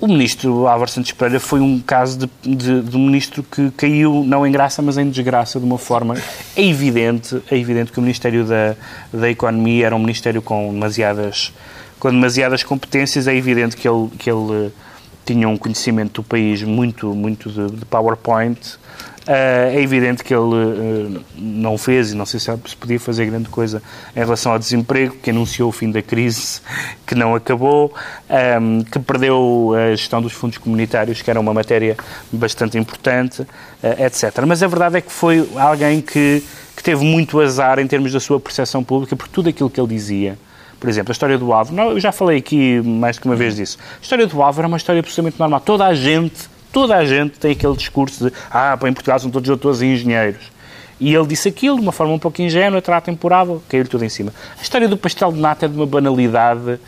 o 0.01 0.07
ministro 0.07 0.67
Álvaro 0.67 0.91
Santos 0.91 1.13
Pereira 1.13 1.39
foi 1.39 1.61
um 1.61 1.79
caso 1.79 2.19
de, 2.19 2.57
de, 2.57 2.81
de, 2.81 2.97
um 2.97 3.07
ministro 3.07 3.43
que 3.43 3.71
caiu 3.73 4.25
não 4.25 4.47
em 4.47 4.51
graça, 4.51 4.81
mas 4.81 4.97
em 4.97 5.11
desgraça 5.11 5.61
de 5.61 5.67
uma 5.67 5.77
forma 5.77 6.17
é 6.57 6.63
evidente, 6.63 7.43
é 7.51 7.57
evidente 7.57 7.93
que 7.93 7.99
o 7.99 8.03
Ministério 8.03 8.45
da, 8.45 8.75
da 9.13 9.31
Economia 9.31 9.87
era 9.87 9.95
um 9.95 9.99
ministério 9.99 10.41
com 10.41 10.73
demasiadas, 10.73 11.53
com 11.99 12.11
demasiadas 12.11 12.63
competências, 12.63 13.29
é 13.29 13.37
evidente 13.37 13.77
que 13.77 13.87
ele, 13.87 14.09
que 14.19 14.31
ele 14.31 14.73
tinha 15.27 15.49
um 15.49 15.59
conhecimento 15.59 16.23
do 16.23 16.27
país 16.27 16.63
muito, 16.63 17.15
muito 17.15 17.51
de, 17.51 17.77
de 17.77 17.85
PowerPoint. 17.85 18.59
Uh, 19.31 19.77
é 19.77 19.81
evidente 19.81 20.25
que 20.25 20.35
ele 20.35 20.43
uh, 20.43 21.25
não 21.37 21.79
fez, 21.79 22.11
e 22.11 22.17
não 22.17 22.27
sei 22.27 22.41
se 22.41 22.51
podia 22.81 22.99
fazer 22.99 23.27
grande 23.27 23.49
coisa 23.49 23.81
em 24.17 24.19
relação 24.19 24.51
ao 24.51 24.59
desemprego, 24.59 25.15
que 25.23 25.31
anunciou 25.31 25.69
o 25.69 25.73
fim 25.73 25.89
da 25.89 26.03
crise, 26.03 26.61
que 27.07 27.15
não 27.15 27.37
acabou, 27.37 27.95
um, 28.61 28.83
que 28.83 28.99
perdeu 28.99 29.73
a 29.77 29.95
gestão 29.95 30.21
dos 30.21 30.33
fundos 30.33 30.59
comunitários, 30.59 31.23
que 31.23 31.31
era 31.31 31.39
uma 31.39 31.55
matéria 31.55 31.97
bastante 32.33 32.77
importante, 32.77 33.43
uh, 33.43 34.05
etc. 34.05 34.45
Mas 34.45 34.65
a 34.65 34.67
verdade 34.67 34.97
é 34.97 35.01
que 35.01 35.13
foi 35.13 35.49
alguém 35.55 36.01
que, 36.01 36.43
que 36.77 36.83
teve 36.83 37.05
muito 37.05 37.41
azar 37.41 37.79
em 37.79 37.87
termos 37.87 38.13
da 38.13 38.19
sua 38.19 38.41
percepção 38.41 38.83
pública 38.83 39.15
por 39.15 39.29
tudo 39.29 39.49
aquilo 39.49 39.71
que 39.71 39.81
ele 39.81 39.95
dizia. 39.95 40.37
Por 40.81 40.89
exemplo, 40.89 41.13
a 41.13 41.15
história 41.15 41.39
do 41.39 41.53
Álvaro. 41.53 41.93
Eu 41.93 42.01
já 42.01 42.11
falei 42.11 42.39
aqui 42.39 42.81
mais 42.81 43.17
que 43.17 43.27
uma 43.27 43.37
vez 43.37 43.55
disso. 43.55 43.79
A 44.01 44.03
história 44.03 44.27
do 44.27 44.43
Álvaro 44.43 44.67
é 44.67 44.69
uma 44.69 44.77
história 44.77 44.99
absolutamente 44.99 45.39
normal. 45.39 45.61
Toda 45.61 45.87
a 45.87 45.95
gente, 45.95 46.51
toda 46.73 46.97
a 46.97 47.05
gente 47.05 47.39
tem 47.39 47.53
aquele 47.53 47.77
discurso 47.77 48.29
de 48.29 48.37
ah, 48.51 48.79
em 48.85 48.93
Portugal 48.93 49.19
são 49.19 49.31
todos 49.31 49.49
doutores 49.49 49.81
e 49.81 49.87
engenheiros. 49.87 50.51
E 50.99 51.15
ele 51.15 51.27
disse 51.27 51.49
aquilo 51.49 51.77
de 51.77 51.83
uma 51.83 51.93
forma 51.93 52.13
um 52.13 52.19
pouco 52.19 52.43
ingênua, 52.43 52.83
terá 52.83 53.01
temporável, 53.01 53.63
caiu-lhe 53.69 53.89
tudo 53.89 54.05
em 54.05 54.09
cima. 54.09 54.33
A 54.59 54.63
história 54.63 54.87
do 54.87 54.99
pastel 54.99 55.33
de 55.33 55.41
nata 55.41 55.65
é 55.65 55.69
de 55.69 55.75
uma 55.75 55.87
banalidade, 55.87 56.79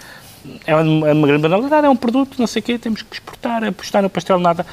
é 0.66 0.76
uma, 0.76 1.08
é 1.08 1.12
uma 1.12 1.26
grande 1.26 1.42
banalidade, 1.42 1.86
é 1.86 1.90
um 1.90 1.96
produto, 1.96 2.36
não 2.38 2.46
sei 2.46 2.60
o 2.60 2.62
quê, 2.62 2.78
temos 2.78 3.00
que 3.00 3.14
exportar, 3.14 3.64
apostar 3.64 4.02
no 4.02 4.10
pastel 4.10 4.36
de 4.36 4.42
nata. 4.42 4.66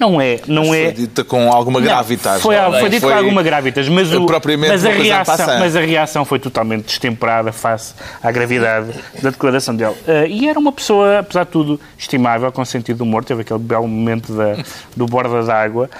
Não 0.00 0.18
é, 0.18 0.40
não 0.48 0.68
mas 0.68 0.74
é. 0.76 0.84
Foi 0.84 0.92
dita 0.94 1.24
com 1.24 1.52
alguma 1.52 1.78
gravitas. 1.78 2.40
Foi, 2.40 2.56
foi 2.56 2.88
dito 2.88 3.06
com 3.06 3.12
alguma 3.12 3.42
gravitas, 3.42 3.86
mas, 3.86 4.10
o, 4.14 4.26
mas, 4.58 4.86
a 4.86 4.90
reação, 4.90 5.58
mas 5.58 5.76
a 5.76 5.80
reação 5.80 6.24
foi 6.24 6.38
totalmente 6.38 6.86
destemperada 6.86 7.52
face 7.52 7.92
à 8.22 8.32
gravidade 8.32 8.94
da 9.22 9.28
declaração 9.28 9.76
dele. 9.76 9.94
Uh, 10.08 10.26
e 10.26 10.48
era 10.48 10.58
uma 10.58 10.72
pessoa, 10.72 11.18
apesar 11.18 11.44
de 11.44 11.50
tudo, 11.50 11.78
estimável, 11.98 12.50
com 12.50 12.64
sentido 12.64 12.96
de 12.96 13.02
humor, 13.02 13.24
teve 13.24 13.42
aquele 13.42 13.58
belo 13.58 13.86
momento 13.86 14.32
da, 14.32 14.56
do 14.96 15.06
borda 15.06 15.42
d'água. 15.42 15.90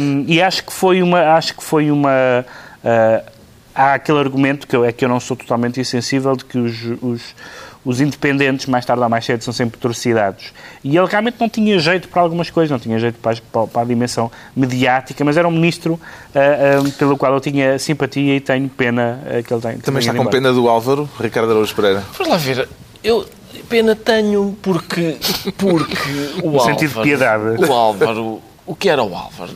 Um, 0.00 0.24
e 0.26 0.40
acho 0.40 0.64
que 0.64 0.72
foi 0.72 1.02
uma. 1.02 1.34
Acho 1.34 1.54
que 1.54 1.62
foi 1.62 1.90
uma 1.90 2.46
uh, 2.82 3.30
há 3.74 3.94
aquele 3.94 4.20
argumento 4.20 4.66
que 4.66 4.74
eu, 4.74 4.84
é 4.86 4.92
que 4.92 5.04
eu 5.04 5.08
não 5.08 5.20
sou 5.20 5.36
totalmente 5.36 5.80
insensível 5.80 6.34
de 6.36 6.44
que 6.46 6.56
os, 6.56 6.74
os 7.02 7.34
os 7.84 8.00
independentes, 8.00 8.66
mais 8.66 8.84
tarde 8.84 9.02
ou 9.02 9.08
mais 9.08 9.24
cedo, 9.24 9.42
são 9.42 9.52
sempre 9.52 9.78
torcidados. 9.78 10.52
E 10.82 10.96
ele 10.96 11.06
realmente 11.06 11.36
não 11.38 11.48
tinha 11.48 11.78
jeito 11.78 12.08
para 12.08 12.22
algumas 12.22 12.50
coisas, 12.50 12.70
não 12.70 12.78
tinha 12.78 12.98
jeito 12.98 13.18
para, 13.18 13.36
para, 13.52 13.66
para 13.66 13.82
a 13.82 13.84
dimensão 13.84 14.30
mediática, 14.56 15.24
mas 15.24 15.36
era 15.36 15.46
um 15.46 15.50
ministro 15.50 15.94
uh, 15.94 16.86
uh, 16.86 16.92
pelo 16.92 17.16
qual 17.16 17.34
eu 17.34 17.40
tinha 17.40 17.78
simpatia 17.78 18.36
e 18.36 18.40
tenho 18.40 18.68
pena 18.68 19.20
uh, 19.22 19.42
que 19.42 19.52
ele 19.52 19.60
tem. 19.60 19.78
Também 19.78 20.00
está 20.00 20.14
com 20.14 20.26
pena 20.26 20.52
do 20.52 20.68
Álvaro, 20.68 21.08
Ricardo 21.20 21.50
Araújo 21.50 21.74
Pereira? 21.74 22.02
Vamos 22.16 22.28
lá 22.28 22.36
ver. 22.38 22.68
Eu 23.02 23.26
pena 23.68 23.94
tenho 23.94 24.56
porque, 24.62 25.16
porque 25.58 25.96
o 26.42 26.50
no 26.50 26.58
Álvaro... 26.58 26.64
sentido 26.64 26.94
de 26.94 27.02
piedade. 27.02 27.64
O 27.64 27.72
Álvaro... 27.72 28.40
O 28.66 28.74
que 28.74 28.88
era 28.88 29.02
o 29.02 29.14
Álvaro? 29.14 29.52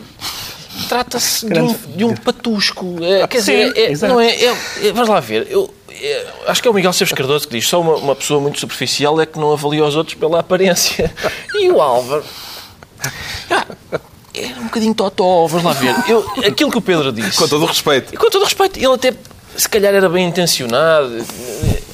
Trata-se 0.86 1.48
de, 1.48 1.60
um, 1.60 1.74
de 1.96 2.04
um 2.04 2.14
patusco. 2.14 2.96
É, 3.02 3.26
quer 3.26 3.42
Sim, 3.42 3.72
dizer, 3.72 4.04
é, 4.04 4.08
não 4.08 4.20
é, 4.20 4.30
é, 4.30 4.56
é, 4.84 4.92
Vamos 4.92 5.08
lá 5.08 5.18
ver. 5.18 5.46
Eu, 5.50 5.72
acho 6.46 6.62
que 6.62 6.68
é 6.68 6.70
o 6.70 6.74
Miguel 6.74 6.92
Seves 6.92 7.12
Cardoso 7.12 7.48
que 7.48 7.56
diz 7.56 7.68
só 7.68 7.80
uma, 7.80 7.96
uma, 7.96 8.16
pessoa 8.16 8.40
muito 8.40 8.58
superficial 8.58 9.20
é 9.20 9.26
que 9.26 9.38
não 9.38 9.52
avalia 9.52 9.84
os 9.84 9.96
outros 9.96 10.14
pela 10.14 10.40
aparência. 10.40 11.12
E 11.54 11.70
o 11.70 11.80
Álvaro... 11.80 12.24
Ah, 13.50 13.66
é 14.34 14.46
um 14.60 14.64
bocadinho 14.64 14.94
totó, 14.94 15.46
vamos 15.46 15.64
lá 15.64 15.72
ver. 15.72 15.94
Eu, 16.08 16.24
aquilo 16.46 16.70
que 16.70 16.78
o 16.78 16.80
Pedro 16.80 17.12
disse... 17.12 17.36
Com 17.36 17.48
todo 17.48 17.64
o 17.64 17.66
respeito. 17.66 18.16
Com 18.16 18.30
todo 18.30 18.42
o 18.42 18.44
respeito. 18.44 18.78
Ele 18.78 18.94
até, 18.94 19.12
se 19.56 19.68
calhar, 19.68 19.92
era 19.92 20.08
bem 20.08 20.26
intencionado. 20.26 21.24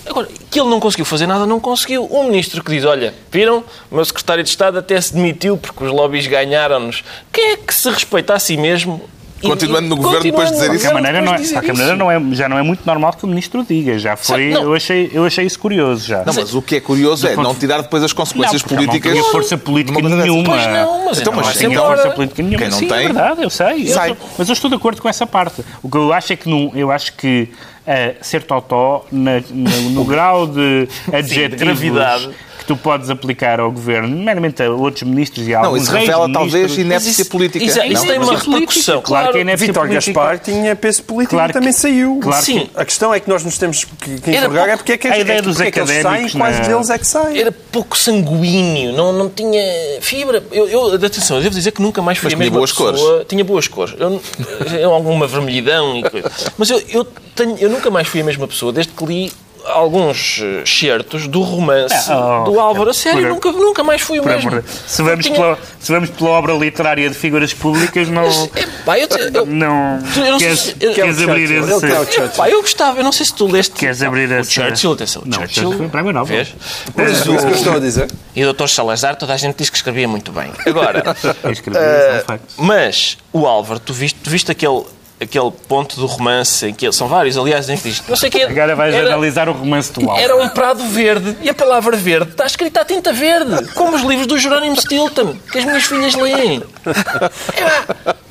Agora, 0.07 0.29
que 0.51 0.61
ele 0.61 0.69
não 0.69 0.79
conseguiu 0.79 1.07
fazer 1.07 1.27
nada, 1.27 1.47
não 1.47 1.59
conseguiu. 1.59 2.07
Um 2.11 2.25
ministro 2.25 2.63
que 2.63 2.71
diz, 2.71 2.85
olha, 2.85 3.15
viram? 3.31 3.65
O 3.91 3.95
meu 3.95 4.05
secretário 4.05 4.45
de 4.45 4.51
Estado 4.51 4.79
até 4.79 5.01
se 5.01 5.15
demitiu 5.15 5.57
porque 5.57 5.83
os 5.83 5.91
lobbies 5.91 6.27
ganharam-nos. 6.27 7.03
Quem 7.33 7.53
é 7.53 7.57
que 7.57 7.75
se 7.75 7.89
respeita 7.89 8.35
a 8.35 8.39
si 8.39 8.57
mesmo 8.57 9.09
Continuando 9.43 9.89
no 9.89 9.97
governo 9.97 10.23
depois 10.23 10.49
de 10.49 10.55
dizer 10.55 10.75
isso. 10.75 10.89
De 10.89 10.95
maneira, 10.95 11.21
não 11.21 11.35
é, 11.35 11.39
de 11.39 11.53
maneira 11.53 11.97
não 11.97 12.11
é, 12.11 12.21
já 12.33 12.49
não 12.49 12.59
é 12.59 12.63
muito 12.63 12.87
normal 12.87 13.13
que 13.13 13.25
o 13.25 13.29
ministro 13.29 13.65
diga. 13.69 13.99
Já 13.99 14.17
foi, 14.17 14.55
eu, 14.55 14.75
achei, 14.75 15.11
eu 15.13 15.25
achei 15.25 15.45
isso 15.45 15.59
curioso 15.59 16.07
já. 16.07 16.25
Não, 16.25 16.33
mas 16.33 16.55
o 16.55 16.63
que 16.63 16.77
é 16.77 16.81
curioso 16.81 17.27
é 17.27 17.37
não 17.37 17.55
tirar 17.55 17.83
depois 17.83 18.03
as 18.03 18.13
consequências 18.13 18.63
não, 18.63 18.69
políticas. 18.69 19.13
Não 19.13 19.21
tinha 19.21 19.33
força 19.33 19.59
política 19.59 20.01
nenhuma. 20.01 20.45
Pois 20.45 20.67
não, 20.67 21.05
mas, 21.05 21.21
então, 21.21 21.33
mas 21.33 21.47
não 21.47 21.53
tinha 21.53 21.81
força 21.81 22.11
política 22.11 22.43
nenhuma. 22.43 22.59
Quem 22.59 22.71
não 22.71 22.79
Sim, 22.79 22.89
tem, 22.89 22.99
é 22.99 23.03
verdade, 23.03 23.43
eu 23.43 23.51
sei. 23.51 23.93
Eu 23.93 24.17
mas 24.39 24.49
eu 24.49 24.53
estou 24.53 24.71
de 24.71 24.77
acordo 24.77 25.03
com 25.03 25.09
essa 25.09 25.27
parte. 25.27 25.63
O 25.83 25.91
que 25.91 25.97
eu 25.97 26.13
acho 26.13 26.33
é 26.33 26.37
que 26.37 26.49
não, 26.49 26.73
eu 26.75 26.91
acho 26.91 27.13
que 27.15 27.49
uh, 27.87 28.17
ser 28.21 28.43
totó 28.43 29.05
na, 29.13 29.43
no, 29.51 29.91
no 29.91 30.05
grau 30.05 30.47
de 30.47 30.89
adjetivos... 31.13 31.29
Sim, 31.29 31.49
de 31.49 31.57
gravidade 31.57 32.31
que 32.65 32.69
tu 32.69 32.77
podes 32.77 33.11
aplicar 33.11 33.61
ao 33.61 33.71
governo, 33.71 34.09
meramente 34.09 34.63
a 34.63 34.71
outros 34.71 35.03
ministros 35.03 35.47
e 35.47 35.55
a 35.55 35.63
Não, 35.63 35.77
isso 35.77 35.93
revela 35.93 36.31
talvez 36.33 36.77
inépcia 36.79 37.25
política. 37.27 37.63
Isso, 37.63 37.79
isso 37.83 38.07
não, 38.07 38.07
tem 38.07 38.19
uma 38.19 38.39
repercussão. 38.39 39.03
Claro, 39.03 39.03
claro 39.03 39.33
que 39.33 39.39
é 39.39 39.41
inépcia 39.43 39.67
Vítor 39.67 39.89
Gaspar 39.89 40.39
tinha 40.39 40.75
peso 40.75 41.03
político 41.03 41.37
claro 41.37 41.51
e 41.51 41.53
também 41.53 41.73
saiu. 41.73 42.19
Claro 42.23 42.45
Sim. 42.45 42.69
A 42.75 42.85
questão 42.85 43.13
é 43.13 43.21
que 43.21 43.29
nós 43.29 43.45
nos 43.45 43.59
temos 43.59 43.85
que, 43.85 44.21
que 44.21 44.31
interrogar 44.31 44.69
é 44.69 44.77
porque 44.77 44.93
é 44.93 44.97
que, 44.97 45.09
a 45.09 45.19
ideia 45.19 45.39
é, 45.39 45.43
dos 45.43 45.61
é 45.61 45.71
que 45.71 45.79
eles 45.79 46.03
saem 46.03 46.29
quais 46.31 46.67
deles 46.67 46.91
é 46.91 46.99
que 46.99 47.07
saem. 47.07 47.39
Era 47.39 47.53
pouco 47.53 47.97
sanguíneo, 47.97 48.93
não, 48.93 49.13
não 49.13 49.29
tinha 49.29 49.63
fibra. 50.01 50.43
Eu, 50.51 50.69
eu, 50.69 50.95
atenção, 50.95 51.37
eu 51.37 51.43
devo 51.43 51.55
dizer 51.55 51.73
que 51.73 51.83
nunca 51.83 52.01
mais 52.01 52.19
fui 52.19 52.33
a 52.33 52.37
mesma 52.37 52.57
boas 52.57 52.73
pessoa. 52.73 52.93
Cores. 52.93 53.27
Tinha 53.29 53.45
boas 53.45 53.69
cores. 53.69 53.95
Eu, 53.99 54.23
eu, 54.79 54.93
alguma 54.93 55.27
vermelhidão 55.27 55.99
e 55.99 56.03
coisa. 56.09 56.31
Mas 56.57 56.71
eu, 56.71 56.83
eu, 56.89 57.07
tenho, 57.35 57.57
eu 57.59 57.69
nunca 57.69 57.91
mais 57.91 58.09
fui 58.09 58.21
a 58.21 58.25
mesma 58.25 58.49
pessoa 58.49 58.73
desde 58.73 58.93
que 58.93 59.05
li 59.05 59.33
alguns 59.75 60.41
certos 60.65 61.27
do 61.27 61.43
romance 61.43 62.11
oh, 62.11 62.51
do 62.51 62.61
Álvaro. 62.61 62.91
A 62.91 62.95
sério, 62.95 63.21
por, 63.23 63.29
nunca, 63.29 63.53
nunca 63.53 63.85
mais 63.85 64.01
fui 64.01 64.21
o 64.21 64.25
mesmo. 64.25 64.63
Se 64.87 65.03
vamos, 65.03 65.25
tinha... 65.25 65.37
pela, 65.37 65.59
se 65.79 65.93
vamos 65.93 66.11
pela 66.11 66.31
obra 66.31 66.55
literária 66.55 67.09
de 67.09 67.15
figuras 67.15 67.53
públicas, 67.53 68.09
não. 68.09 68.23
Mas, 68.23 68.51
é, 68.55 68.67
pá, 68.85 68.99
eu, 68.99 69.09
eu, 69.09 69.47
não. 69.47 69.99
Eu 70.17 70.33
não 70.33 70.39
queres, 70.39 70.61
se, 70.61 70.77
eu, 70.81 70.95
queres 70.95 71.21
abrir 71.21 71.51
esse. 71.51 72.21
É, 72.21 72.29
pá, 72.29 72.49
eu 72.49 72.61
gostava, 72.61 73.01
eu 73.01 73.05
não 73.05 73.13
sei 73.13 73.27
se 73.27 73.35
tu 73.35 73.47
leste. 73.47 73.73
Queres 73.75 74.03
abrir 74.03 74.31
o 74.31 74.41
esse. 74.41 74.53
Churchill, 74.53 74.93
atenção. 74.93 75.23
Não, 75.27 75.41
Churchill. 75.41 75.73
Churchill 75.73 75.91
foi 75.91 76.13
nova. 76.13 76.25
Vês? 76.25 76.55
Mas 76.95 77.21
o 77.27 77.37
que 77.37 77.45
eu 77.45 77.51
estou 77.51 77.77
a 77.77 77.79
dizer. 77.81 78.09
E 78.35 78.45
o 78.45 78.53
Dr. 78.53 78.67
Salazar, 78.67 79.17
toda 79.17 79.35
a 79.35 79.37
gente 79.37 79.57
diz 79.57 79.71
que 79.71 79.77
escrevia 79.77 80.09
muito 80.09 80.33
bem. 80.33 80.51
Agora. 80.67 81.03
escrevia, 81.51 82.25
uh, 82.29 82.39
mas 82.57 83.19
o 83.33 83.47
Álvaro, 83.47 83.81
tu 83.81 83.93
viste, 83.93 84.19
tu 84.23 84.31
viste 84.31 84.51
aquele 84.51 84.85
aquele 85.25 85.51
ponto 85.51 85.97
do 85.97 86.07
romance 86.07 86.67
em 86.67 86.75
que 86.75 86.91
são 86.93 87.09
vários, 87.09 87.37
aliás, 87.37 87.69
em 87.69 87.77
que 87.77 87.91
diz, 87.91 88.03
não 88.09 88.17
sei 88.17 88.31
que 88.31 88.43
Agora 88.43 88.77
vais 88.77 88.95
era, 88.95 89.09
analisar 89.09 89.49
o 89.49 89.53
romance 89.53 89.93
do 89.93 90.01
Álvaro. 90.03 90.23
Era 90.23 90.37
um 90.37 90.49
prado 90.49 90.85
verde 90.85 91.37
e 91.43 91.49
a 91.49 91.55
palavra 91.55 91.97
verde 91.97 92.31
está 92.31 92.47
escrita 92.47 92.81
a 92.81 92.85
tinta 92.85 93.13
verde, 93.13 93.69
como 93.75 93.97
os 93.97 94.03
livros 94.03 94.27
do 94.27 94.39
Jerónimo 94.39 94.81
Stilton, 94.81 95.37
que 95.51 95.59
as 95.59 95.65
minhas 95.65 95.85
filhas 95.85 96.15
leem. 96.15 96.63
É, 96.87 98.15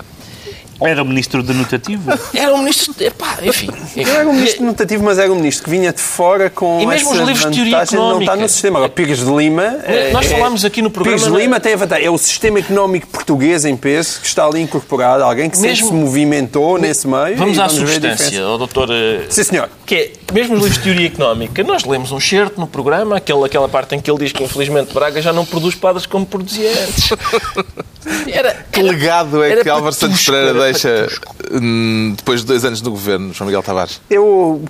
Era 0.81 1.01
o 1.01 1.05
ministro 1.05 1.41
denotativo? 1.43 2.11
Era 2.33 2.53
um 2.53 2.59
ministro. 2.59 2.93
Epá, 2.99 3.37
enfim. 3.41 3.69
Ele 3.95 4.09
era 4.09 4.27
um 4.27 4.33
ministro 4.33 4.59
denotativo, 4.61 5.03
mas 5.03 5.17
era 5.17 5.31
um 5.31 5.35
ministro 5.35 5.63
que 5.65 5.69
vinha 5.69 5.93
de 5.93 6.01
fora 6.01 6.49
com 6.49 6.81
E 6.81 6.85
mesmo 6.85 7.11
essa 7.13 7.21
os 7.21 7.27
livros 7.27 7.45
de 7.51 7.55
teoria 7.55 7.85
de 7.85 7.95
não 7.95 8.03
económica. 8.07 8.35
no 8.35 8.49
sistema. 8.49 8.79
Agora, 8.79 8.91
Pires 8.91 9.19
de 9.19 9.31
Lima... 9.31 9.77
Nós 10.11 10.25
é- 10.25 10.29
falámos 10.29 10.65
aqui 10.65 10.81
no 10.81 10.89
programa, 10.89 11.17
Pires 11.19 11.33
de? 11.33 11.39
Lima 11.41 11.59
tem 11.59 11.73
a 11.73 11.77
vantagem. 11.77 12.05
É 12.05 12.09
o 12.11 12.17
sistema 12.17 12.59
económico 12.59 13.07
português 13.07 13.65
em 13.65 13.77
peso 13.77 14.19
que 14.21 14.27
está 14.27 14.45
ali 14.45 14.61
incorporado. 14.61 15.23
Alguém 15.23 15.49
que 15.49 15.55
sempre 15.57 15.71
Mesmo- 15.71 15.87
se 15.89 15.93
movimentou 15.93 16.77
nesse 16.77 17.07
meio. 17.07 17.37
Vamos 17.37 17.57
à 17.59 17.65
a 17.65 17.69
substância, 17.69 18.43
ao 18.43 18.57
doutor. 18.57 18.89
eh, 18.91 19.21
Sim, 19.29 19.43
senhor. 19.43 19.69
Que 19.85 19.95
é, 19.95 20.11
mesmo 20.33 20.55
os 20.55 20.61
livros 20.61 20.77
de 20.77 20.83
teoria 20.83 21.07
económica, 21.07 21.63
nós 21.63 21.83
lemos 21.83 22.11
um 22.11 22.19
certo 22.19 22.59
no 22.59 22.67
programa, 22.67 23.17
aquele, 23.17 23.43
aquela 23.45 23.69
parte 23.69 23.95
em 23.95 24.01
que 24.01 24.09
ele 24.09 24.19
diz 24.19 24.31
que 24.31 24.43
infelizmente 24.43 24.93
Braga 24.93 25.21
já 25.21 25.31
não 25.31 25.45
produz 25.45 25.75
padres 25.75 26.05
como 26.05 26.25
produzia 26.25 26.69
antes. 26.71 27.09
Era, 28.27 28.65
Que 28.71 28.81
legado 28.81 29.41
é 29.43 29.51
era 29.51 29.63
que 29.63 29.69
Álvaro 29.69 29.93
Santos 29.93 30.25
Pereira 30.25 30.49
era 30.49 30.59
deixa 30.59 31.03
patusco. 31.03 31.35
hum, 31.53 32.13
depois 32.17 32.41
de 32.41 32.47
dois 32.47 32.65
anos 32.65 32.81
no 32.81 32.91
governo, 32.91 33.33
João 33.33 33.45
Miguel 33.47 33.63
Tavares? 33.63 34.01
Eu, 34.09 34.61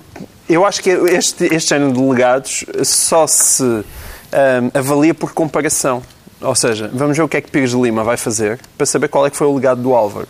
eu 0.48 0.64
acho 0.64 0.80
que 0.80 0.90
este, 0.90 1.52
este 1.52 1.70
género 1.70 1.92
de 1.92 1.98
legados 1.98 2.64
só 2.84 3.26
se 3.26 3.64
ahm, 3.64 4.70
avalia 4.72 5.12
por 5.14 5.32
comparação. 5.32 6.00
Ou 6.40 6.54
seja, 6.54 6.88
vamos 6.92 7.16
ver 7.16 7.22
o 7.24 7.28
que 7.28 7.38
é 7.38 7.40
que 7.40 7.50
Pires 7.50 7.70
de 7.70 7.76
Lima 7.76 8.04
vai 8.04 8.16
fazer 8.16 8.60
para 8.76 8.86
saber 8.86 9.08
qual 9.08 9.26
é 9.26 9.30
que 9.30 9.36
foi 9.36 9.46
o 9.48 9.54
legado 9.54 9.82
do 9.82 9.94
Álvaro. 9.94 10.28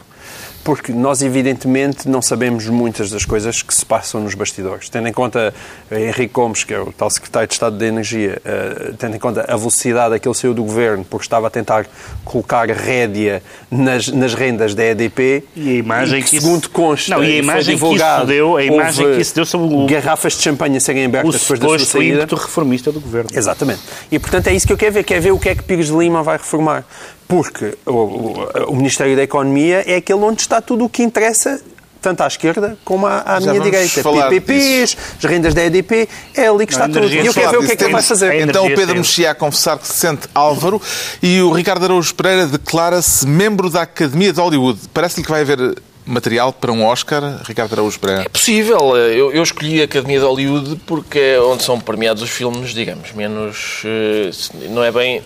Porque 0.64 0.92
nós, 0.92 1.20
evidentemente, 1.20 2.08
não 2.08 2.22
sabemos 2.22 2.66
muitas 2.68 3.10
das 3.10 3.26
coisas 3.26 3.60
que 3.60 3.72
se 3.74 3.84
passam 3.84 4.20
nos 4.22 4.34
bastidores. 4.34 4.88
Tendo 4.88 5.06
em 5.06 5.12
conta 5.12 5.52
eh, 5.90 6.06
Henrique 6.08 6.32
Gomes, 6.32 6.64
que 6.64 6.72
é 6.72 6.80
o 6.80 6.90
tal 6.90 7.10
secretário 7.10 7.46
de 7.46 7.52
Estado 7.52 7.76
de 7.76 7.84
Energia, 7.84 8.40
eh, 8.42 8.92
tendo 8.98 9.14
em 9.14 9.18
conta 9.18 9.44
a 9.46 9.56
velocidade 9.58 10.14
a 10.14 10.18
que 10.18 10.26
ele 10.26 10.34
saiu 10.34 10.54
do 10.54 10.64
governo, 10.64 11.04
porque 11.04 11.26
estava 11.26 11.48
a 11.48 11.50
tentar 11.50 11.86
colocar 12.24 12.66
rédea 12.70 13.42
nas, 13.70 14.08
nas 14.08 14.32
rendas 14.32 14.74
da 14.74 14.82
EDP. 14.84 15.44
E 15.54 15.68
a 15.68 15.72
imagem 15.74 16.20
e 16.20 16.22
que 16.22 16.36
isso- 16.36 16.46
segundo 16.46 16.68
consta, 16.70 17.14
Não, 17.14 17.22
e 17.22 17.26
a 17.26 17.28
foi 17.30 17.38
imagem 17.38 17.78
que 17.78 17.84
isso 17.94 18.26
deu- 18.26 18.56
a 18.56 18.64
imagem 18.64 19.14
que 19.14 19.20
isso 19.20 19.34
deu 19.34 19.44
sobre 19.44 19.74
o- 19.74 19.86
garrafas 19.86 20.32
de 20.32 20.42
champanhe 20.42 20.78
a 20.78 20.80
serem 20.80 21.04
O 21.04 21.08
abertas 21.08 21.40
depois 21.42 21.60
da 21.60 21.68
sua 21.68 21.78
saída. 21.80 22.16
ímpeto 22.16 22.36
reformista 22.36 22.90
do 22.90 23.00
governo. 23.00 23.28
Exatamente. 23.34 23.80
E, 24.10 24.18
portanto, 24.18 24.46
é 24.46 24.54
isso 24.54 24.66
que 24.66 24.72
eu 24.72 24.78
quero 24.78 24.92
ver. 24.94 25.04
Quero 25.04 25.20
ver 25.20 25.32
o 25.32 25.38
que 25.38 25.50
é 25.50 25.54
que 25.54 25.62
Pires 25.62 25.88
de 25.88 25.92
Lima 25.96 26.22
vai 26.22 26.38
reformar. 26.38 26.84
Porque 27.26 27.76
o, 27.86 27.90
o- 27.92 28.48
o 28.68 28.76
Ministério 28.76 29.16
da 29.16 29.22
Economia 29.22 29.82
é 29.86 29.96
aquele 29.96 30.20
onde 30.20 30.40
está 30.42 30.60
tudo 30.60 30.84
o 30.84 30.88
que 30.88 31.02
interessa, 31.02 31.60
tanto 32.00 32.22
à 32.22 32.26
esquerda 32.26 32.76
como 32.84 33.06
à, 33.06 33.20
à 33.22 33.40
minha 33.40 33.58
direita. 33.60 34.02
PPPs, 34.02 34.96
as 35.18 35.24
rendas 35.24 35.54
da 35.54 35.64
EDP, 35.64 36.06
é 36.34 36.46
ali 36.48 36.66
que 36.66 36.72
está 36.74 36.86
Não, 36.86 36.94
tudo. 37.00 37.08
E 37.12 37.24
eu 37.26 37.32
quero 37.32 37.50
ver 37.52 37.56
o 37.58 37.64
que 37.64 37.72
é 37.72 37.76
que 37.76 37.84
ele 37.84 37.92
vai 37.92 38.02
fazer. 38.02 38.40
Então 38.46 38.66
o 38.66 38.74
Pedro. 38.74 38.96
Mexia 38.96 39.30
a 39.30 39.34
confessar 39.34 39.78
que 39.78 39.86
se 39.86 39.94
sente 39.94 40.28
Álvaro 40.34 40.80
e 41.22 41.40
o 41.40 41.50
Ricardo 41.50 41.84
Araújo 41.86 42.14
Pereira 42.14 42.46
declara-se 42.46 43.26
membro 43.26 43.70
da 43.70 43.82
Academia 43.82 44.32
de 44.32 44.40
Hollywood. 44.40 44.78
Parece-lhe 44.92 45.24
que 45.24 45.30
vai 45.30 45.40
haver 45.40 45.58
material 46.06 46.52
para 46.52 46.70
um 46.72 46.84
Oscar, 46.84 47.40
Ricardo 47.46 47.72
Araújo 47.72 47.98
Pereira? 47.98 48.22
É 48.22 48.28
possível. 48.28 48.96
Eu, 48.96 49.32
eu 49.32 49.42
escolhi 49.42 49.80
a 49.80 49.84
Academia 49.84 50.18
de 50.18 50.24
Hollywood 50.24 50.76
porque 50.86 51.18
é 51.18 51.40
onde 51.40 51.62
são 51.62 51.80
premiados 51.80 52.22
os 52.22 52.30
filmes, 52.30 52.74
digamos, 52.74 53.12
menos. 53.12 53.82
eh, 53.84 54.30
Não 54.70 54.82
é 54.84 54.92
bem. 54.92 55.22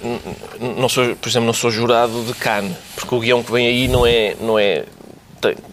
Não 0.60 0.88
sou, 0.88 1.14
por 1.16 1.28
exemplo, 1.28 1.46
não 1.46 1.52
sou 1.52 1.70
jurado 1.70 2.22
de 2.24 2.34
Cannes, 2.34 2.76
porque 2.96 3.14
o 3.14 3.20
guião 3.20 3.42
que 3.42 3.50
vem 3.52 3.66
aí 3.66 3.88
não 3.88 4.06
é. 4.06 4.36
Não 4.40 4.58
é 4.58 4.84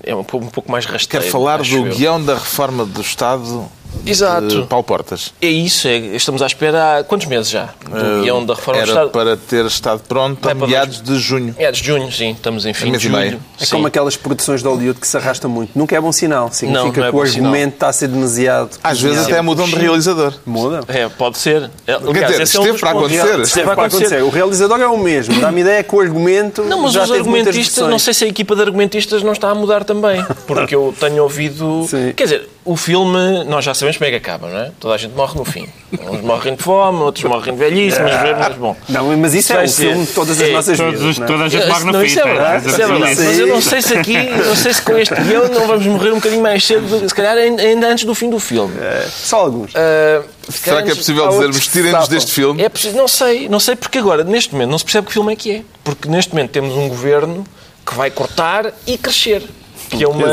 é 0.04 0.14
um 0.16 0.24
pouco, 0.24 0.72
mais 0.72 0.86
rasteiro. 0.86 1.26
Quer 1.26 1.32
falar 1.32 1.58
do 1.58 1.66
eu. 1.76 1.84
guião 1.86 2.24
da 2.24 2.36
reforma 2.36 2.86
do 2.86 3.02
Estado 3.02 3.66
Exato. 4.06 4.48
de 4.62 4.68
Paulo 4.68 4.84
Portas. 4.84 5.34
É 5.42 5.48
isso, 5.48 5.88
é- 5.88 5.98
estamos 6.16 6.42
à 6.42 6.46
espera 6.48 7.00
há 7.00 7.04
quantos 7.04 7.28
meses 7.28 7.50
já? 7.50 7.70
Do 7.90 8.22
guião 8.24 8.46
da 8.46 8.54
reforma 8.54 8.82
Era 8.82 8.86
do 8.86 8.92
Estado. 8.92 9.10
para 9.12 9.38
ter 9.38 9.66
estado 9.66 10.02
pronto 10.08 10.40
Vai 10.42 10.52
a 10.52 10.56
meados 10.56 11.02
de 11.02 11.18
junho. 11.20 11.56
É 11.58 11.72
de 11.72 11.84
junho, 11.84 12.12
sim, 12.12 12.32
estamos 12.32 12.66
em 12.66 12.74
fim 12.74 12.92
de 12.92 13.10
meio. 13.10 13.32
julho. 13.32 13.40
É 13.60 13.66
sim. 13.66 13.72
como 13.72 13.88
aquelas 13.88 14.16
produções 14.16 14.62
de 14.62 14.68
Hollywood 14.68 15.00
que 15.00 15.08
se 15.08 15.18
arrastam 15.18 15.50
muito. 15.50 15.72
Nunca 15.78 15.96
é 15.96 16.02
bom 16.02 16.12
sinal. 16.12 16.52
Significa 16.52 16.84
Não, 16.84 16.94
não 16.94 17.06
é 17.08 17.10
que 17.12 17.16
o 17.18 17.22
argumento 17.22 17.52
sinal. 17.56 17.68
está 17.70 17.88
a 17.90 17.94
ser 17.94 18.08
demasiado. 18.08 18.70
Às 18.84 19.02
vezes 19.02 19.26
até 19.26 19.42
mudam 19.42 19.66
de 19.68 19.76
realizador. 19.76 20.34
Muda. 20.46 20.82
É, 20.88 21.08
pode 21.10 21.38
ser. 21.38 21.70
É, 21.88 21.94
aliás, 21.94 22.28
dizer, 22.32 22.42
esse 22.44 22.58
é 22.58 22.60
um 22.60 22.64
esteve 22.64 22.80
para 22.80 22.90
acontecer. 22.92 23.40
Esteve 23.40 23.66
para 23.76 23.86
acontecer. 23.86 24.24
O 24.24 24.30
realizador 24.30 24.80
é 24.80 24.88
o 24.88 24.98
mesmo. 24.98 25.40
Dá-me 25.40 25.62
ideia 25.62 25.84
que 25.84 25.96
o 25.96 26.00
argumento 26.00 26.64
Não, 26.64 26.82
mas 26.82 26.94
já 26.94 27.04
os 27.04 27.12
argumentistas, 27.12 27.88
não 27.90 28.00
sei 28.00 28.14
se 28.14 28.24
a 28.26 28.28
equipa 28.28 28.56
de 28.56 28.62
argumentistas 28.62 29.24
não 29.24 29.32
está 29.34 29.50
a 29.50 29.56
mudar 29.56 29.84
também. 29.84 30.24
Porque 30.48 30.76
eu 30.76 30.94
tenho 31.00 31.24
ouvido. 31.24 31.86
Sim. 31.90 32.14
Quer 32.16 32.24
dizer, 32.24 32.50
o 32.66 32.76
filme, 32.76 33.44
nós 33.46 33.64
já 33.64 33.74
sabemos 33.76 33.98
como 33.98 34.08
é 34.08 34.10
que 34.10 34.18
acaba, 34.18 34.50
não 34.50 34.58
é? 34.60 34.72
Toda 34.80 34.96
a 34.96 34.98
gente 34.98 35.14
morre 35.14 35.38
no 35.38 35.46
fim. 35.46 35.68
Uns 36.10 36.22
morrem 36.22 36.56
de 36.56 36.64
fome, 36.64 37.00
outros 37.04 37.24
morrem 37.26 37.54
de 37.54 37.60
velhice, 37.60 38.00
mas, 38.02 38.38
mas 38.40 38.58
bom. 38.58 38.76
Não, 38.90 39.16
mas 39.18 39.34
isso 39.36 39.54
é 39.54 39.62
um 39.64 39.68
ser. 39.68 39.90
filme 39.92 40.06
de 40.06 40.12
todas 40.14 40.42
as 40.42 40.48
É, 40.50 40.52
nossas 40.52 40.78
Todos, 40.78 41.00
vidas. 41.00 41.20
é? 41.22 41.26
toda 41.26 41.44
a 41.44 41.48
gente 41.50 41.68
morre 41.68 41.84
no 41.86 41.92
Não, 41.92 42.00
fim. 42.02 42.06
isso 42.08 42.20
é 42.20 42.24
tá? 42.24 42.28
verdade, 42.30 42.54
Mas 42.66 42.66
isso 42.74 42.82
é 42.82 42.88
verdade. 42.88 43.16
Sim. 43.16 43.26
Mas 43.26 43.40
eu 43.40 43.48
não 43.48 43.62
sei 43.62 43.82
se 43.84 43.94
aqui, 43.98 44.18
não 44.48 44.56
sei 44.56 44.74
se 44.74 44.82
com 44.82 44.98
este 44.98 45.14
guião 45.16 45.48
não 45.48 45.68
vamos 45.68 45.86
morrer 45.86 46.12
um 46.12 46.16
bocadinho 46.16 46.42
mais 46.42 46.66
cedo, 46.66 47.08
se 47.08 47.14
calhar 47.16 47.38
ainda 47.38 47.88
antes 47.88 48.04
do 48.04 48.16
fim 48.16 48.30
do 48.32 48.40
filme. 48.40 48.74
É, 48.82 49.08
Só 49.10 49.38
alguns. 49.42 49.72
Se 49.72 50.60
Será 50.60 50.82
que 50.84 50.92
é 50.92 50.96
possível 50.96 51.30
dizermos 51.30 51.68
tirem-nos 51.68 52.08
deste 52.08 52.32
filme? 52.32 52.64
É 52.64 52.68
preciso, 52.70 52.98
não 52.98 53.08
sei, 53.08 53.48
não 53.48 53.60
sei 53.60 53.76
porque 53.76 54.00
agora, 54.00 54.24
neste 54.24 54.54
momento, 54.54 54.70
não 54.72 54.78
se 54.80 54.84
percebe 54.86 55.06
que 55.08 55.14
filme 55.14 55.34
é 55.34 55.36
que 55.36 55.52
é. 55.52 55.62
Porque 55.84 56.10
neste 56.10 56.34
momento 56.34 56.50
temos 56.52 56.76
um 56.76 56.88
governo 56.90 57.46
que 57.86 57.94
vai 57.94 58.10
cortar 58.10 58.72
e 58.88 58.98
crescer. 58.98 59.44
Que 59.90 60.04
é 60.04 60.08
uma. 60.08 60.26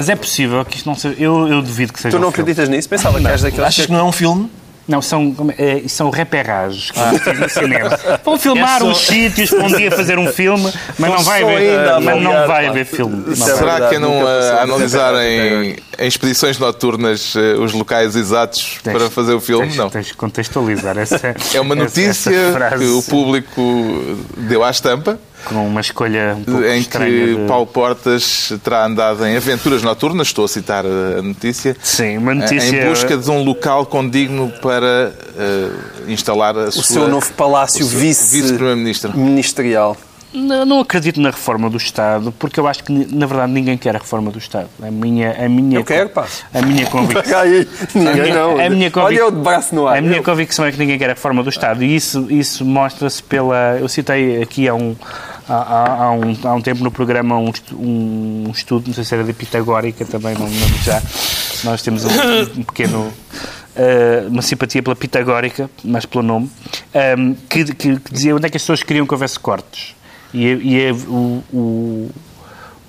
Mas 0.00 0.08
é 0.08 0.16
possível 0.16 0.64
que 0.64 0.76
isto 0.78 0.86
não 0.88 0.96
seja. 0.96 1.14
Eu, 1.18 1.46
eu 1.46 1.60
duvido 1.62 1.92
que 1.92 2.00
seja. 2.00 2.16
Tu 2.16 2.20
não 2.20 2.28
um 2.28 2.32
filme. 2.32 2.50
acreditas 2.50 2.68
nisso? 2.70 2.88
Pensava 2.88 3.20
que 3.20 3.26
és 3.26 3.42
daqueles 3.42 3.66
Achas 3.68 3.84
que 3.84 3.86
que... 3.86 3.92
não 3.92 4.00
é 4.00 4.04
um 4.04 4.12
filme? 4.12 4.50
Não, 4.88 5.00
são, 5.00 5.36
é, 5.56 5.82
é, 5.84 5.88
são 5.88 6.10
reperages 6.10 6.90
que 6.90 6.98
diz 6.98 7.38
no 7.38 7.48
cinema. 7.48 7.90
Vão 8.24 8.36
filmar 8.36 8.76
É 8.76 8.80
só- 8.80 8.86
uns 8.86 8.98
sítios 9.06 9.50
para 9.50 9.62
um 9.64 9.68
dia 9.68 9.88
fazer 9.92 10.18
um 10.18 10.26
filme, 10.32 10.72
mas 10.98 11.10
não 11.12 11.18
vai 11.22 11.44
ainda 11.44 12.00
mas 12.00 12.20
não 12.20 12.32
vai 12.48 12.64
pá. 12.64 12.70
haver 12.70 12.86
filme. 12.86 13.22
Não 13.24 13.32
é 13.32 13.36
vai. 13.36 13.58
Será 13.58 13.72
verdade, 13.72 13.94
que 13.94 14.00
não 14.00 14.14
nunca 14.18 14.30
a 14.30 14.40
passou. 14.56 14.62
analisarem 14.64 15.76
em 15.96 16.06
expedições 16.08 16.58
noturnas 16.58 17.34
eh, 17.36 17.54
os 17.60 17.72
locais 17.72 18.16
exatos 18.16 18.78
Tens- 18.82 18.96
para 18.98 19.08
fazer 19.10 19.34
o 19.34 19.40
filme? 19.40 19.66
Tens, 19.68 19.76
Não. 19.76 19.90
tens 19.90 20.06
de 20.06 20.14
contextualizar 20.14 20.98
essa 20.98 21.36
É 21.54 21.60
uma 21.60 21.74
essa- 21.76 21.84
notícia 21.84 22.34
essa 22.34 22.52
frase 22.52 22.84
que 22.84 22.90
o 22.90 23.02
público 23.04 24.16
deu 24.38 24.64
à 24.64 24.70
estampa, 24.70 25.20
com 25.44 25.66
uma 25.66 25.80
escolha 25.80 26.36
um 26.38 26.44
pouco 26.44 26.64
em 26.64 26.80
estranha. 26.80 27.10
que 27.26 27.34
de- 27.36 27.46
Paulo 27.46 27.66
Portas 27.66 28.52
terá 28.62 28.86
andado 28.86 29.24
em 29.26 29.36
aventuras 29.36 29.82
noturnas, 29.82 30.28
estou 30.28 30.44
a 30.44 30.48
citar 30.48 30.84
a 30.86 31.22
notícia, 31.22 31.76
Sim, 31.82 32.18
uma 32.18 32.32
em 32.32 32.36
notícia. 32.40 32.86
busca 32.88 33.16
de 33.16 33.30
um 33.30 33.42
local 33.42 33.86
condigno 33.86 34.52
para 34.62 35.14
eh, 35.38 35.70
instalar 36.08 36.56
a 36.56 36.64
O 36.68 36.72
sua, 36.72 36.82
seu 36.84 37.08
novo 37.08 37.32
palácio 37.34 37.84
seu 37.84 37.98
vice- 37.98 38.36
vice-primeiro-ministro. 38.40 39.16
ministerial. 39.16 39.96
Não, 40.32 40.64
não 40.64 40.80
acredito 40.80 41.20
na 41.20 41.30
reforma 41.30 41.68
do 41.68 41.76
Estado, 41.76 42.32
porque 42.38 42.60
eu 42.60 42.66
acho 42.68 42.84
que, 42.84 42.92
na 42.92 43.26
verdade, 43.26 43.50
ninguém 43.52 43.76
quer 43.76 43.96
a 43.96 43.98
reforma 43.98 44.30
do 44.30 44.38
Estado. 44.38 44.68
A 44.80 44.90
minha, 44.90 45.32
a 45.44 45.48
minha, 45.48 45.78
Eu 45.78 45.84
quero, 45.84 46.08
pá. 46.10 46.24
A 46.54 46.62
minha 46.62 46.86
convicção. 46.90 47.38
Aí, 47.40 47.66
ninguém 47.94 48.22
minha- 48.22 48.34
não. 48.34 48.50
a 48.60 48.70
minha 48.70 48.90
convic- 48.90 48.96
Olha 49.06 49.18
eu 49.18 49.30
de 49.32 49.38
braço 49.40 49.74
no 49.74 49.88
ar. 49.88 49.98
A 49.98 50.00
minha 50.00 50.18
Eu- 50.18 50.22
convicção 50.22 50.64
é 50.64 50.70
que 50.70 50.78
ninguém 50.78 50.96
quer 50.98 51.06
a 51.10 51.14
reforma 51.14 51.42
do 51.42 51.48
Estado 51.50 51.82
e 51.82 51.96
isso, 51.96 52.26
isso 52.30 52.64
mostra-se 52.64 53.20
pela. 53.22 53.76
Eu 53.80 53.88
citei 53.88 54.40
aqui 54.40 54.68
há 54.68 54.74
um, 54.74 54.94
há, 55.48 56.04
há- 56.04 56.12
um, 56.12 56.36
há 56.44 56.54
um 56.54 56.60
tempo 56.60 56.84
no 56.84 56.92
programa 56.92 57.36
um, 57.36 57.52
um 57.72 58.50
estudo, 58.54 58.86
não 58.86 58.94
sei 58.94 59.02
se 59.04 59.12
era 59.14 59.24
de 59.24 59.32
Pitagórica 59.32 60.04
também, 60.04 60.34
não 60.34 60.46
me 60.48 60.60
lembro 60.60 60.78
já. 60.84 61.02
Nós 61.64 61.82
temos 61.82 62.04
um, 62.04 62.08
um 62.60 62.62
pequeno. 62.62 63.12
eh, 63.76 64.24
uma 64.28 64.42
simpatia 64.42 64.82
pela 64.82 64.94
Pitagórica, 64.96 65.68
mas 65.84 66.04
pelo 66.06 66.22
nome, 66.24 66.50
ehm, 66.94 67.34
que, 67.48 67.64
que- 67.74 67.98
que 67.98 68.12
dizia 68.12 68.34
onde 68.36 68.46
é 68.46 68.50
que 68.50 68.56
as 68.56 68.62
pessoas 68.62 68.82
queriam 68.82 69.06
que 69.06 69.12
houvesse 69.14 69.38
cortes. 69.38 69.94
E, 70.32 70.46
e 70.46 70.80
é 70.80 70.92
o, 70.92 71.42
o, 71.52 72.10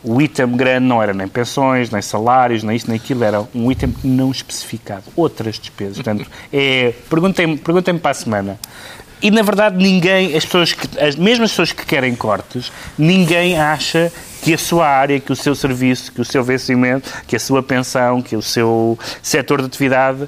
o 0.04 0.22
item 0.22 0.56
grande 0.56 0.86
não 0.86 1.02
era 1.02 1.14
nem 1.14 1.28
pensões, 1.28 1.90
nem 1.90 2.02
salários, 2.02 2.64
nem 2.64 2.76
isto, 2.76 2.88
nem 2.88 2.98
aquilo, 2.98 3.24
era 3.24 3.46
um 3.54 3.72
item 3.72 3.94
não 4.04 4.32
especificado. 4.32 5.04
Outras 5.16 5.60
despesas. 5.60 5.96
Portanto, 5.96 6.26
é, 6.52 6.94
perguntem-me 7.10 7.58
perguntem 7.58 7.98
para 7.98 8.12
a 8.12 8.16
semana. 8.16 8.60
E, 9.22 9.30
na 9.30 9.44
verdade, 9.44 9.78
ninguém, 9.78 10.36
as 10.36 10.44
pessoas 10.44 10.74
que, 10.74 11.00
as 11.00 11.16
mesmas 11.16 11.52
pessoas 11.52 11.72
que 11.72 11.86
querem 11.86 12.16
cortes, 12.16 12.72
ninguém 12.98 13.60
acha 13.60 14.12
que 14.42 14.52
a 14.52 14.58
sua 14.58 14.88
área, 14.88 15.20
que 15.20 15.32
o 15.32 15.36
seu 15.36 15.54
serviço, 15.54 16.12
que 16.12 16.20
o 16.20 16.26
seu 16.26 16.44
vencimento, 16.44 17.12
que 17.28 17.36
a 17.36 17.40
sua 17.40 17.62
pensão, 17.62 18.20
que 18.20 18.36
o 18.36 18.42
seu 18.42 18.98
setor 19.22 19.60
de 19.60 19.68
atividade 19.68 20.28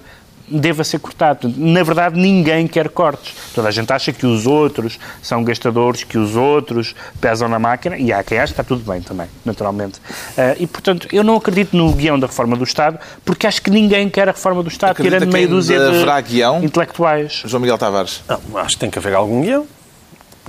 deva 0.60 0.84
ser 0.84 1.00
cortado. 1.00 1.52
Na 1.58 1.84
verdade, 1.84 2.20
ninguém 2.20 2.68
quer 2.68 2.90
cortes. 2.90 3.34
Toda 3.54 3.68
a 3.68 3.72
gente 3.72 3.92
acha 3.92 4.12
que 4.14 4.26
os 4.26 4.46
outros 4.46 5.00
são 5.22 5.44
gastadores, 5.44 6.04
que 6.04 6.18
os 6.18 6.36
outros 6.36 6.96
pesam 7.20 7.48
na 7.50 7.60
máquina, 7.60 7.98
e 7.98 8.14
há 8.14 8.24
quem 8.24 8.38
acha 8.38 8.54
que 8.54 8.62
está 8.62 8.64
tudo 8.64 8.90
bem 8.90 9.02
também, 9.02 9.28
naturalmente. 9.44 10.00
Ah, 10.38 10.56
e, 10.60 10.68
portanto, 10.68 11.08
eu 11.12 11.24
não 11.24 11.36
acredito 11.36 11.76
no 11.76 11.92
guião 11.94 12.20
da 12.20 12.28
reforma 12.28 12.56
do 12.56 12.64
Estado, 12.64 13.00
porque 13.26 13.48
acho 13.48 13.62
que 13.62 13.70
ninguém 13.70 14.10
quer 14.10 14.28
a 14.30 14.32
reforma 14.32 14.62
do 14.64 14.70
Estado, 14.70 14.92
Acredita 14.92 15.18
tirando 15.18 15.30
que 15.30 15.34
meia 15.34 15.48
dúzia 15.48 15.80
de 15.80 16.22
guião? 16.30 16.64
intelectuais. 16.64 17.44
João 17.46 17.62
Miguel 17.62 17.78
Tavares. 17.78 18.22
Não, 18.28 18.58
acho 18.58 18.76
que 18.76 18.80
tem 18.80 18.90
que 18.90 19.00
haver 19.00 19.14
algum 19.16 19.42
guião. 19.42 19.66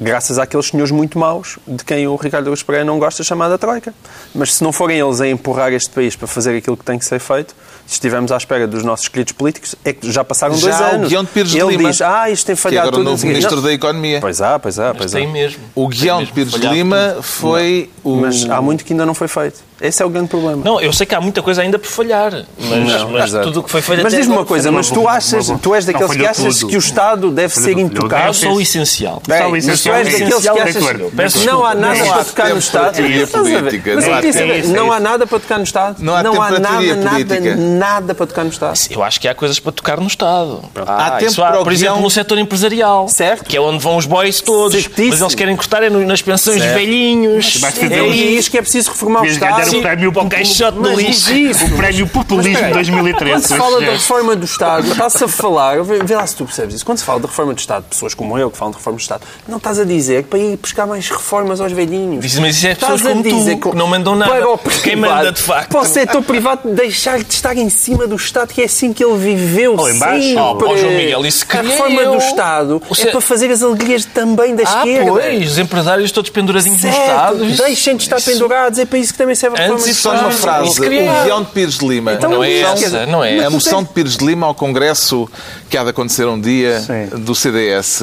graças 0.01 0.39
àqueles 0.39 0.67
senhores 0.67 0.91
muito 0.91 1.19
maus 1.19 1.59
de 1.67 1.85
quem 1.85 2.07
o 2.09 2.17
Ricardo 2.17 2.49
Aruz 2.49 2.63
Pereira 2.63 2.85
não 2.85 2.99
gosta, 2.99 3.23
chamada 3.23 3.57
Troika. 3.57 3.95
Mas 4.35 4.55
se 4.55 4.65
não 4.65 4.73
forem 4.73 4.99
eles 4.99 5.21
a 5.21 5.29
empurrar 5.29 5.73
este 5.73 5.91
país 5.91 6.17
para 6.17 6.27
fazer 6.27 6.57
aquilo 6.57 6.77
que 6.77 6.85
tem 6.85 6.99
que 6.99 7.05
ser 7.05 7.21
feito, 7.21 7.55
se 7.87 7.95
estivermos 7.95 8.33
à 8.33 8.37
espera 8.37 8.67
dos 8.67 8.83
nossos 8.83 9.09
queridos 9.09 9.33
políticos, 9.33 9.75
é 9.85 9.93
que 9.93 10.11
já 10.11 10.25
passaram 10.25 10.55
já 10.57 10.69
dois 10.69 10.81
anos. 10.81 11.07
O 11.07 11.11
Guião 11.11 11.25
de 11.25 11.31
Pires 11.31 11.55
Ele 11.55 11.65
de 11.67 11.77
Lima, 11.77 11.91
diz, 11.91 12.01
ah, 12.01 12.31
isto 12.31 12.47
tem 12.47 12.57
falhado 12.57 12.89
que 12.89 12.89
agora 12.89 12.97
tudo. 12.97 13.09
o 13.09 13.11
novo 13.11 13.27
Ministro 13.27 13.61
da 13.61 13.73
Economia. 13.73 14.21
Pois 14.21 14.41
há, 14.41 14.59
pois 14.59 14.79
há, 14.79 14.95
pois 14.95 15.15
há. 15.15 15.19
Tem 15.19 15.31
mesmo. 15.31 15.63
O 15.75 15.89
Guião 15.89 16.25
de 16.25 16.33
Pires 16.33 16.53
de 16.53 16.67
Lima 16.67 16.97
falhado. 16.97 17.23
foi 17.23 17.91
o... 18.03 18.17
Mas 18.17 18.49
há 18.49 18.61
muito 18.63 18.85
que 18.85 18.93
ainda 18.93 19.05
não 19.05 19.15
foi 19.15 19.29
feito. 19.29 19.61
Esse 19.81 20.03
é 20.03 20.07
o 20.07 20.09
grande 20.09 20.29
problema. 20.29 20.63
Não, 20.65 20.81
eu 20.81 20.93
sei 20.93 21.05
que 21.05 21.15
há 21.15 21.21
muita 21.21 21.43
coisa 21.43 21.63
ainda 21.63 21.79
por 21.79 21.89
falhar, 21.89 22.33
mas, 22.59 22.79
Não, 22.87 23.11
mas 23.11 23.33
tudo 23.33 23.61
o 23.61 23.63
que 23.63 23.71
foi 23.71 23.83
feito 23.83 24.03
Mas 24.03 24.13
até 24.13 24.21
diz-me 24.21 24.33
uma 24.33 24.41
agora 24.43 24.49
coisa, 24.49 24.71
mas 24.73 24.89
tu 24.91 25.09
achas, 25.09 25.53
tu 25.61 25.75
és 25.75 25.85
daqueles 25.85 26.13
que 26.17 26.27
achas 26.27 26.59
tudo. 26.59 26.71
que 26.71 26.77
o 26.77 26.79
Estado 26.79 27.31
deve 27.31 27.53
Falhou 27.53 27.69
ser 27.69 27.79
intocável? 27.81 28.27
Eu 28.29 28.35
sou 28.35 28.55
o 28.55 28.61
essencial. 28.61 29.23
Bem, 29.27 29.43
o 29.47 29.51
mas 29.51 29.65
tu 29.65 29.71
essencial 29.71 29.97
és 29.97 30.07
é 30.07 30.11
daqueles 30.11 30.29
que 30.29 30.35
essencial, 30.35 30.59
achas. 30.61 31.13
Peço 31.17 31.39
que 31.41 31.47
não 31.47 31.65
há 31.65 31.75
nada 31.75 31.99
Não 31.99 32.13
para 32.13 32.25
tocar 32.25 32.49
no 32.51 32.59
Estado. 32.59 32.97
Mas 33.03 34.69
não 34.69 34.93
há 34.93 34.97
é 34.97 35.01
nada 35.01 35.27
para 35.27 35.41
tocar 35.41 35.59
no 35.59 35.65
Estado. 35.65 35.97
Não 36.03 36.15
há 36.15 36.23
nada, 36.23 36.59
nada, 36.97 37.57
nada 37.57 38.15
para 38.15 38.27
tocar 38.27 38.45
no 38.45 38.51
Estado. 38.51 38.79
Eu 38.91 39.03
acho 39.03 39.21
que 39.21 39.29
há 39.29 39.35
coisas 39.35 39.59
para 39.59 39.73
tocar 39.73 40.01
no 40.01 40.07
Estado. 40.07 40.63
Há 40.87 41.07
Ah, 41.07 41.11
tempo 41.19 41.35
para 41.35 41.61
o 41.61 41.65
por 41.65 41.73
exemplo, 41.73 42.01
no 42.01 42.11
setor 42.11 42.39
empresarial. 42.39 43.09
Certo. 43.09 43.45
Que 43.45 43.57
é 43.57 43.61
onde 43.61 43.79
vão 43.83 43.97
os 43.97 44.07
boys 44.07 44.41
todos. 44.41 44.89
Mas 44.97 45.21
eles 45.21 45.35
querem 45.35 45.57
cortar 45.57 45.83
é 45.83 45.91
nas 45.91 46.23
pensões 46.23 46.63
velhinhos. 46.63 47.61
É 47.63 48.15
isso 48.15 48.51
que 48.51 48.59
é 48.59 48.63
preciso 48.63 48.91
reformar 48.91 49.21
o 49.21 49.25
Devias 49.25 49.64
ganhar 49.65 49.77
Estado. 49.77 49.79
o 49.79 49.83
prémio 49.83 50.13
para 50.13 50.23
o 50.23 50.29
caixote 50.29 50.79
do 50.79 50.91
lixo. 50.95 51.33
isso. 51.33 51.65
O 51.67 51.77
prémio 51.77 52.07
Populismo 52.09 52.53
Mas, 52.53 52.61
peraí, 52.61 52.73
2013. 52.75 53.33
Quando 53.35 53.43
se 53.47 53.57
fala 53.57 53.81
da 53.81 53.93
reforma 53.93 54.37
do 54.37 54.45
Estado, 54.45 54.93
está-se 54.93 55.25
a 55.25 55.29
falar, 55.29 55.83
vê, 55.83 56.15
lá 56.15 56.27
se 56.27 56.37
tu 56.37 56.45
percebes 56.45 56.75
isso, 56.77 56.87
quando 56.87 56.99
se 56.99 57.05
fala 57.05 57.21
da 57.21 57.29
reforma 57.29 57.55
do 57.55 57.59
Estado, 57.59 57.85
pessoas 57.89 58.15
como 58.15 58.39
eu 58.39 58.51
que 58.51 58.57
falam 58.57 58.73
de 58.73 58.79
reforma 58.79 58.97
do 58.99 59.01
Estado, 59.03 59.23
não 59.49 59.57
estás 59.59 59.79
a 59.79 59.85
dizer 59.85 60.25
para 60.25 60.39
ir 60.39 60.57
buscar 60.57 60.87
mais 60.87 61.09
reformas 61.09 61.61
aos 61.61 61.73
velhinhos. 61.73 62.35
Mas 62.39 62.57
isso 62.57 62.67
é 62.67 62.75
pessoas 62.75 63.05
a 63.05 63.09
como 63.11 63.23
tu, 63.23 63.29
dizer 63.31 63.57
que 63.57 63.75
não 63.77 63.87
mandam 63.87 64.15
nada. 64.15 64.33
Para 64.33 64.49
o 64.51 64.59
Quem 64.59 64.93
privado, 64.93 65.15
manda, 65.17 65.33
de 65.33 65.43
facto? 65.43 65.71
Para 65.71 65.81
o 65.81 65.85
setor 65.85 66.23
privado 66.23 66.69
deixar 66.75 67.19
de 67.23 67.33
estar 67.33 67.57
em 67.57 67.69
cima 67.69 68.07
do 68.07 68.17
Estado, 68.17 68.53
que 68.53 68.63
é 68.63 68.65
assim 68.65 68.93
que 68.93 69.05
ele 69.05 69.17
viveu 69.17 69.77
Ou 69.79 69.89
em 69.91 69.99
baixo. 69.99 70.27
sempre. 70.29 70.41
Oh, 70.69 70.77
João 70.77 70.93
Miguel, 70.93 71.27
isso 71.27 71.45
a 71.45 71.47
queria 71.57 71.71
reforma 71.71 72.01
eu. 72.03 72.13
do 72.13 72.19
Estado 72.19 72.83
O 72.89 72.95
é 73.01 73.07
para 73.11 73.21
fazer 73.21 73.51
as 73.51 73.63
alegrias 73.63 74.05
também 74.05 74.55
da 74.55 74.63
Ah, 74.67 74.79
esquerda. 74.79 75.11
pois, 75.13 75.51
os 75.53 75.59
empresários 75.59 76.11
todos 76.13 76.31
penduradinhos 76.31 76.83
no 76.83 76.91
Certo, 76.91 77.01
Estado. 77.01 77.45
Isso- 77.47 77.63
deixem 77.63 77.97
de 77.97 78.03
estar 78.03 78.17
isso- 78.19 78.31
pendurados, 78.31 78.79
é 78.79 78.85
para 78.85 78.99
isso 78.99 79.13
que 79.13 79.19
também 79.19 79.35
serve 79.35 79.54
a 79.57 79.67
Antes 79.67 79.87
isso 79.87 80.03
Só 80.03 80.13
uma 80.13 80.31
frase. 80.31 80.81
O 80.81 80.85
Guião 81.25 81.43
de 81.43 81.51
Pires 81.51 81.79
de 81.79 81.87
Lima. 81.87 82.13
Então, 82.15 82.31
Não 82.31 82.45
é 82.45 82.61
essa, 82.61 83.07
não 83.07 83.25
é 83.25 83.31
A 83.31 83.43
essa. 83.43 83.51
moção 83.51 83.83
de 83.83 83.89
Pires 83.91 84.17
de 84.17 84.25
Lima 84.27 84.47
ao 84.47 84.55
Congresso 84.55 85.29
que 85.71 85.77
há 85.77 85.85
de 85.85 85.91
acontecer 85.91 86.27
um 86.27 86.41
dia 86.41 86.81
Sim. 86.81 87.07
do 87.21 87.35
CDS 87.35 88.03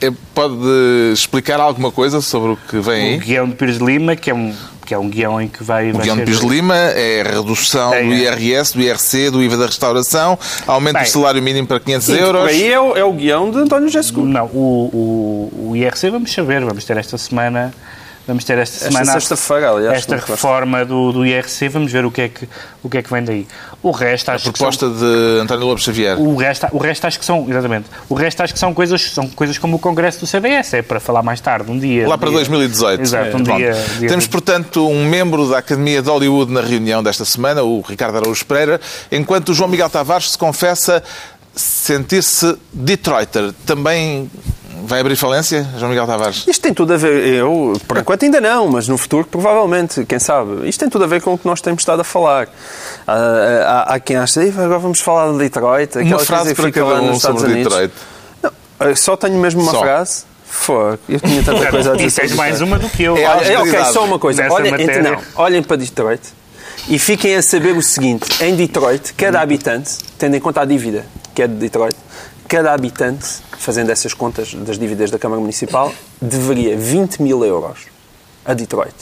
é- 0.00 0.12
pode 0.34 0.54
explicar 1.12 1.58
alguma 1.60 1.90
coisa 1.90 2.20
sobre 2.20 2.52
o 2.52 2.56
que 2.56 2.78
vem 2.78 3.02
O 3.02 3.12
aí? 3.14 3.18
guião 3.18 3.48
de 3.48 3.54
Pires 3.56 3.78
de 3.78 3.84
Lima, 3.84 4.14
que 4.14 4.30
é 4.30 4.34
um, 4.34 4.54
que 4.86 4.94
é 4.94 4.98
um 4.98 5.08
guião 5.08 5.40
em 5.40 5.48
que 5.48 5.64
vai... 5.64 5.90
O 5.90 5.94
vai 5.94 6.02
Guião 6.04 6.16
de 6.16 6.20
ser- 6.22 6.26
Pires 6.26 6.40
de 6.40 6.46
Lima 6.48 6.76
é 6.76 7.20
a 7.22 7.30
redução 7.34 7.92
É, 7.92 8.04
do 8.04 8.12
é. 8.12 8.16
IRS, 8.16 8.74
do 8.74 8.80
IRC, 8.80 9.30
do 9.30 9.42
IVA 9.42 9.56
da 9.56 9.66
restauração, 9.66 10.38
aumento 10.68 10.94
Bem, 10.94 11.02
do 11.02 11.08
salário 11.08 11.42
mínimo 11.42 11.66
para 11.66 11.80
500 11.80 12.06
Sim, 12.06 12.14
euros. 12.16 12.48
aí 12.48 12.68
é 12.72 12.78
o, 12.80 12.96
é 12.96 13.02
o 13.04 13.12
guião 13.12 13.50
de 13.50 13.58
António 13.58 13.88
José 13.88 14.02
Seguro. 14.04 14.28
Não, 14.28 14.46
o, 14.46 15.50
o, 15.52 15.68
o 15.70 15.76
IRC 15.76 16.10
vamos 16.10 16.32
saber, 16.32 16.64
vamos 16.64 16.84
ter 16.84 16.96
esta 16.96 17.18
semana... 17.18 17.74
Vamos 18.28 18.44
ter 18.44 18.58
esta 18.58 18.76
Esta 18.76 18.88
semana 18.90 19.12
sexta-feira, 19.12 19.70
aliás, 19.70 19.98
esta 20.00 20.14
muito 20.16 20.28
reforma 20.30 20.84
do, 20.84 21.12
do 21.12 21.24
IRC, 21.24 21.68
vamos 21.70 21.90
ver 21.90 22.04
o 22.04 22.10
que, 22.10 22.20
é 22.20 22.28
que, 22.28 22.46
o 22.82 22.88
que 22.90 22.98
é 22.98 23.02
que 23.02 23.10
vem 23.10 23.24
daí. 23.24 23.46
O 23.82 23.90
resto 23.90 24.30
acho 24.30 24.44
são- 24.44 24.52
Proposta 24.52 24.90
de 24.90 25.40
António 25.40 25.64
Lopes 25.66 25.82
Xavier. 25.84 26.20
O 26.20 26.36
resto, 26.36 26.66
o 26.72 26.76
resto 26.78 27.06
acho 27.06 27.18
que 27.18 27.24
são, 27.24 27.46
exatamente, 27.48 27.86
o 28.06 28.14
resto 28.14 28.42
acho 28.42 28.52
que 28.52 28.58
são 28.58 28.74
coisas, 28.74 29.00
são 29.12 29.26
coisas 29.28 29.56
como 29.56 29.76
o 29.76 29.78
Congresso 29.78 30.20
do 30.20 30.26
CDS, 30.26 30.74
é 30.74 30.82
para 30.82 31.00
falar 31.00 31.22
mais 31.22 31.40
tarde, 31.40 31.70
um 31.70 31.78
dia. 31.78 32.06
Lá 32.06 32.16
um 32.16 32.18
para 32.18 32.28
dia. 32.28 32.36
2018. 32.38 33.00
Exato, 33.00 33.36
um 33.38 33.42
Pronto. 33.44 33.56
dia, 33.56 33.72
dia- 33.98 34.08
Temos, 34.10 34.26
portanto, 34.26 34.86
um 34.86 35.06
membro 35.08 35.48
da 35.48 35.56
Academia 35.58 36.02
de 36.02 36.10
Hollywood 36.10 36.52
na 36.52 36.60
reunião 36.60 37.02
desta 37.02 37.24
semana, 37.24 37.62
o 37.62 37.80
Ricardo 37.80 38.18
Araújo 38.18 38.44
Pereira, 38.44 38.78
enquanto 39.10 39.48
o 39.48 39.54
João 39.54 39.70
Miguel 39.70 39.88
Tavares 39.88 40.32
se 40.32 40.36
confessa 40.38 41.02
sentir-se 41.56 42.56
Detroiter. 42.72 43.52
Também 43.66 44.30
vai 44.88 45.00
abrir 45.00 45.16
falência, 45.16 45.68
João 45.76 45.90
Miguel 45.90 46.06
Tavares? 46.06 46.44
Isto 46.48 46.62
tem 46.62 46.74
tudo 46.74 46.94
a 46.94 46.96
ver, 46.96 47.26
eu, 47.34 47.78
por 47.86 47.98
enquanto 48.00 48.24
ainda 48.24 48.40
não, 48.40 48.66
mas 48.68 48.88
no 48.88 48.96
futuro 48.96 49.26
provavelmente, 49.30 50.04
quem 50.04 50.18
sabe. 50.18 50.68
Isto 50.68 50.80
tem 50.80 50.88
tudo 50.88 51.04
a 51.04 51.06
ver 51.06 51.20
com 51.20 51.34
o 51.34 51.38
que 51.38 51.46
nós 51.46 51.60
temos 51.60 51.82
estado 51.82 52.00
a 52.00 52.04
falar. 52.04 52.48
Há, 53.06 53.12
há, 53.14 53.94
há 53.94 54.00
quem 54.00 54.16
acha, 54.16 54.42
"Ei, 54.42 54.48
agora 54.50 54.78
vamos 54.78 55.00
falar 55.00 55.30
de 55.32 55.38
Detroit, 55.38 55.98
aquela 55.98 56.16
Uma 56.16 56.18
frase 56.24 56.54
para 56.54 56.64
fica 56.64 56.80
cada 56.80 56.94
lá 56.94 57.00
um 57.00 57.06
nos 57.08 57.16
Estados 57.18 57.40
sobre 57.40 57.54
Unidos. 57.54 57.72
Detroit. 57.74 57.94
Não, 58.42 58.96
só 58.96 59.16
tenho 59.16 59.38
mesmo 59.38 59.62
uma 59.62 59.72
Só. 59.72 59.80
frase. 59.80 60.24
Fogo, 60.50 60.98
eu 61.06 61.20
tinha 61.20 61.42
tanta 61.42 61.66
coisa 61.70 61.92
a 61.92 61.96
dizer. 61.96 62.24
E 62.24 62.28
sobre 62.28 62.34
mais 62.36 62.62
uma 62.62 62.78
do 62.78 62.88
que 62.88 63.02
eu. 63.02 63.16
É, 63.18 63.28
Olha, 63.28 63.44
é, 63.44 63.58
ok, 63.58 63.84
só 63.92 64.04
uma 64.06 64.18
coisa. 64.18 64.50
Olhem, 64.50 64.72
então, 64.78 65.02
não, 65.02 65.20
olhem 65.36 65.62
para 65.62 65.76
Detroit 65.76 66.22
e 66.88 66.98
fiquem 66.98 67.36
a 67.36 67.42
saber 67.42 67.76
o 67.76 67.82
seguinte: 67.82 68.42
em 68.42 68.56
Detroit, 68.56 69.12
cada 69.12 69.42
habitante, 69.42 69.98
tendo 70.18 70.36
em 70.36 70.40
conta 70.40 70.62
a 70.62 70.64
dívida 70.64 71.04
que 71.34 71.42
é 71.42 71.46
de 71.46 71.54
Detroit, 71.54 71.94
cada 72.48 72.72
habitante, 72.72 73.26
fazendo 73.58 73.90
essas 73.92 74.14
contas 74.14 74.54
das 74.54 74.78
dívidas 74.78 75.10
da 75.10 75.18
Câmara 75.18 75.38
Municipal, 75.38 75.92
deveria 76.20 76.78
20 76.78 77.20
mil 77.20 77.44
euros 77.44 77.80
a 78.42 78.54
Detroit. 78.54 78.94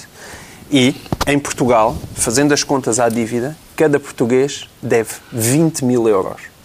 E, 0.68 0.96
em 1.28 1.38
Portugal, 1.38 1.96
fazendo 2.16 2.52
as 2.52 2.64
contas 2.64 2.98
à 2.98 3.08
dívida, 3.08 3.56
cada 3.76 4.00
português 4.00 4.68
deve 4.82 5.10
20 5.32 5.84
mil 5.84 6.08
euros. 6.08 6.55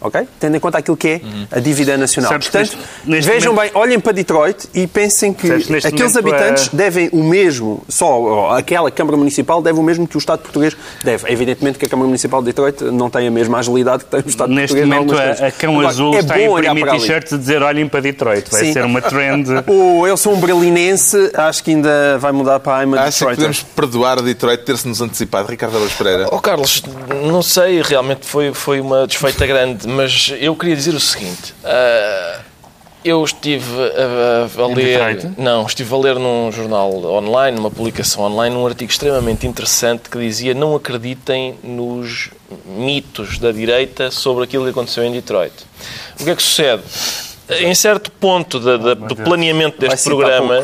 Ok? 0.00 0.28
Tendo 0.38 0.56
em 0.56 0.60
conta 0.60 0.78
aquilo 0.78 0.96
que 0.96 1.08
é 1.08 1.20
a 1.50 1.58
dívida 1.58 1.96
nacional. 1.96 2.30
Sabes 2.32 2.48
Portanto, 2.48 2.76
neste- 2.76 3.10
neste 3.10 3.30
vejam 3.30 3.54
momento- 3.54 3.72
bem, 3.72 3.82
olhem 3.82 3.98
para 4.00 4.12
Detroit 4.12 4.68
e 4.74 4.86
pensem 4.86 5.32
que 5.32 5.48
Sabes, 5.48 5.68
neste 5.68 5.88
aqueles 5.88 6.14
momento, 6.14 6.34
habitantes 6.34 6.68
a- 6.72 6.76
devem 6.76 7.08
o 7.12 7.22
mesmo, 7.24 7.82
só 7.88 8.50
aquela 8.56 8.90
Câmara 8.90 9.16
Municipal 9.16 9.62
deve 9.62 9.78
o 9.78 9.82
mesmo 9.82 10.06
que 10.06 10.16
o 10.16 10.18
Estado 10.18 10.40
português 10.40 10.76
deve. 11.02 11.32
Evidentemente 11.32 11.78
que 11.78 11.86
a 11.86 11.88
Câmara 11.88 12.06
Municipal 12.06 12.40
de 12.40 12.46
Detroit 12.46 12.82
não 12.84 13.08
tem 13.08 13.26
a 13.26 13.30
mesma 13.30 13.58
agilidade 13.58 14.04
que 14.04 14.10
tem 14.10 14.20
o 14.20 14.28
Estado 14.28 14.52
Neste 14.52 14.76
português. 14.76 14.86
em 14.86 15.06
momento, 15.06 15.18
a, 15.18 15.22
a 15.22 15.34
coisas. 15.38 15.54
Cão 15.56 15.72
Agora, 15.72 15.88
Azul 15.88 16.14
é 16.14 16.18
está 16.20 16.34
a 16.34 16.38
olhar 16.50 16.76
imprimir 16.76 17.00
t-shirts 17.00 17.32
a 17.32 17.36
dizer 17.38 17.62
olhem 17.62 17.88
para 17.88 18.00
Detroit. 18.00 18.50
Vai 18.50 18.64
Sim. 18.66 18.72
ser 18.74 18.84
uma 18.84 19.00
trend. 19.00 19.46
O, 19.66 20.06
eu 20.06 20.16
sou 20.16 20.34
um 20.34 20.40
berlinense, 20.40 21.30
acho 21.34 21.62
que 21.64 21.70
ainda 21.70 22.18
vai 22.18 22.32
mudar 22.32 22.60
para 22.60 22.78
a 22.78 22.84
I'm 22.84 22.94
a 22.96 23.02
Acha 23.04 23.24
que 23.26 23.34
podemos 23.34 23.62
perdoar 23.62 24.18
a 24.18 24.22
Detroit 24.22 24.62
ter-se-nos 24.64 25.00
antecipado? 25.00 25.48
Ricardo 25.48 25.76
Araújo 25.76 25.96
Pereira. 25.96 26.28
Oh, 26.30 26.38
Carlos, 26.40 26.82
não 27.24 27.42
sei, 27.42 27.82
realmente 27.82 28.26
foi, 28.26 28.52
foi 28.52 28.80
uma 28.80 29.06
desfeita 29.06 29.46
grande, 29.46 29.85
mas 29.86 30.32
eu 30.38 30.54
queria 30.56 30.76
dizer 30.76 30.94
o 30.94 31.00
seguinte. 31.00 31.54
ah, 31.64 32.40
eu 33.04 33.22
estive 33.24 33.64
a, 33.72 34.42
a- 34.46 34.62
a 34.64 34.66
ler. 34.66 34.98
Não, 35.38 35.64
estive 35.64 35.94
a 35.94 35.96
ler 35.98 36.16
num 36.18 36.50
jornal 36.50 36.92
online, 37.04 37.56
numa 37.56 37.70
publicação 37.70 38.24
online, 38.24 38.56
um 38.56 38.66
artigo 38.66 38.90
extremamente 38.90 39.46
interessante 39.46 40.10
que 40.10 40.18
dizia 40.18 40.52
não 40.54 40.74
acreditem 40.74 41.54
nos 41.62 42.30
mitos 42.64 43.38
da 43.38 43.52
direita 43.52 44.10
sobre 44.10 44.42
aquilo 44.42 44.64
que 44.64 44.70
aconteceu 44.70 45.04
em 45.04 45.12
Detroit. 45.12 45.52
O 46.20 46.24
que 46.24 46.30
é 46.30 46.34
que 46.34 46.42
sucede? 46.42 46.82
Em 47.60 47.74
certo 47.74 48.10
ponto 48.10 48.58
da- 48.58 48.76
da- 48.76 48.94
do 48.94 49.14
planeamento 49.14 49.78
deste 49.80 50.08
programa, 50.08 50.60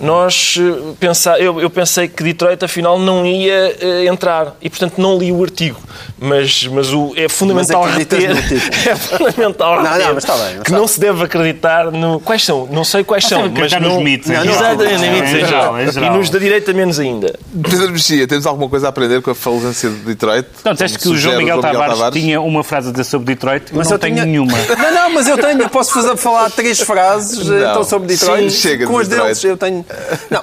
nós 0.00 0.56
eh, 0.58 0.92
pensa, 0.98 1.38
eu, 1.38 1.60
eu 1.60 1.70
pensei 1.70 2.08
que 2.08 2.22
Detroit 2.24 2.64
afinal 2.64 2.98
não 2.98 3.24
ia 3.24 3.76
eh, 3.80 4.06
entrar 4.06 4.56
e 4.60 4.68
portanto 4.68 4.94
não 5.00 5.16
li 5.18 5.30
o 5.30 5.42
artigo. 5.42 5.78
Mas, 6.18 6.66
mas 6.66 6.92
o, 6.92 7.12
é 7.16 7.28
fundamental 7.28 7.84
acreditas 7.84 8.18
reter, 8.18 8.30
é 8.90 8.96
fundamental 8.96 9.76
Não, 9.76 9.82
não, 9.84 9.90
reter 9.92 10.14
mas 10.14 10.24
está 10.24 10.34
bem, 10.34 10.44
mas 10.44 10.52
que 10.54 10.58
está 10.70 10.76
não 10.78 10.88
se 10.88 10.98
deve 11.00 11.22
acreditar 11.24 11.90
no. 11.92 12.18
Quais 12.20 12.42
são? 12.44 12.66
Não 12.70 12.82
sei 12.84 13.04
quais 13.04 13.24
são, 13.26 13.42
deve 13.48 13.60
mas 13.60 13.72
não. 13.72 13.80
nos 13.94 14.02
mitos, 14.02 14.28
Não. 14.28 14.44
Exatamente, 14.44 15.08
mitos 15.08 15.30
Em 15.32 15.36
em 15.36 15.46
geral, 15.46 15.74
E 15.80 16.10
nos 16.10 16.30
da 16.30 16.38
direita 16.38 16.72
menos 16.72 16.98
ainda. 16.98 17.38
Pedro 17.62 17.92
Mexia, 17.92 18.26
temos 18.26 18.46
alguma 18.46 18.68
coisa 18.68 18.86
a 18.86 18.90
aprender 18.90 19.22
com 19.22 19.30
a 19.30 19.34
falência 19.34 19.88
de 19.90 19.96
Detroit? 20.00 20.46
Então, 20.60 20.72
disseste 20.72 20.98
que 20.98 21.08
o 21.08 21.16
João 21.16 21.34
sugere 21.34 21.38
Miguel, 21.38 21.60
Tavares, 21.60 22.12
tinha 22.12 22.40
uma 22.40 22.64
frase 22.64 22.88
a 22.88 22.90
dizer 22.90 23.04
sobre 23.04 23.26
Detroit, 23.34 23.66
mas 23.70 23.78
Mas 23.78 23.86
não 23.88 23.94
eu 23.94 23.98
tenho 23.98 24.14
tinha- 24.14 24.26
nenhuma. 24.26 24.54
Não, 24.84 24.92
não, 24.94 25.10
mas 25.14 25.26
eu 25.28 25.38
tenho, 25.38 25.68
posso 25.68 25.92
fazer, 25.92 26.16
falar 26.24 26.50
três 26.50 26.80
frases 26.80 27.46
Não. 27.46 27.56
então 27.70 27.84
sobre 27.84 28.08
Detroit. 28.08 28.50
Sim, 28.50 28.58
chega 28.58 28.86
de 28.86 28.90
com 28.92 28.98
as 28.98 29.06
Detroit. 29.06 29.26
deles 29.28 29.44
eu 29.44 29.56
tenho. 29.56 29.84
Não, 30.30 30.42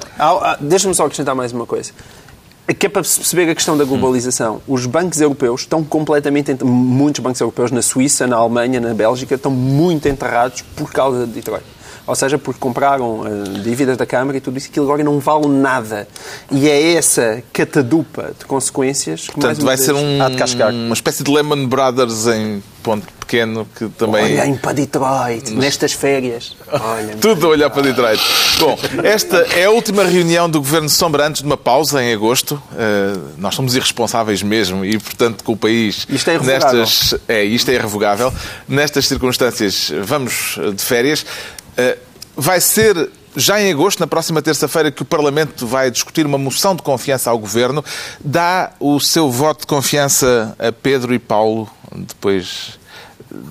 deixa-me 0.62 0.96
só 0.96 1.04
acrescentar 1.06 1.36
mais 1.36 1.52
uma 1.52 1.66
coisa. 1.66 1.92
Que 2.80 2.86
é 2.86 2.90
para 2.90 3.04
se 3.04 3.20
perceber 3.20 3.50
a 3.50 3.56
questão 3.56 3.76
da 3.78 3.84
globalização. 3.84 4.62
Os 4.66 4.86
bancos 4.86 5.20
europeus 5.20 5.62
estão 5.62 5.84
completamente. 5.84 6.52
ent- 6.52 6.62
Muitos 6.64 7.20
bancos 7.22 7.42
europeus 7.42 7.70
na 7.70 7.82
Suíça, 7.82 8.26
na 8.26 8.38
Alemanha, 8.38 8.80
na 8.80 8.94
Bélgica 8.94 9.36
estão 9.36 9.52
muito 9.52 10.08
enterrados 10.08 10.62
por 10.76 10.90
causa 10.92 11.26
de 11.26 11.34
Detroit. 11.34 11.66
Ou 12.08 12.16
seja, 12.16 12.38
porque 12.38 12.60
compraram 12.60 13.24
eh, 13.26 13.60
dívidas 13.60 13.96
da 13.98 14.06
Câmara 14.06 14.38
e 14.38 14.42
tudo 14.42 14.58
isso, 14.58 14.68
aquilo 14.70 14.86
agora 14.86 15.04
não 15.04 15.20
vale 15.20 15.48
nada. 15.48 16.08
E 16.52 16.68
é 16.68 16.94
essa 16.94 17.44
catadupa 17.54 18.32
de 18.38 18.46
consequências 18.46 19.28
que 19.28 19.34
Portanto, 19.34 19.64
vai 19.64 19.78
ser 19.78 19.94
um- 19.94 20.18
uma 20.88 20.94
espécie 20.94 21.24
de 21.24 21.32
Lehman 21.32 21.68
Brothers 21.68 22.28
em 22.28 22.64
ponto 22.84 23.06
pequeno 23.20 23.68
que 23.78 23.88
também... 23.90 24.40
Olhem 24.40 24.56
para 24.58 24.74
Detroit, 24.74 25.52
nestas 25.52 25.94
férias. 25.94 26.58
Olhem. 26.72 27.16
Tudo 27.22 27.46
a 27.46 27.50
olhar 27.50 27.70
para 27.70 27.84
Detroit. 27.84 28.20
Bom, 28.60 28.78
esta 29.04 29.38
é 29.56 29.66
a 29.66 29.72
última 29.72 30.04
reunião 30.04 30.50
do 30.50 30.60
Governo 30.60 30.88
de 30.88 30.94
Sombra 30.94 31.28
antes 31.28 31.42
de 31.42 31.48
uma 31.48 31.56
pausa 31.58 32.04
em 32.04 32.12
agosto. 32.14 32.56
Uh, 32.72 33.22
nós 33.38 33.54
somos 33.56 33.76
irresponsáveis 33.76 34.42
mesmo 34.42 34.84
e, 34.84 34.98
portanto, 35.00 35.44
com 35.44 35.54
o 35.54 35.58
país... 35.58 36.06
Isto 36.10 36.32
é 36.32 36.34
irrevogável. 36.34 36.80
nestas, 36.80 37.20
é, 37.28 37.44
isto 37.44 37.70
é 37.70 37.76
irrevogável. 37.76 38.34
Nestas 38.68 39.08
circunstâncias, 39.08 39.92
vamos 40.04 40.58
de 40.76 40.84
férias. 40.84 41.24
Uh, 41.78 41.98
vai 42.36 42.60
ser 42.60 43.10
já 43.36 43.62
em 43.62 43.72
agosto, 43.72 44.00
na 44.00 44.08
próxima 44.08 44.42
terça-feira, 44.42 44.92
que 44.92 45.02
o 45.02 45.06
Parlamento 45.06 45.66
vai 45.66 45.90
discutir 45.90 46.26
uma 46.26 46.38
moção 46.38 46.76
de 46.76 46.82
confiança 46.82 47.30
ao 47.30 47.40
Governo, 47.40 47.84
dá 48.20 48.74
o 48.80 49.00
seu 49.00 49.32
voto 49.32 49.62
de 49.62 49.68
confiança 49.68 50.56
a 50.60 50.72
Pedro 50.72 51.14
e 51.14 51.20
Paulo, 51.20 51.70
depois 51.96 52.80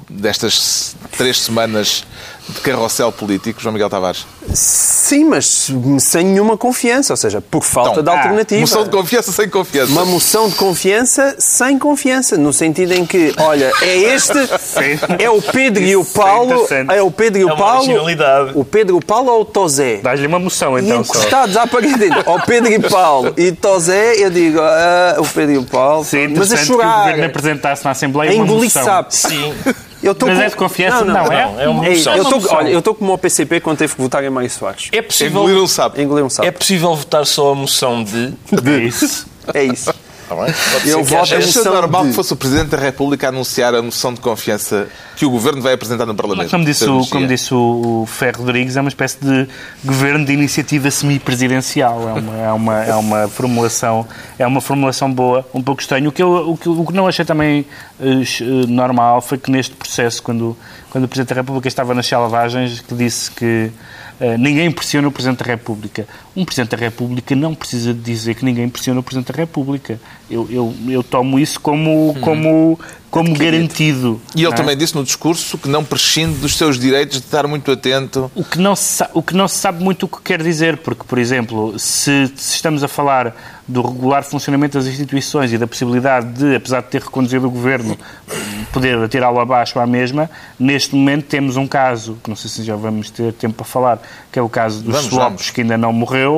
destas 0.08 0.94
três 1.16 1.40
semanas 1.40 2.04
de 2.48 2.60
carrossel 2.60 3.12
político, 3.12 3.60
João 3.60 3.72
Miguel 3.72 3.90
Tavares? 3.90 4.26
Sim, 4.52 5.24
mas 5.24 5.70
sem 5.98 6.24
nenhuma 6.24 6.56
confiança, 6.56 7.12
ou 7.12 7.16
seja, 7.16 7.40
por 7.40 7.62
falta 7.62 8.00
então, 8.00 8.02
de 8.02 8.10
alternativa. 8.10 8.58
Ah, 8.58 8.60
moção 8.60 8.84
de 8.84 8.90
confiança 8.90 9.32
sem 9.32 9.48
confiança. 9.48 9.92
Uma 9.92 10.04
moção 10.04 10.48
de 10.48 10.54
confiança 10.54 11.36
sem 11.38 11.78
confiança, 11.78 12.36
no 12.36 12.52
sentido 12.52 12.92
em 12.92 13.04
que, 13.04 13.34
olha, 13.38 13.72
é 13.82 13.96
este, 13.96 14.38
é 15.18 15.30
o 15.30 15.40
Pedro 15.40 15.82
e 15.82 15.96
o 15.96 16.04
Paulo, 16.04 16.66
é 16.92 17.02
o 17.02 17.10
Pedro 17.10 17.40
e 17.40 17.44
o 17.44 17.50
é 17.50 17.56
Paulo, 17.56 17.92
o 18.54 18.64
Pedro 18.64 18.96
e 18.96 18.98
o 18.98 19.00
Paulo 19.04 19.32
ou 19.32 19.42
o 19.42 19.44
Tozé? 19.44 19.96
Dás-lhe 19.98 20.26
uma 20.26 20.38
moção 20.38 20.78
então. 20.78 20.98
E 20.98 21.00
encostados 21.00 21.56
à 21.56 21.66
parede, 21.66 22.08
ao 22.26 22.40
Pedro 22.42 22.72
e 22.72 22.78
Paulo 22.78 23.34
e 23.36 23.52
Tozé, 23.52 24.14
eu 24.16 24.30
digo, 24.30 24.60
ah, 24.60 25.16
o 25.18 25.26
Pedro 25.26 25.54
e 25.54 25.58
o 25.58 25.64
Paulo, 25.64 26.04
Sim, 26.04 26.28
mas 26.36 26.52
a 26.52 26.56
chorar. 26.56 26.86
que 26.86 26.98
o 26.98 27.00
governo 27.04 27.24
apresentasse 27.26 27.84
na 27.84 27.90
Assembleia 27.90 28.32
a 28.32 28.34
uma 28.34 28.46
moção. 28.46 28.84
sapo. 28.84 29.14
Sim. 29.14 29.54
Eu 30.02 30.14
tô 30.14 30.26
Mas 30.26 30.38
com... 30.38 30.42
é 30.42 30.48
de 30.48 30.56
confiança? 30.56 31.04
Não, 31.04 31.14
não, 31.14 31.24
não, 31.24 31.32
é? 31.32 31.64
é 31.64 31.68
uma 31.68 31.82
moção. 31.84 32.16
Eu 32.16 32.24
tô, 32.24 32.54
olha, 32.54 32.68
eu 32.70 32.78
estou 32.78 32.94
como 32.94 33.12
o 33.12 33.18
PCP 33.18 33.60
quando 33.60 33.78
teve 33.78 33.94
que 33.94 34.00
votar 34.00 34.24
em 34.24 34.30
Mário 34.30 34.50
Soares. 34.50 34.88
É 34.92 35.02
possível... 35.02 35.42
Engolir 35.42 35.62
um 35.62 35.66
sapo. 35.66 36.00
Engolir 36.00 36.24
um 36.24 36.30
sapo. 36.30 36.48
É 36.48 36.50
possível 36.50 36.94
votar 36.94 37.26
só 37.26 37.52
a 37.52 37.54
moção 37.54 38.02
de... 38.02 38.30
de... 38.30 38.70
É 38.70 38.78
isso. 38.84 39.26
É 39.52 39.64
isso. 39.64 39.89
Tá 40.30 40.36
bem? 40.36 40.54
Eu 40.86 41.02
voto 41.02 41.34
Achas 41.34 41.64
normal 41.64 42.04
de... 42.04 42.10
que 42.10 42.14
fosse 42.14 42.32
o 42.32 42.36
Presidente 42.36 42.68
da 42.68 42.78
República 42.78 43.30
anunciar 43.30 43.74
a 43.74 43.82
moção 43.82 44.14
de 44.14 44.20
confiança 44.20 44.86
que 45.16 45.26
o 45.26 45.30
Governo 45.30 45.60
vai 45.60 45.72
apresentar 45.72 46.06
no 46.06 46.14
Parlamento? 46.14 46.48
Como 46.48 46.64
disse, 46.64 46.88
o, 46.88 47.04
como 47.08 47.26
disse 47.26 47.52
o 47.52 48.04
Ferro 48.06 48.44
Rodrigues, 48.44 48.76
é 48.76 48.80
uma 48.80 48.88
espécie 48.88 49.18
de 49.20 49.48
governo 49.84 50.24
de 50.24 50.32
iniciativa 50.32 50.88
semi-presidencial. 50.88 52.08
É 52.08 52.12
uma, 52.12 52.36
é, 52.36 52.52
uma, 52.52 52.84
é, 52.84 52.94
uma 52.94 53.28
formulação, 53.28 54.06
é 54.38 54.46
uma 54.46 54.60
formulação 54.60 55.12
boa, 55.12 55.44
um 55.52 55.60
pouco 55.60 55.82
estranho. 55.82 56.08
O 56.10 56.12
que, 56.12 56.22
eu, 56.22 56.50
o 56.50 56.56
que, 56.56 56.68
o 56.68 56.86
que 56.86 56.92
não 56.92 57.08
achei 57.08 57.24
também 57.24 57.66
uh, 57.98 58.66
normal 58.68 59.20
foi 59.20 59.36
que 59.36 59.50
neste 59.50 59.74
processo, 59.74 60.22
quando, 60.22 60.56
quando 60.90 61.06
o 61.06 61.08
Presidente 61.08 61.30
da 61.30 61.40
República 61.40 61.66
estava 61.66 61.92
nas 61.92 62.06
selvagens, 62.06 62.78
que 62.78 62.94
disse 62.94 63.32
que 63.32 63.72
Uh, 64.20 64.36
ninguém 64.36 64.70
pressiona 64.70 65.08
o 65.08 65.10
Presidente 65.10 65.38
da 65.38 65.46
República. 65.46 66.06
Um 66.36 66.44
Presidente 66.44 66.70
da 66.70 66.76
República 66.76 67.34
não 67.34 67.54
precisa 67.54 67.92
dizer 67.92 68.34
que 68.34 68.44
ninguém 68.44 68.68
pressiona 68.68 69.00
o 69.00 69.02
Presidente 69.02 69.32
da 69.32 69.36
República. 69.36 70.00
Eu, 70.30 70.46
eu, 70.50 70.74
eu 70.88 71.02
tomo 71.02 71.38
isso 71.38 71.58
como, 71.60 72.10
hum. 72.10 72.20
como, 72.20 72.78
como 73.10 73.36
garantido. 73.36 74.20
E 74.34 74.44
ele 74.44 74.52
é? 74.52 74.56
também 74.56 74.76
disse 74.76 74.94
no 74.94 75.02
discurso 75.02 75.58
que 75.58 75.68
não 75.68 75.84
prescinde 75.84 76.38
dos 76.38 76.56
seus 76.56 76.78
direitos 76.78 77.18
de 77.18 77.26
estar 77.26 77.46
muito 77.48 77.70
atento. 77.72 78.30
O 78.34 78.44
que 78.44 78.58
não 78.58 78.76
se, 78.76 79.04
o 79.12 79.22
que 79.22 79.34
não 79.34 79.48
se 79.48 79.56
sabe 79.56 79.82
muito 79.82 80.04
o 80.06 80.08
que 80.08 80.20
quer 80.22 80.40
dizer, 80.42 80.76
porque, 80.78 81.02
por 81.04 81.18
exemplo, 81.18 81.76
se, 81.78 82.30
se 82.36 82.54
estamos 82.54 82.84
a 82.84 82.88
falar 82.88 83.34
do 83.70 83.82
regular 83.82 84.24
funcionamento 84.24 84.76
das 84.76 84.86
instituições 84.86 85.52
e 85.52 85.58
da 85.58 85.66
possibilidade 85.66 86.32
de, 86.32 86.56
apesar 86.56 86.80
de 86.80 86.88
ter 86.88 87.02
reconduzido 87.02 87.46
o 87.46 87.50
governo, 87.50 87.96
poder 88.72 89.08
tirá-lo 89.08 89.38
abaixo 89.38 89.78
à 89.78 89.86
mesma, 89.86 90.28
neste 90.58 90.94
momento 90.94 91.26
temos 91.26 91.56
um 91.56 91.66
caso, 91.66 92.18
que 92.22 92.28
não 92.28 92.36
sei 92.36 92.50
se 92.50 92.64
já 92.64 92.74
vamos 92.74 93.10
ter 93.10 93.32
tempo 93.32 93.54
para 93.54 93.64
falar, 93.64 94.02
que 94.30 94.38
é 94.38 94.42
o 94.42 94.48
caso 94.48 94.82
dos 94.82 94.94
vamos, 94.94 95.08
swaps, 95.08 95.24
vamos. 95.24 95.50
que 95.50 95.60
ainda 95.60 95.78
não 95.78 95.92
morreu, 95.92 96.29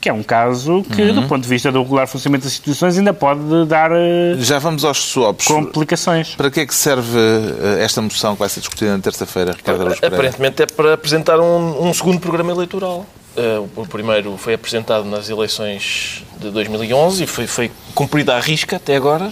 que 0.00 0.08
é 0.08 0.12
um 0.12 0.22
caso 0.22 0.84
que, 0.94 1.02
uhum. 1.02 1.14
do 1.14 1.22
ponto 1.22 1.42
de 1.42 1.48
vista 1.48 1.72
do 1.72 1.82
regular 1.82 2.06
funcionamento 2.06 2.44
das 2.44 2.52
instituições, 2.52 2.98
ainda 2.98 3.14
pode 3.14 3.40
dar 3.66 3.90
eh, 3.92 4.36
Já 4.38 4.58
vamos 4.58 4.84
aos 4.84 4.98
swaps. 4.98 5.46
complicações. 5.46 6.34
Para 6.34 6.50
que 6.50 6.60
é 6.60 6.66
que 6.66 6.74
serve 6.74 7.18
eh, 7.18 7.82
esta 7.82 8.02
moção 8.02 8.34
que 8.34 8.40
vai 8.40 8.48
ser 8.48 8.60
discutida 8.60 8.94
na 8.94 9.02
terça-feira, 9.02 9.52
Ricardo 9.52 9.80
Araújo 9.80 10.00
Aparentemente 10.04 10.62
é 10.62 10.66
para 10.66 10.94
apresentar 10.94 11.40
um, 11.40 11.88
um 11.88 11.94
segundo 11.94 12.20
programa 12.20 12.52
eleitoral. 12.52 13.06
Uh, 13.36 13.68
o 13.74 13.86
primeiro 13.86 14.36
foi 14.36 14.54
apresentado 14.54 15.04
nas 15.06 15.28
eleições 15.28 16.22
de 16.38 16.50
2011 16.50 17.24
e 17.24 17.26
foi, 17.26 17.46
foi 17.48 17.70
cumprido 17.94 18.30
à 18.30 18.38
risca 18.38 18.76
até 18.76 18.94
agora. 18.94 19.28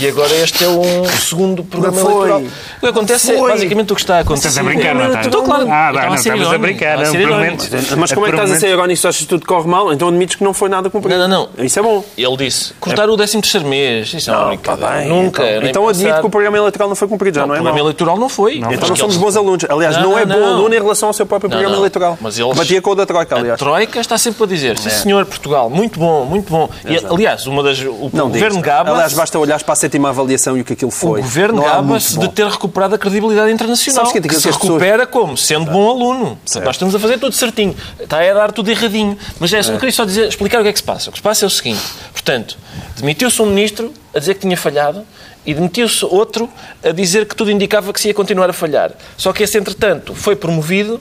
E 0.00 0.08
agora 0.08 0.34
este 0.34 0.64
é 0.64 0.68
um 0.68 1.04
segundo 1.04 1.62
programa 1.62 2.00
eleitoral. 2.00 2.40
O 2.40 2.80
que 2.80 2.86
acontece 2.86 3.32
é, 3.32 3.40
basicamente, 3.40 3.92
o 3.92 3.94
que 3.94 4.00
está 4.00 4.16
a 4.16 4.20
acontecer... 4.20 4.48
Estás 4.48 4.66
a 4.66 4.68
brincar, 4.68 4.94
não 4.94 5.06
estás? 5.06 5.26
Estou 5.26 5.42
claro. 5.42 5.70
Ah, 5.70 5.92
bem, 5.92 6.06
não, 6.06 6.14
estamos 6.14 6.52
a 6.52 6.58
brincar. 6.58 6.98
Não, 6.98 7.96
mas 7.98 8.12
como 8.12 8.26
é 8.26 8.30
que 8.30 8.34
estás 8.34 8.50
a 8.50 8.56
ser 8.56 8.70
irónico 8.70 9.00
se 9.00 9.06
achas 9.06 9.22
que 9.22 9.28
tudo 9.28 9.46
corre 9.46 9.68
mal? 9.68 9.92
Então 9.92 10.08
admites 10.08 10.36
que 10.36 10.44
não 10.44 10.52
foi 10.52 10.68
nada 10.68 10.90
cumprido. 10.90 11.20
Não, 11.20 11.28
não, 11.28 11.48
não. 11.56 11.64
Isso 11.64 11.78
é 11.78 11.82
bom. 11.82 12.04
Ele 12.18 12.36
disse, 12.36 12.74
cortar 12.74 13.08
o 13.08 13.16
13 13.16 13.40
terceiro 13.40 13.66
mês. 13.66 14.12
Isso 14.12 14.30
é 14.30 14.36
uma 14.36 14.46
brincadeira. 14.48 15.04
Nunca. 15.04 15.42
Então, 15.42 15.68
então 15.68 15.88
admite 15.88 16.20
que 16.20 16.26
o 16.26 16.30
programa 16.30 16.56
eleitoral 16.56 16.88
não 16.88 16.96
foi 16.96 17.08
cumprido, 17.08 17.38
já 17.38 17.46
não, 17.46 17.54
é 17.54 17.58
O 17.58 17.62
programa 17.62 17.80
eleitoral 17.80 18.18
não 18.18 18.28
foi. 18.28 18.56
Então 18.56 18.88
não 18.88 18.96
somos 18.96 19.16
bons 19.16 19.36
alunos. 19.36 19.64
Aliás, 19.68 19.96
não 19.98 20.18
é 20.18 20.26
bom 20.26 20.44
aluno 20.44 20.74
em 20.74 20.78
relação 20.80 21.08
ao 21.08 21.12
seu 21.12 21.24
próprio 21.24 21.50
programa 21.50 21.76
eleitoral. 21.76 22.18
Mas 22.20 22.38
eles... 22.38 22.56
Batia 22.56 22.82
com 22.82 22.90
o 22.90 22.94
da 22.94 23.06
Troika, 23.06 23.36
aliás. 23.36 23.54
A 23.54 23.64
Troika 23.64 24.00
está 24.00 24.18
sempre 24.18 24.42
a 24.42 24.46
dizer, 24.46 24.78
sim 24.78 24.88
é. 24.88 24.92
senhor, 24.92 25.24
Portugal, 25.24 25.70
muito 25.70 25.98
bom, 25.98 26.24
muito 26.24 26.50
bom. 26.50 26.68
aliás, 27.10 27.46
uma 27.46 27.62
das... 27.62 27.80
O 27.80 28.10
governo 28.10 28.60
Gaba... 28.60 28.90
Aliás, 28.90 29.14
basta 29.14 29.38
olhar 29.38 29.62
para 29.62 29.72
a 29.72 29.76
sétima 29.84 30.08
avaliação 30.08 30.56
e 30.56 30.62
o 30.62 30.64
que 30.64 30.72
aquilo 30.72 30.90
foi. 30.90 31.20
O 31.20 31.22
governo 31.22 31.62
gaba-se 31.62 32.18
de 32.18 32.28
ter 32.28 32.46
recuperado 32.46 32.94
a 32.94 32.98
credibilidade 32.98 33.52
internacional. 33.52 34.06
Sabes 34.06 34.20
que, 34.20 34.28
que 34.28 34.40
se 34.40 34.50
recupera 34.50 35.06
pessoas... 35.06 35.10
como? 35.10 35.36
Sendo 35.36 35.70
bom 35.70 35.90
aluno. 35.90 36.38
Portanto, 36.42 36.64
nós 36.64 36.76
estamos 36.76 36.94
a 36.94 36.98
fazer 36.98 37.18
tudo 37.18 37.34
certinho. 37.34 37.76
Está 38.00 38.18
a 38.18 38.34
dar 38.34 38.52
tudo 38.52 38.70
erradinho. 38.70 39.16
Mas 39.38 39.52
é, 39.52 39.58
é. 39.58 39.60
eu 39.60 39.78
queria 39.78 39.92
só 39.92 40.04
dizer, 40.04 40.28
explicar 40.28 40.60
o 40.60 40.62
que 40.62 40.68
é 40.68 40.72
que 40.72 40.78
se 40.78 40.84
passa. 40.84 41.10
O 41.10 41.12
que 41.12 41.18
se 41.18 41.22
passa 41.22 41.44
é 41.44 41.46
o 41.46 41.50
seguinte. 41.50 41.82
Portanto, 42.12 42.56
demitiu-se 42.96 43.40
um 43.42 43.46
ministro 43.46 43.92
a 44.14 44.18
dizer 44.18 44.34
que 44.34 44.40
tinha 44.40 44.56
falhado 44.56 45.04
e 45.44 45.52
demitiu-se 45.52 46.04
outro 46.06 46.48
a 46.82 46.90
dizer 46.90 47.26
que 47.26 47.36
tudo 47.36 47.50
indicava 47.50 47.92
que 47.92 48.00
se 48.00 48.08
ia 48.08 48.14
continuar 48.14 48.48
a 48.48 48.54
falhar. 48.54 48.92
Só 49.16 49.32
que 49.32 49.42
esse, 49.42 49.58
entretanto, 49.58 50.14
foi 50.14 50.34
promovido 50.34 51.00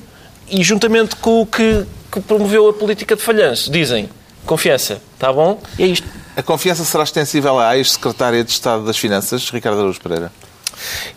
e, 0.50 0.62
juntamente 0.62 1.16
com 1.16 1.42
o 1.42 1.46
que, 1.46 1.86
que 2.12 2.20
promoveu 2.20 2.68
a 2.68 2.74
política 2.74 3.16
de 3.16 3.22
falhanço, 3.22 3.72
dizem 3.72 4.10
confiança, 4.46 5.02
está 5.16 5.32
bom? 5.32 5.62
E 5.80 5.84
é 5.84 5.88
isto. 5.88 6.23
A 6.36 6.42
confiança 6.42 6.84
será 6.84 7.04
extensível 7.04 7.60
à 7.60 7.78
ex-secretária 7.78 8.44
de 8.44 8.52
Estado 8.52 8.84
das 8.84 8.98
Finanças, 8.98 9.50
Ricardo 9.50 9.80
Araújo 9.80 10.02
Pereira? 10.02 10.32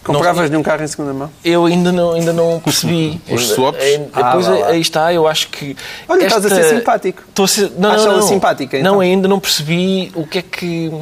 Compravas 0.04 0.50
de 0.50 0.56
um 0.56 0.62
carro 0.62 0.84
em 0.84 0.86
segunda 0.86 1.12
mão? 1.12 1.30
Eu 1.44 1.64
ainda 1.64 1.90
não, 1.90 2.12
ainda 2.12 2.32
não 2.32 2.60
percebi. 2.60 3.20
Os 3.28 3.48
swaps? 3.48 3.80
Ah, 4.12 4.22
depois 4.22 4.48
aí 4.48 4.80
está, 4.80 5.12
eu 5.12 5.26
acho 5.26 5.48
que. 5.48 5.76
Olha, 6.08 6.24
esta... 6.24 6.38
estás 6.38 6.52
a 6.52 6.62
ser 6.62 6.76
simpático. 6.76 7.22
Estou 7.28 7.44
a 7.44 7.48
ser... 7.48 7.72
Não, 7.78 7.96
não, 7.96 8.04
não, 8.04 8.16
não. 8.18 8.22
simpática. 8.22 8.78
Então. 8.78 8.92
Não, 8.92 9.00
ainda 9.00 9.26
não 9.26 9.40
percebi 9.40 10.12
o 10.14 10.26
que 10.26 10.38
é 10.38 10.42
que. 10.42 10.92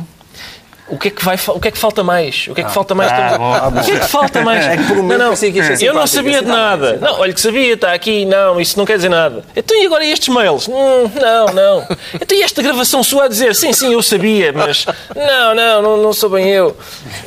O 0.86 0.98
que 0.98 1.08
é 1.08 1.10
que 1.10 1.24
vai 1.24 1.38
o 1.48 1.58
que 1.58 1.68
é 1.68 1.70
que 1.70 1.78
falta 1.78 2.04
mais? 2.04 2.46
O 2.48 2.54
que 2.54 2.60
é 2.60 2.64
que 2.64 2.70
ah, 2.70 2.72
falta 2.72 2.94
mais? 2.94 3.10
Ah, 3.10 3.38
bom, 3.38 3.80
o 3.80 3.84
que 3.84 3.90
é 3.92 3.98
que 3.98 4.06
falta 4.06 4.40
mais? 4.44 4.66
É 4.66 4.76
que 4.76 4.84
por 4.84 4.98
um 4.98 5.02
não, 5.06 5.18
não, 5.18 5.34
eu 5.80 5.94
não 5.94 6.06
sabia 6.06 6.42
de 6.42 6.48
nada. 6.48 6.98
Não, 7.00 7.20
olha 7.20 7.32
que 7.32 7.40
sabia, 7.40 7.72
está 7.72 7.94
aqui, 7.94 8.26
não, 8.26 8.60
isso 8.60 8.76
não 8.76 8.84
quer 8.84 8.96
dizer 8.96 9.08
nada. 9.08 9.42
Então 9.56 9.74
e 9.80 9.86
agora 9.86 10.04
estes 10.04 10.28
mails? 10.28 10.68
Hum, 10.68 11.10
não, 11.14 11.46
não. 11.54 11.88
Então 12.14 12.36
e 12.36 12.42
esta 12.42 12.60
gravação 12.60 13.02
sua 13.02 13.24
a 13.24 13.28
dizer, 13.28 13.54
sim, 13.54 13.72
sim, 13.72 13.94
eu 13.94 14.02
sabia, 14.02 14.52
mas 14.52 14.84
não, 15.16 15.54
não, 15.54 15.82
não, 15.82 15.96
não 16.02 16.12
sou 16.12 16.28
bem 16.28 16.50
eu. 16.50 16.76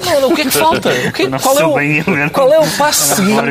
Não, 0.06 0.22
não, 0.22 0.32
o 0.32 0.36
que 0.36 0.42
é 0.42 0.46
que 0.46 0.52
falta? 0.52 0.90
O 0.90 1.12
que, 1.12 1.28
qual, 1.28 1.60
é 1.60 1.66
o, 1.66 2.30
qual 2.32 2.54
é 2.54 2.60
o 2.60 2.68
passo 2.78 3.16
seguinte? 3.16 3.44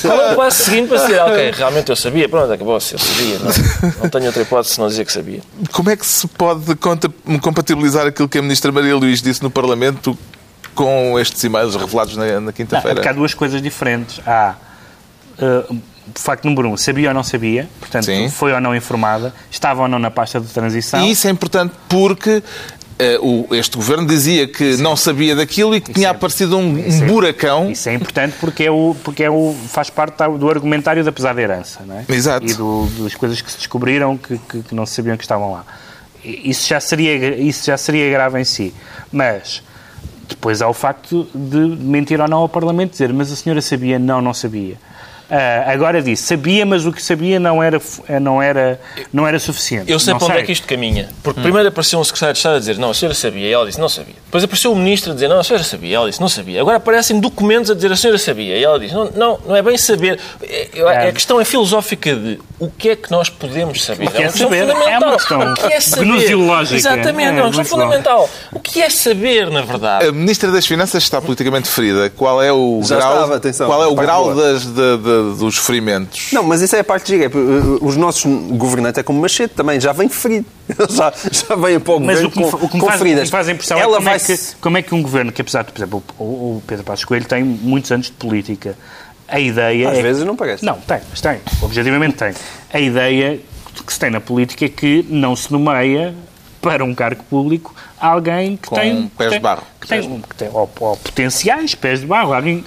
Qual 0.00 0.20
é 0.20 0.32
o 0.32 0.36
passo 0.36 0.62
seguinte 0.62 0.88
para 0.88 0.98
dizer, 0.98 1.20
ok, 1.22 1.50
realmente 1.50 1.90
eu 1.90 1.96
sabia, 1.96 2.28
pronto, 2.28 2.52
acabou-se, 2.52 2.94
eu 2.94 2.98
sabia. 3.00 3.38
Não, 3.40 3.92
não 4.02 4.08
tenho 4.10 4.26
outra 4.26 4.42
hipótese 4.42 4.74
se 4.74 4.80
não 4.80 4.86
dizer 4.86 5.04
que 5.04 5.12
sabia. 5.12 5.40
Como 5.72 5.90
é 5.90 5.96
que 5.96 6.06
se 6.06 6.28
pode 6.28 6.76
compatibilizar 7.42 8.06
aquilo 8.06 8.28
que 8.28 8.38
a 8.38 8.42
Ministra 8.42 8.70
Maria 8.70 8.94
Luís 8.94 9.20
disse 9.20 9.39
no 9.42 9.50
Parlamento 9.50 10.16
com 10.74 11.18
estes 11.18 11.42
e-mails 11.44 11.74
revelados 11.74 12.16
na, 12.16 12.40
na 12.40 12.52
quinta-feira? 12.52 12.96
Porque 12.96 13.08
há 13.08 13.12
duas 13.12 13.34
coisas 13.34 13.60
diferentes. 13.60 14.20
Há, 14.26 14.54
uh, 15.38 15.80
facto 16.14 16.44
número 16.44 16.68
um, 16.68 16.76
sabia 16.76 17.08
ou 17.08 17.14
não 17.14 17.22
sabia, 17.22 17.68
portanto, 17.78 18.06
Sim. 18.06 18.28
foi 18.28 18.52
ou 18.52 18.60
não 18.60 18.74
informada, 18.74 19.32
estava 19.50 19.82
ou 19.82 19.88
não 19.88 19.98
na 19.98 20.10
pasta 20.10 20.40
de 20.40 20.48
transição. 20.48 21.04
E 21.04 21.10
isso 21.12 21.26
é 21.26 21.30
importante 21.30 21.74
porque 21.88 22.42
Uh, 23.00 23.46
o, 23.48 23.54
este 23.54 23.78
governo 23.78 24.06
dizia 24.06 24.46
que 24.46 24.76
Sim. 24.76 24.82
não 24.82 24.94
sabia 24.94 25.34
daquilo 25.34 25.74
e 25.74 25.80
que 25.80 25.90
isso 25.90 25.94
tinha 25.94 26.08
é, 26.08 26.10
aparecido 26.10 26.58
um, 26.58 26.74
um 26.74 27.02
é, 27.02 27.06
buracão. 27.06 27.70
Isso 27.70 27.88
é 27.88 27.94
importante 27.94 28.36
porque, 28.38 28.64
é 28.64 28.70
o, 28.70 28.94
porque 29.02 29.24
é 29.24 29.30
o, 29.30 29.56
faz 29.68 29.88
parte 29.88 30.16
do 30.38 30.50
argumentário 30.50 31.02
da 31.02 31.10
pesada 31.10 31.40
herança, 31.40 31.80
não 31.86 31.96
é? 31.96 32.04
Exato. 32.10 32.44
E 32.44 32.52
do, 32.52 32.86
das 33.02 33.14
coisas 33.14 33.40
que 33.40 33.50
se 33.50 33.56
descobriram 33.56 34.18
que, 34.18 34.36
que, 34.36 34.62
que, 34.64 34.74
não 34.74 34.84
sabiam 34.84 35.16
que 35.16 35.24
estavam 35.24 35.50
lá. 35.50 35.64
Isso 36.24 36.68
já, 36.68 36.80
seria, 36.80 37.36
isso 37.36 37.66
já 37.66 37.76
seria 37.76 38.10
grave 38.10 38.40
em 38.40 38.44
si. 38.44 38.74
Mas 39.12 39.62
depois 40.28 40.62
há 40.62 40.68
o 40.68 40.74
facto 40.74 41.28
de 41.34 41.58
mentir 41.58 42.20
ou 42.20 42.28
não 42.28 42.38
ao 42.38 42.48
Parlamento, 42.48 42.92
dizer 42.92 43.12
mas 43.12 43.32
a 43.32 43.36
senhora 43.36 43.60
sabia, 43.60 43.98
não, 43.98 44.20
não 44.20 44.32
sabia. 44.32 44.76
Uh, 45.30 45.70
agora 45.70 46.02
disse, 46.02 46.24
sabia, 46.24 46.66
mas 46.66 46.84
o 46.84 46.92
que 46.92 47.00
sabia 47.00 47.38
não 47.38 47.62
era, 47.62 47.80
não 48.20 48.42
era, 48.42 48.80
não 49.12 49.28
era 49.28 49.38
suficiente. 49.38 49.88
Eu 49.88 50.00
sei 50.00 50.12
não 50.12 50.18
para 50.18 50.26
onde 50.26 50.38
é 50.38 50.42
que 50.42 50.50
isto 50.50 50.66
caminha. 50.66 51.08
Porque 51.22 51.38
hum. 51.38 51.44
primeiro 51.44 51.68
apareceu 51.68 52.00
um 52.00 52.04
secretário 52.04 52.32
de 52.32 52.38
Estado 52.40 52.56
a 52.56 52.58
dizer, 52.58 52.78
não, 52.78 52.90
a 52.90 52.94
senhora 52.94 53.14
sabia, 53.14 53.46
e 53.46 53.52
ela 53.52 53.64
disse, 53.64 53.78
não 53.78 53.88
sabia. 53.88 54.16
Depois 54.24 54.42
apareceu 54.42 54.72
o 54.72 54.76
ministro 54.76 55.12
a 55.12 55.14
dizer, 55.14 55.28
não, 55.28 55.38
a 55.38 55.44
senhora 55.44 55.62
sabia, 55.62 55.90
e 55.90 55.94
ela 55.94 56.08
disse, 56.08 56.20
não 56.20 56.28
sabia. 56.28 56.60
Agora 56.60 56.78
aparecem 56.78 57.20
documentos 57.20 57.70
a 57.70 57.74
dizer, 57.74 57.92
a 57.92 57.96
senhora 57.96 58.18
sabia, 58.18 58.56
e 58.56 58.64
ela 58.64 58.80
diz, 58.80 58.92
não, 58.92 59.08
não, 59.12 59.38
não 59.46 59.54
é 59.54 59.62
bem 59.62 59.78
saber. 59.78 60.18
É, 60.42 60.68
é, 60.74 61.08
a 61.08 61.12
questão 61.12 61.40
é 61.40 61.44
filosófica 61.44 62.12
de 62.16 62.40
o 62.60 62.70
que 62.70 62.90
é 62.90 62.96
que 62.96 63.10
nós 63.10 63.30
podemos 63.30 63.82
saber? 63.82 64.06
O 64.06 64.10
que 64.10 64.22
é, 64.22 64.26
é 64.26 64.28
saber? 64.28 64.68
É 64.68 64.98
uma 64.98 65.12
questão 65.16 65.40
o 65.40 65.54
que 65.54 65.72
é 65.72 65.80
saber? 65.80 66.74
Exatamente, 66.74 67.32
é, 67.32 67.38
é 67.38 67.42
uma 67.42 67.46
questão 67.46 67.64
fundamental. 67.64 68.28
Bom. 68.52 68.58
O 68.58 68.60
que 68.60 68.82
é 68.82 68.90
saber, 68.90 69.50
na 69.50 69.62
verdade? 69.62 70.06
A 70.06 70.12
Ministra 70.12 70.52
das 70.52 70.66
Finanças 70.66 71.02
está 71.02 71.22
politicamente 71.22 71.68
ferida. 71.68 72.10
Qual 72.10 72.42
é 72.42 72.52
o 72.52 72.82
Já 72.84 72.96
grau, 72.96 73.14
estava, 73.14 73.36
atenção, 73.36 73.66
qual 73.66 73.82
é 73.82 73.86
o 73.86 73.94
grau 73.94 74.34
das, 74.34 74.66
de, 74.66 74.72
de, 74.74 75.38
dos 75.38 75.56
ferimentos? 75.56 76.32
Não, 76.32 76.42
mas 76.42 76.60
isso 76.60 76.76
é 76.76 76.80
a 76.80 76.84
parte 76.84 77.08
gira. 77.08 77.30
Os 77.80 77.96
nossos 77.96 78.24
governantes 78.50 78.98
é 78.98 79.02
como 79.02 79.18
machete 79.18 79.54
também, 79.54 79.80
já 79.80 79.92
vem 79.92 80.10
ferido. 80.10 80.46
Já, 80.88 81.12
já 81.32 81.56
vem 81.56 81.80
para 81.80 81.94
o 81.94 82.00
mas 82.00 82.22
o 82.22 82.30
que, 82.30 82.40
com, 82.40 82.64
o 82.64 82.68
que 82.68 82.76
me 82.76 82.86
faz, 82.86 82.98
feridas. 82.98 83.24
me 83.24 83.30
faz 83.30 83.48
a 83.48 83.52
impressão 83.52 83.76
Ela 83.76 83.90
é 83.90 83.94
como, 83.96 84.04
vai... 84.04 84.14
é 84.14 84.18
que, 84.20 84.38
como 84.60 84.78
é 84.78 84.82
que 84.82 84.94
um 84.94 85.02
governo 85.02 85.32
que, 85.32 85.42
apesar 85.42 85.64
de, 85.64 85.72
por 85.72 85.78
exemplo, 85.80 86.04
o, 86.16 86.22
o 86.22 86.62
Pedro 86.64 86.84
Passos 86.84 87.04
Coelho 87.04 87.24
tem 87.24 87.42
muitos 87.42 87.90
anos 87.90 88.06
de 88.06 88.12
política, 88.12 88.76
a 89.30 89.40
ideia 89.40 89.90
Às 89.90 89.98
é... 89.98 90.02
vezes 90.02 90.24
não 90.24 90.36
parece. 90.36 90.64
Não, 90.64 90.78
tem, 90.80 91.00
mas 91.08 91.20
tem. 91.20 91.40
Objetivamente 91.62 92.16
tem. 92.16 92.32
A 92.72 92.80
ideia 92.80 93.40
que 93.86 93.92
se 93.92 93.98
tem 93.98 94.10
na 94.10 94.20
política 94.20 94.64
é 94.64 94.68
que 94.68 95.04
não 95.08 95.34
se 95.34 95.50
nomeia 95.52 96.14
para 96.60 96.84
um 96.84 96.94
cargo 96.94 97.22
público 97.24 97.74
alguém 97.98 98.56
que 98.56 98.68
Com 98.68 98.76
tem... 98.76 99.10
pés 99.16 99.32
de 99.32 99.38
barro. 99.38 99.62
Que 99.80 99.88
tem, 99.88 100.20
que 100.20 100.34
tem 100.34 100.48
ou, 100.52 100.70
ou 100.80 100.96
potenciais 100.96 101.74
pés 101.74 102.00
de 102.00 102.06
barro, 102.06 102.32
alguém 102.32 102.64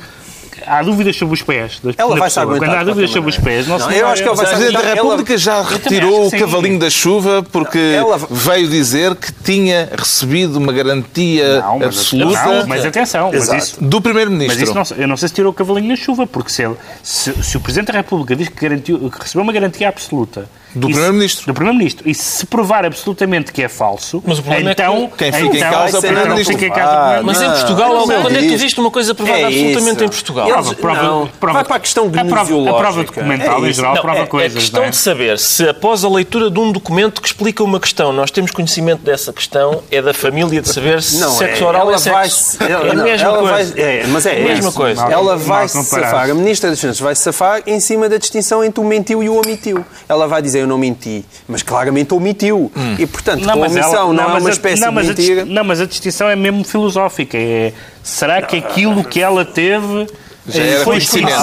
há 0.65 0.81
dúvidas 0.81 1.15
sobre 1.15 1.33
os 1.33 1.41
pés. 1.41 1.81
ela 1.97 2.15
vai 2.15 2.29
saber 2.29 2.57
Quando 2.57 2.73
há 2.73 2.83
dúvidas 2.83 3.11
sobre 3.11 3.29
os 3.29 3.37
pés, 3.37 3.67
não, 3.67 3.77
não 3.77 3.91
Eu 3.91 4.07
acho 4.07 4.21
que 4.21 4.27
ela 4.27 4.35
vai 4.35 4.45
saber. 4.45 4.55
O 4.55 4.71
Presidente 4.71 4.87
da 4.87 4.93
República 4.93 5.37
já 5.37 5.61
retirou 5.61 6.27
o 6.27 6.31
cavalinho 6.31 6.79
da 6.79 6.89
chuva 6.89 7.45
porque 7.51 7.77
ela... 7.77 8.17
veio 8.29 8.67
dizer 8.67 9.15
que 9.15 9.31
tinha 9.31 9.89
recebido 9.97 10.57
uma 10.57 10.71
garantia 10.71 11.61
não, 11.61 11.79
mas, 11.79 11.87
absoluta. 11.87 12.45
Não, 12.45 12.67
mas 12.67 12.85
atenção, 12.85 13.31
mas 13.31 13.53
isso, 13.53 13.83
do 13.83 14.01
Primeiro-Ministro. 14.01 14.59
Mas 14.59 14.69
isso 14.69 14.95
não, 14.95 15.01
eu 15.03 15.07
não 15.07 15.17
sei 15.17 15.27
se 15.29 15.33
tirou 15.33 15.51
o 15.51 15.53
cavalinho 15.53 15.89
da 15.89 15.95
chuva, 15.95 16.25
porque 16.27 16.51
se, 16.51 16.63
ele, 16.63 16.75
se, 17.01 17.33
se 17.43 17.57
o 17.57 17.59
Presidente 17.59 17.91
da 17.91 17.99
República 17.99 18.35
diz 18.35 18.49
que, 18.49 18.61
garantiu, 18.61 19.09
que 19.09 19.19
recebeu 19.19 19.43
uma 19.43 19.53
garantia 19.53 19.89
absoluta 19.89 20.47
do 20.75 20.87
Primeiro-Ministro. 20.87 21.47
Do 21.47 21.53
Primeiro-Ministro. 21.53 22.09
E 22.09 22.15
se 22.15 22.45
provar 22.45 22.85
absolutamente 22.85 23.51
que 23.51 23.61
é 23.61 23.69
falso, 23.69 24.23
mas 24.25 24.39
o 24.39 24.43
problema 24.43 24.71
então... 24.71 25.03
É 25.03 25.07
que 25.07 25.17
quem 25.17 25.31
fica 25.31 25.57
então, 25.57 25.69
em 25.69 25.71
causa 25.71 25.95
é 25.95 25.99
o 25.99 26.01
Primeiro-Ministro. 26.01 26.57
Ah, 26.73 27.21
mas 27.23 27.41
em 27.41 27.49
Portugal, 27.49 27.93
não, 27.93 28.21
quando 28.21 28.35
é 28.35 28.39
que 28.39 28.53
existe 28.53 28.79
uma 28.79 28.91
coisa 28.91 29.15
provada 29.15 29.39
é 29.39 29.45
absolutamente 29.45 30.03
em 30.03 30.09
Portugal? 30.09 30.47
Prova, 30.47 30.75
prova, 30.75 31.03
não, 31.03 31.27
prova, 31.39 31.53
vai 31.59 31.63
para 31.63 31.75
a 31.75 31.79
questão 31.79 32.07
a 32.07 32.25
prova, 32.25 32.69
a 32.69 32.73
prova 32.73 33.03
documental, 33.03 33.65
é 33.65 33.69
em 33.69 33.73
geral, 33.73 33.95
não, 33.95 34.01
prova 34.01 34.19
é, 34.19 34.25
coisas. 34.25 34.57
É 34.57 34.59
questão 34.59 34.83
é? 34.83 34.89
de 34.89 34.95
saber 34.95 35.39
se, 35.39 35.67
após 35.67 36.03
a 36.03 36.09
leitura 36.09 36.49
de 36.49 36.59
um 36.59 36.71
documento 36.71 37.21
que 37.21 37.27
explica 37.27 37.63
uma 37.63 37.79
questão, 37.79 38.11
nós 38.13 38.31
temos 38.31 38.51
conhecimento 38.51 39.01
dessa 39.01 39.31
questão, 39.31 39.83
é 39.91 40.01
da 40.01 40.13
família 40.13 40.61
de 40.61 40.69
saber 40.69 41.01
se 41.01 41.19
não, 41.19 41.31
sexo 41.31 41.65
oral 41.65 41.91
é 41.91 41.97
sexo. 41.97 42.57
Vai, 42.57 42.71
é 42.71 42.73
a 42.73 42.93
mesma 42.93 43.37
coisa. 43.37 43.79
é, 43.79 44.05
mas 44.07 44.25
é, 44.25 44.37
a 44.37 44.39
mesma 44.39 44.71
coisa. 44.71 45.05
Ela 45.05 45.37
vai 45.37 45.67
se 45.67 45.83
safar, 45.83 46.29
a 46.29 46.33
Ministra 46.33 46.69
das 46.69 46.79
Finanças 46.79 46.99
vai 46.99 47.15
se 47.15 47.21
safar 47.21 47.61
em 47.65 47.79
cima 47.79 48.09
da 48.09 48.17
distinção 48.17 48.63
entre 48.63 48.81
o 48.81 48.83
mentiu 48.83 49.23
e 49.23 49.29
o 49.29 49.39
omitiu. 49.39 49.85
Ela 50.07 50.27
vai 50.27 50.41
dizer, 50.41 50.62
eu 50.63 50.67
não 50.67 50.77
menti 50.77 51.23
mas 51.47 51.61
claramente 51.61 52.13
omitiu. 52.13 52.71
Hum. 52.75 52.95
E, 52.97 53.05
portanto, 53.05 53.43
não, 53.43 53.63
a 53.63 53.67
omissão 53.67 53.93
ela, 53.93 54.05
não, 54.05 54.13
não, 54.13 54.37
é 54.37 54.39
uma 54.39 54.49
espécie 54.49 54.81
não, 54.81 54.93
de 54.93 55.07
mentira. 55.07 55.41
A, 55.41 55.45
não, 55.45 55.63
mas 55.63 55.81
a 55.81 55.85
distinção 55.85 56.29
é 56.29 56.35
mesmo 56.35 56.63
filosófica. 56.63 57.37
É, 57.37 57.73
será 58.01 58.41
que 58.41 58.57
aquilo 58.57 59.03
que 59.03 59.21
ela 59.21 59.45
teve 59.45 60.07
já 60.47 60.61
era 60.61 60.83
foi 60.83 60.97
conhecimento. 60.97 61.37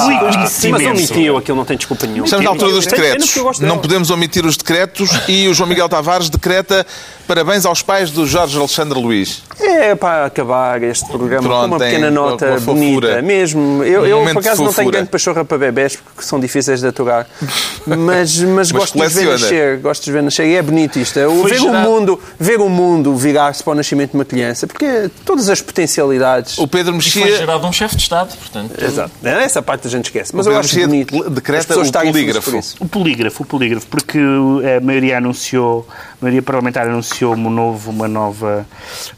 Mas 0.70 0.86
omitiu, 0.86 1.36
aquilo 1.36 1.56
não 1.56 1.64
tem 1.64 1.76
desculpa 1.76 2.06
nenhuma. 2.06 2.24
Estamos 2.24 2.44
na 2.44 2.50
altura 2.50 2.72
dos 2.72 2.86
decretos. 2.86 3.34
Não 3.60 3.78
podemos 3.78 4.10
omitir 4.10 4.44
os 4.44 4.56
decretos 4.56 5.10
e 5.28 5.48
o 5.48 5.54
João 5.54 5.68
Miguel 5.68 5.88
Tavares 5.88 6.28
decreta 6.28 6.86
parabéns 7.30 7.64
aos 7.64 7.80
pais 7.80 8.10
do 8.10 8.26
Jorge 8.26 8.58
Alexandre 8.58 8.98
Luís. 8.98 9.44
É 9.60 9.94
para 9.94 10.26
acabar 10.26 10.82
este 10.82 11.06
programa 11.06 11.46
Pronto, 11.46 11.60
com 11.60 11.66
uma 11.66 11.78
pequena 11.78 12.10
nota 12.10 12.46
uma 12.46 12.58
bonita. 12.58 13.22
Mesmo. 13.22 13.84
Eu, 13.84 14.04
eu 14.04 14.20
por 14.32 14.38
acaso, 14.38 14.64
não 14.64 14.72
tenho 14.72 14.90
grande 14.90 15.10
pachorra 15.10 15.44
para 15.44 15.56
bebés 15.56 15.94
porque 15.94 16.22
são 16.24 16.40
difíceis 16.40 16.80
de 16.80 16.88
aturar. 16.88 17.28
Mas, 17.86 18.38
mas, 18.38 18.70
mas 18.70 18.72
gosto 18.72 18.98
de 18.98 19.08
ver 19.08 19.26
nascer. 19.26 19.78
Gosto 19.78 20.04
de 20.04 20.12
ver 20.12 20.22
nascer. 20.22 20.46
E 20.46 20.54
é 20.54 20.62
bonito 20.62 20.98
isto. 20.98 21.18
É, 21.18 21.26
ver, 21.26 21.60
o 21.62 21.72
mundo, 21.72 22.20
ver 22.38 22.60
o 22.60 22.68
mundo 22.68 23.16
virar-se 23.16 23.64
para 23.64 23.72
o 23.72 23.74
nascimento 23.74 24.10
de 24.10 24.18
uma 24.18 24.24
criança. 24.24 24.66
Porque 24.66 25.10
todas 25.24 25.48
as 25.48 25.60
potencialidades. 25.62 26.58
O 26.58 26.68
Pedro 26.68 26.92
Mexia. 26.94 27.22
foi 27.22 27.36
gerado 27.36 27.66
um 27.66 27.72
chefe 27.72 27.96
de 27.96 28.02
Estado, 28.02 28.36
portanto. 28.36 28.72
Exato. 28.80 29.10
Essa 29.24 29.62
parte 29.62 29.86
a 29.86 29.90
gente 29.90 30.04
esquece. 30.04 30.36
Mas 30.36 30.46
eu 30.46 30.56
acho 30.56 30.78
bonito. 30.80 31.30
Decreta 31.30 31.78
o 31.78 31.92
polígrafo. 31.92 32.60
O 32.80 32.88
polígrafo, 32.88 33.42
o 33.42 33.46
polígrafo, 33.46 33.86
porque 33.86 34.18
a 34.18 34.80
maioria 34.84 35.16
anunciou, 35.16 35.88
a 35.90 36.16
maioria 36.20 36.42
parlamentar 36.42 36.86
anunciou 36.86 37.19
uma, 37.24 37.50
novo, 37.50 37.90
uma 37.90 38.08
nova 38.08 38.66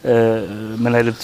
uh, 0.04 0.78
maneira 0.78 1.12
de 1.12 1.18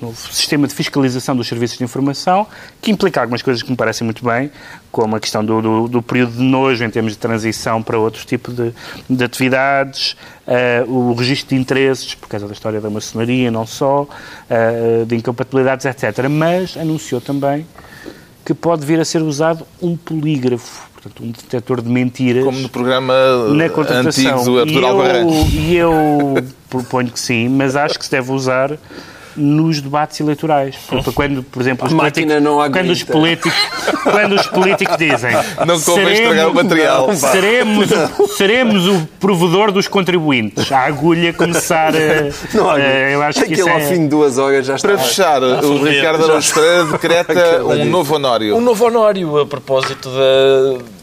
novo 0.00 0.16
sistema 0.32 0.66
de 0.66 0.74
fiscalização 0.74 1.36
dos 1.36 1.46
serviços 1.46 1.78
de 1.78 1.84
informação, 1.84 2.46
que 2.80 2.90
implica 2.90 3.20
algumas 3.20 3.42
coisas 3.42 3.62
que 3.62 3.70
me 3.70 3.76
parecem 3.76 4.04
muito 4.04 4.24
bem, 4.24 4.50
como 4.90 5.16
a 5.16 5.20
questão 5.20 5.44
do, 5.44 5.60
do, 5.60 5.88
do 5.88 6.02
período 6.02 6.32
de 6.32 6.42
nojo 6.42 6.84
em 6.84 6.90
termos 6.90 7.12
de 7.12 7.18
transição 7.18 7.82
para 7.82 7.98
outros 7.98 8.24
tipos 8.24 8.54
de, 8.54 8.72
de 9.08 9.24
atividades, 9.24 10.16
uh, 10.46 10.90
o 10.90 11.14
registro 11.14 11.54
de 11.54 11.60
interesses, 11.60 12.14
por 12.14 12.28
causa 12.28 12.46
da 12.46 12.52
história 12.52 12.80
da 12.80 12.88
maçonaria, 12.88 13.50
não 13.50 13.66
só, 13.66 14.02
uh, 14.02 15.06
de 15.06 15.16
incompatibilidades, 15.16 15.86
etc. 15.86 16.28
Mas 16.28 16.76
anunciou 16.76 17.20
também 17.20 17.66
que 18.46 18.54
pode 18.54 18.86
vir 18.86 19.00
a 19.00 19.04
ser 19.04 19.22
usado 19.22 19.66
um 19.82 19.96
polígrafo, 19.96 20.85
portanto, 20.96 21.22
um 21.22 21.30
detector 21.30 21.82
de 21.82 21.88
mentiras. 21.88 22.44
Como 22.44 22.58
no 22.58 22.68
programa 22.68 23.14
antigo 23.14 24.44
do 24.44 24.60
Artur 24.60 24.84
Albarrães. 24.84 25.52
E 25.52 25.76
eu 25.76 26.34
proponho 26.68 27.10
que 27.10 27.20
sim, 27.20 27.48
mas 27.48 27.76
acho 27.76 27.98
que 27.98 28.04
se 28.04 28.10
deve 28.10 28.32
usar 28.32 28.76
nos 29.36 29.80
debates 29.80 30.20
eleitorais. 30.20 30.76
Quando, 31.14 31.42
por 31.42 31.62
exemplo, 31.62 31.86
os 31.86 31.92
políticos, 31.92 32.32
quando 32.72 32.90
os 32.90 33.02
políticos, 33.02 33.52
quando 34.02 34.32
os 34.34 34.46
políticos 34.46 34.96
dizem 34.96 35.32
não 35.66 35.80
convém 35.80 36.12
estragar 36.14 36.48
o 36.48 36.54
material. 36.54 37.06
Não, 37.08 37.14
seremos, 37.14 37.88
seremos 38.36 38.88
o 38.88 39.08
provedor 39.20 39.72
dos 39.72 39.88
contribuintes. 39.88 40.70
A 40.70 40.80
agulha 40.80 41.32
começar 41.32 41.94
a. 41.94 41.96
Não, 42.56 42.74
uh, 42.74 42.78
eu 42.78 43.22
acho 43.22 43.44
que 43.44 43.54
isso 43.54 43.68
é... 43.68 43.72
ao 43.72 43.80
fim 43.80 44.02
de 44.02 44.08
duas 44.08 44.38
horas 44.38 44.66
já 44.66 44.76
está. 44.76 44.88
Para 44.88 44.98
fechar, 44.98 45.42
o 45.42 45.84
Ricardo 45.84 46.24
Araújo 46.24 46.92
decreta 46.92 47.64
um 47.64 47.84
novo 47.86 48.14
honório. 48.14 48.56
Um 48.56 48.60
novo 48.60 48.86
honório 48.86 49.38
a 49.38 49.46
propósito 49.46 50.08
da 50.08 50.95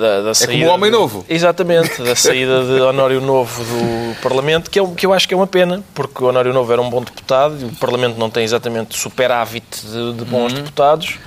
da, 0.00 0.22
da 0.22 0.34
saída. 0.34 0.54
É 0.54 0.56
como 0.56 0.70
o 0.70 0.74
Homem 0.74 0.90
Novo. 0.90 1.24
exatamente, 1.28 2.02
da 2.02 2.16
saída 2.16 2.64
de 2.64 2.80
Honório 2.80 3.20
Novo 3.20 3.62
do 3.62 4.20
Parlamento, 4.20 4.70
que, 4.70 4.80
é, 4.80 4.86
que 4.96 5.06
eu 5.06 5.12
acho 5.12 5.28
que 5.28 5.34
é 5.34 5.36
uma 5.36 5.46
pena, 5.46 5.84
porque 5.94 6.24
o 6.24 6.28
Honório 6.28 6.52
Novo 6.52 6.72
era 6.72 6.80
um 6.80 6.88
bom 6.88 7.02
deputado 7.02 7.56
e 7.60 7.64
o 7.66 7.76
Parlamento 7.76 8.18
não 8.18 8.30
tem 8.30 8.42
exatamente 8.42 8.98
superávit 8.98 9.64
de, 9.84 10.14
de 10.14 10.24
bons 10.24 10.52
uhum. 10.52 10.58
deputados. 10.58 11.18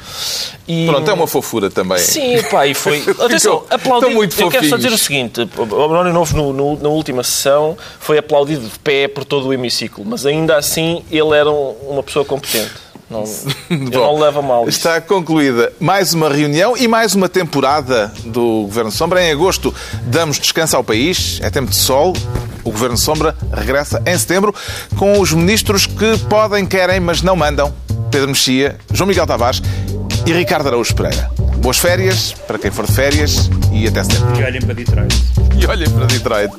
E... 0.67 0.87
Pronto, 0.87 1.09
é 1.09 1.13
uma 1.13 1.27
fofura 1.27 1.69
também. 1.69 1.99
Sim, 1.99 2.41
pá, 2.49 2.65
e 2.65 2.73
foi. 2.73 3.03
Atenção, 3.19 3.63
aplaudido. 3.69 4.11
Muito 4.11 4.39
eu 4.41 4.49
quero 4.49 4.67
só 4.67 4.75
dizer 4.75 4.91
o 4.91 4.97
seguinte: 4.97 5.47
o 5.57 5.75
Honório 5.75 6.11
Novo, 6.11 6.35
no, 6.35 6.53
no, 6.53 6.81
na 6.81 6.89
última 6.89 7.23
sessão, 7.23 7.77
foi 7.99 8.17
aplaudido 8.17 8.67
de 8.67 8.79
pé 8.79 9.07
por 9.07 9.23
todo 9.23 9.47
o 9.47 9.53
hemiciclo, 9.53 10.03
mas 10.05 10.25
ainda 10.25 10.57
assim 10.57 11.03
ele 11.11 11.35
era 11.35 11.49
um, 11.49 11.75
uma 11.89 12.03
pessoa 12.03 12.25
competente. 12.25 12.71
Não, 13.13 13.23
Bom, 13.89 13.89
não 13.91 14.19
leva 14.19 14.41
mal. 14.41 14.67
Isso. 14.67 14.79
Está 14.79 14.99
concluída 14.99 15.71
mais 15.79 16.13
uma 16.13 16.29
reunião 16.29 16.75
e 16.75 16.87
mais 16.87 17.13
uma 17.13 17.29
temporada 17.29 18.11
do 18.25 18.63
Governo 18.63 18.91
Sombra. 18.91 19.23
Em 19.23 19.31
agosto 19.31 19.73
damos 20.07 20.39
descanso 20.39 20.75
ao 20.75 20.83
país, 20.83 21.39
é 21.41 21.49
tempo 21.49 21.69
de 21.69 21.75
sol. 21.75 22.13
O 22.63 22.71
Governo 22.71 22.97
Sombra 22.97 23.35
regressa 23.51 24.01
em 24.05 24.17
setembro 24.17 24.53
com 24.97 25.19
os 25.19 25.31
ministros 25.31 25.85
que 25.85 26.17
podem, 26.29 26.65
querem, 26.65 26.99
mas 26.99 27.21
não 27.21 27.35
mandam. 27.35 27.73
Pedro 28.09 28.29
Mexia, 28.29 28.77
João 28.91 29.07
Miguel 29.07 29.27
Tavares 29.27 29.61
e 30.25 30.33
Ricardo 30.33 30.67
Araújo 30.67 30.95
Pereira. 30.95 31.29
Boas 31.57 31.77
férias 31.77 32.33
para 32.47 32.57
quem 32.57 32.71
for 32.71 32.85
de 32.85 32.93
férias 32.93 33.49
e 33.71 33.87
até 33.87 34.03
setembro. 34.03 34.39
E 34.39 34.43
olhem 34.43 34.61
para 34.61 34.73
Detroit. 34.73 35.23
E 35.57 35.65
olhem 35.65 35.89
para 35.89 36.05
Detroit. 36.05 36.51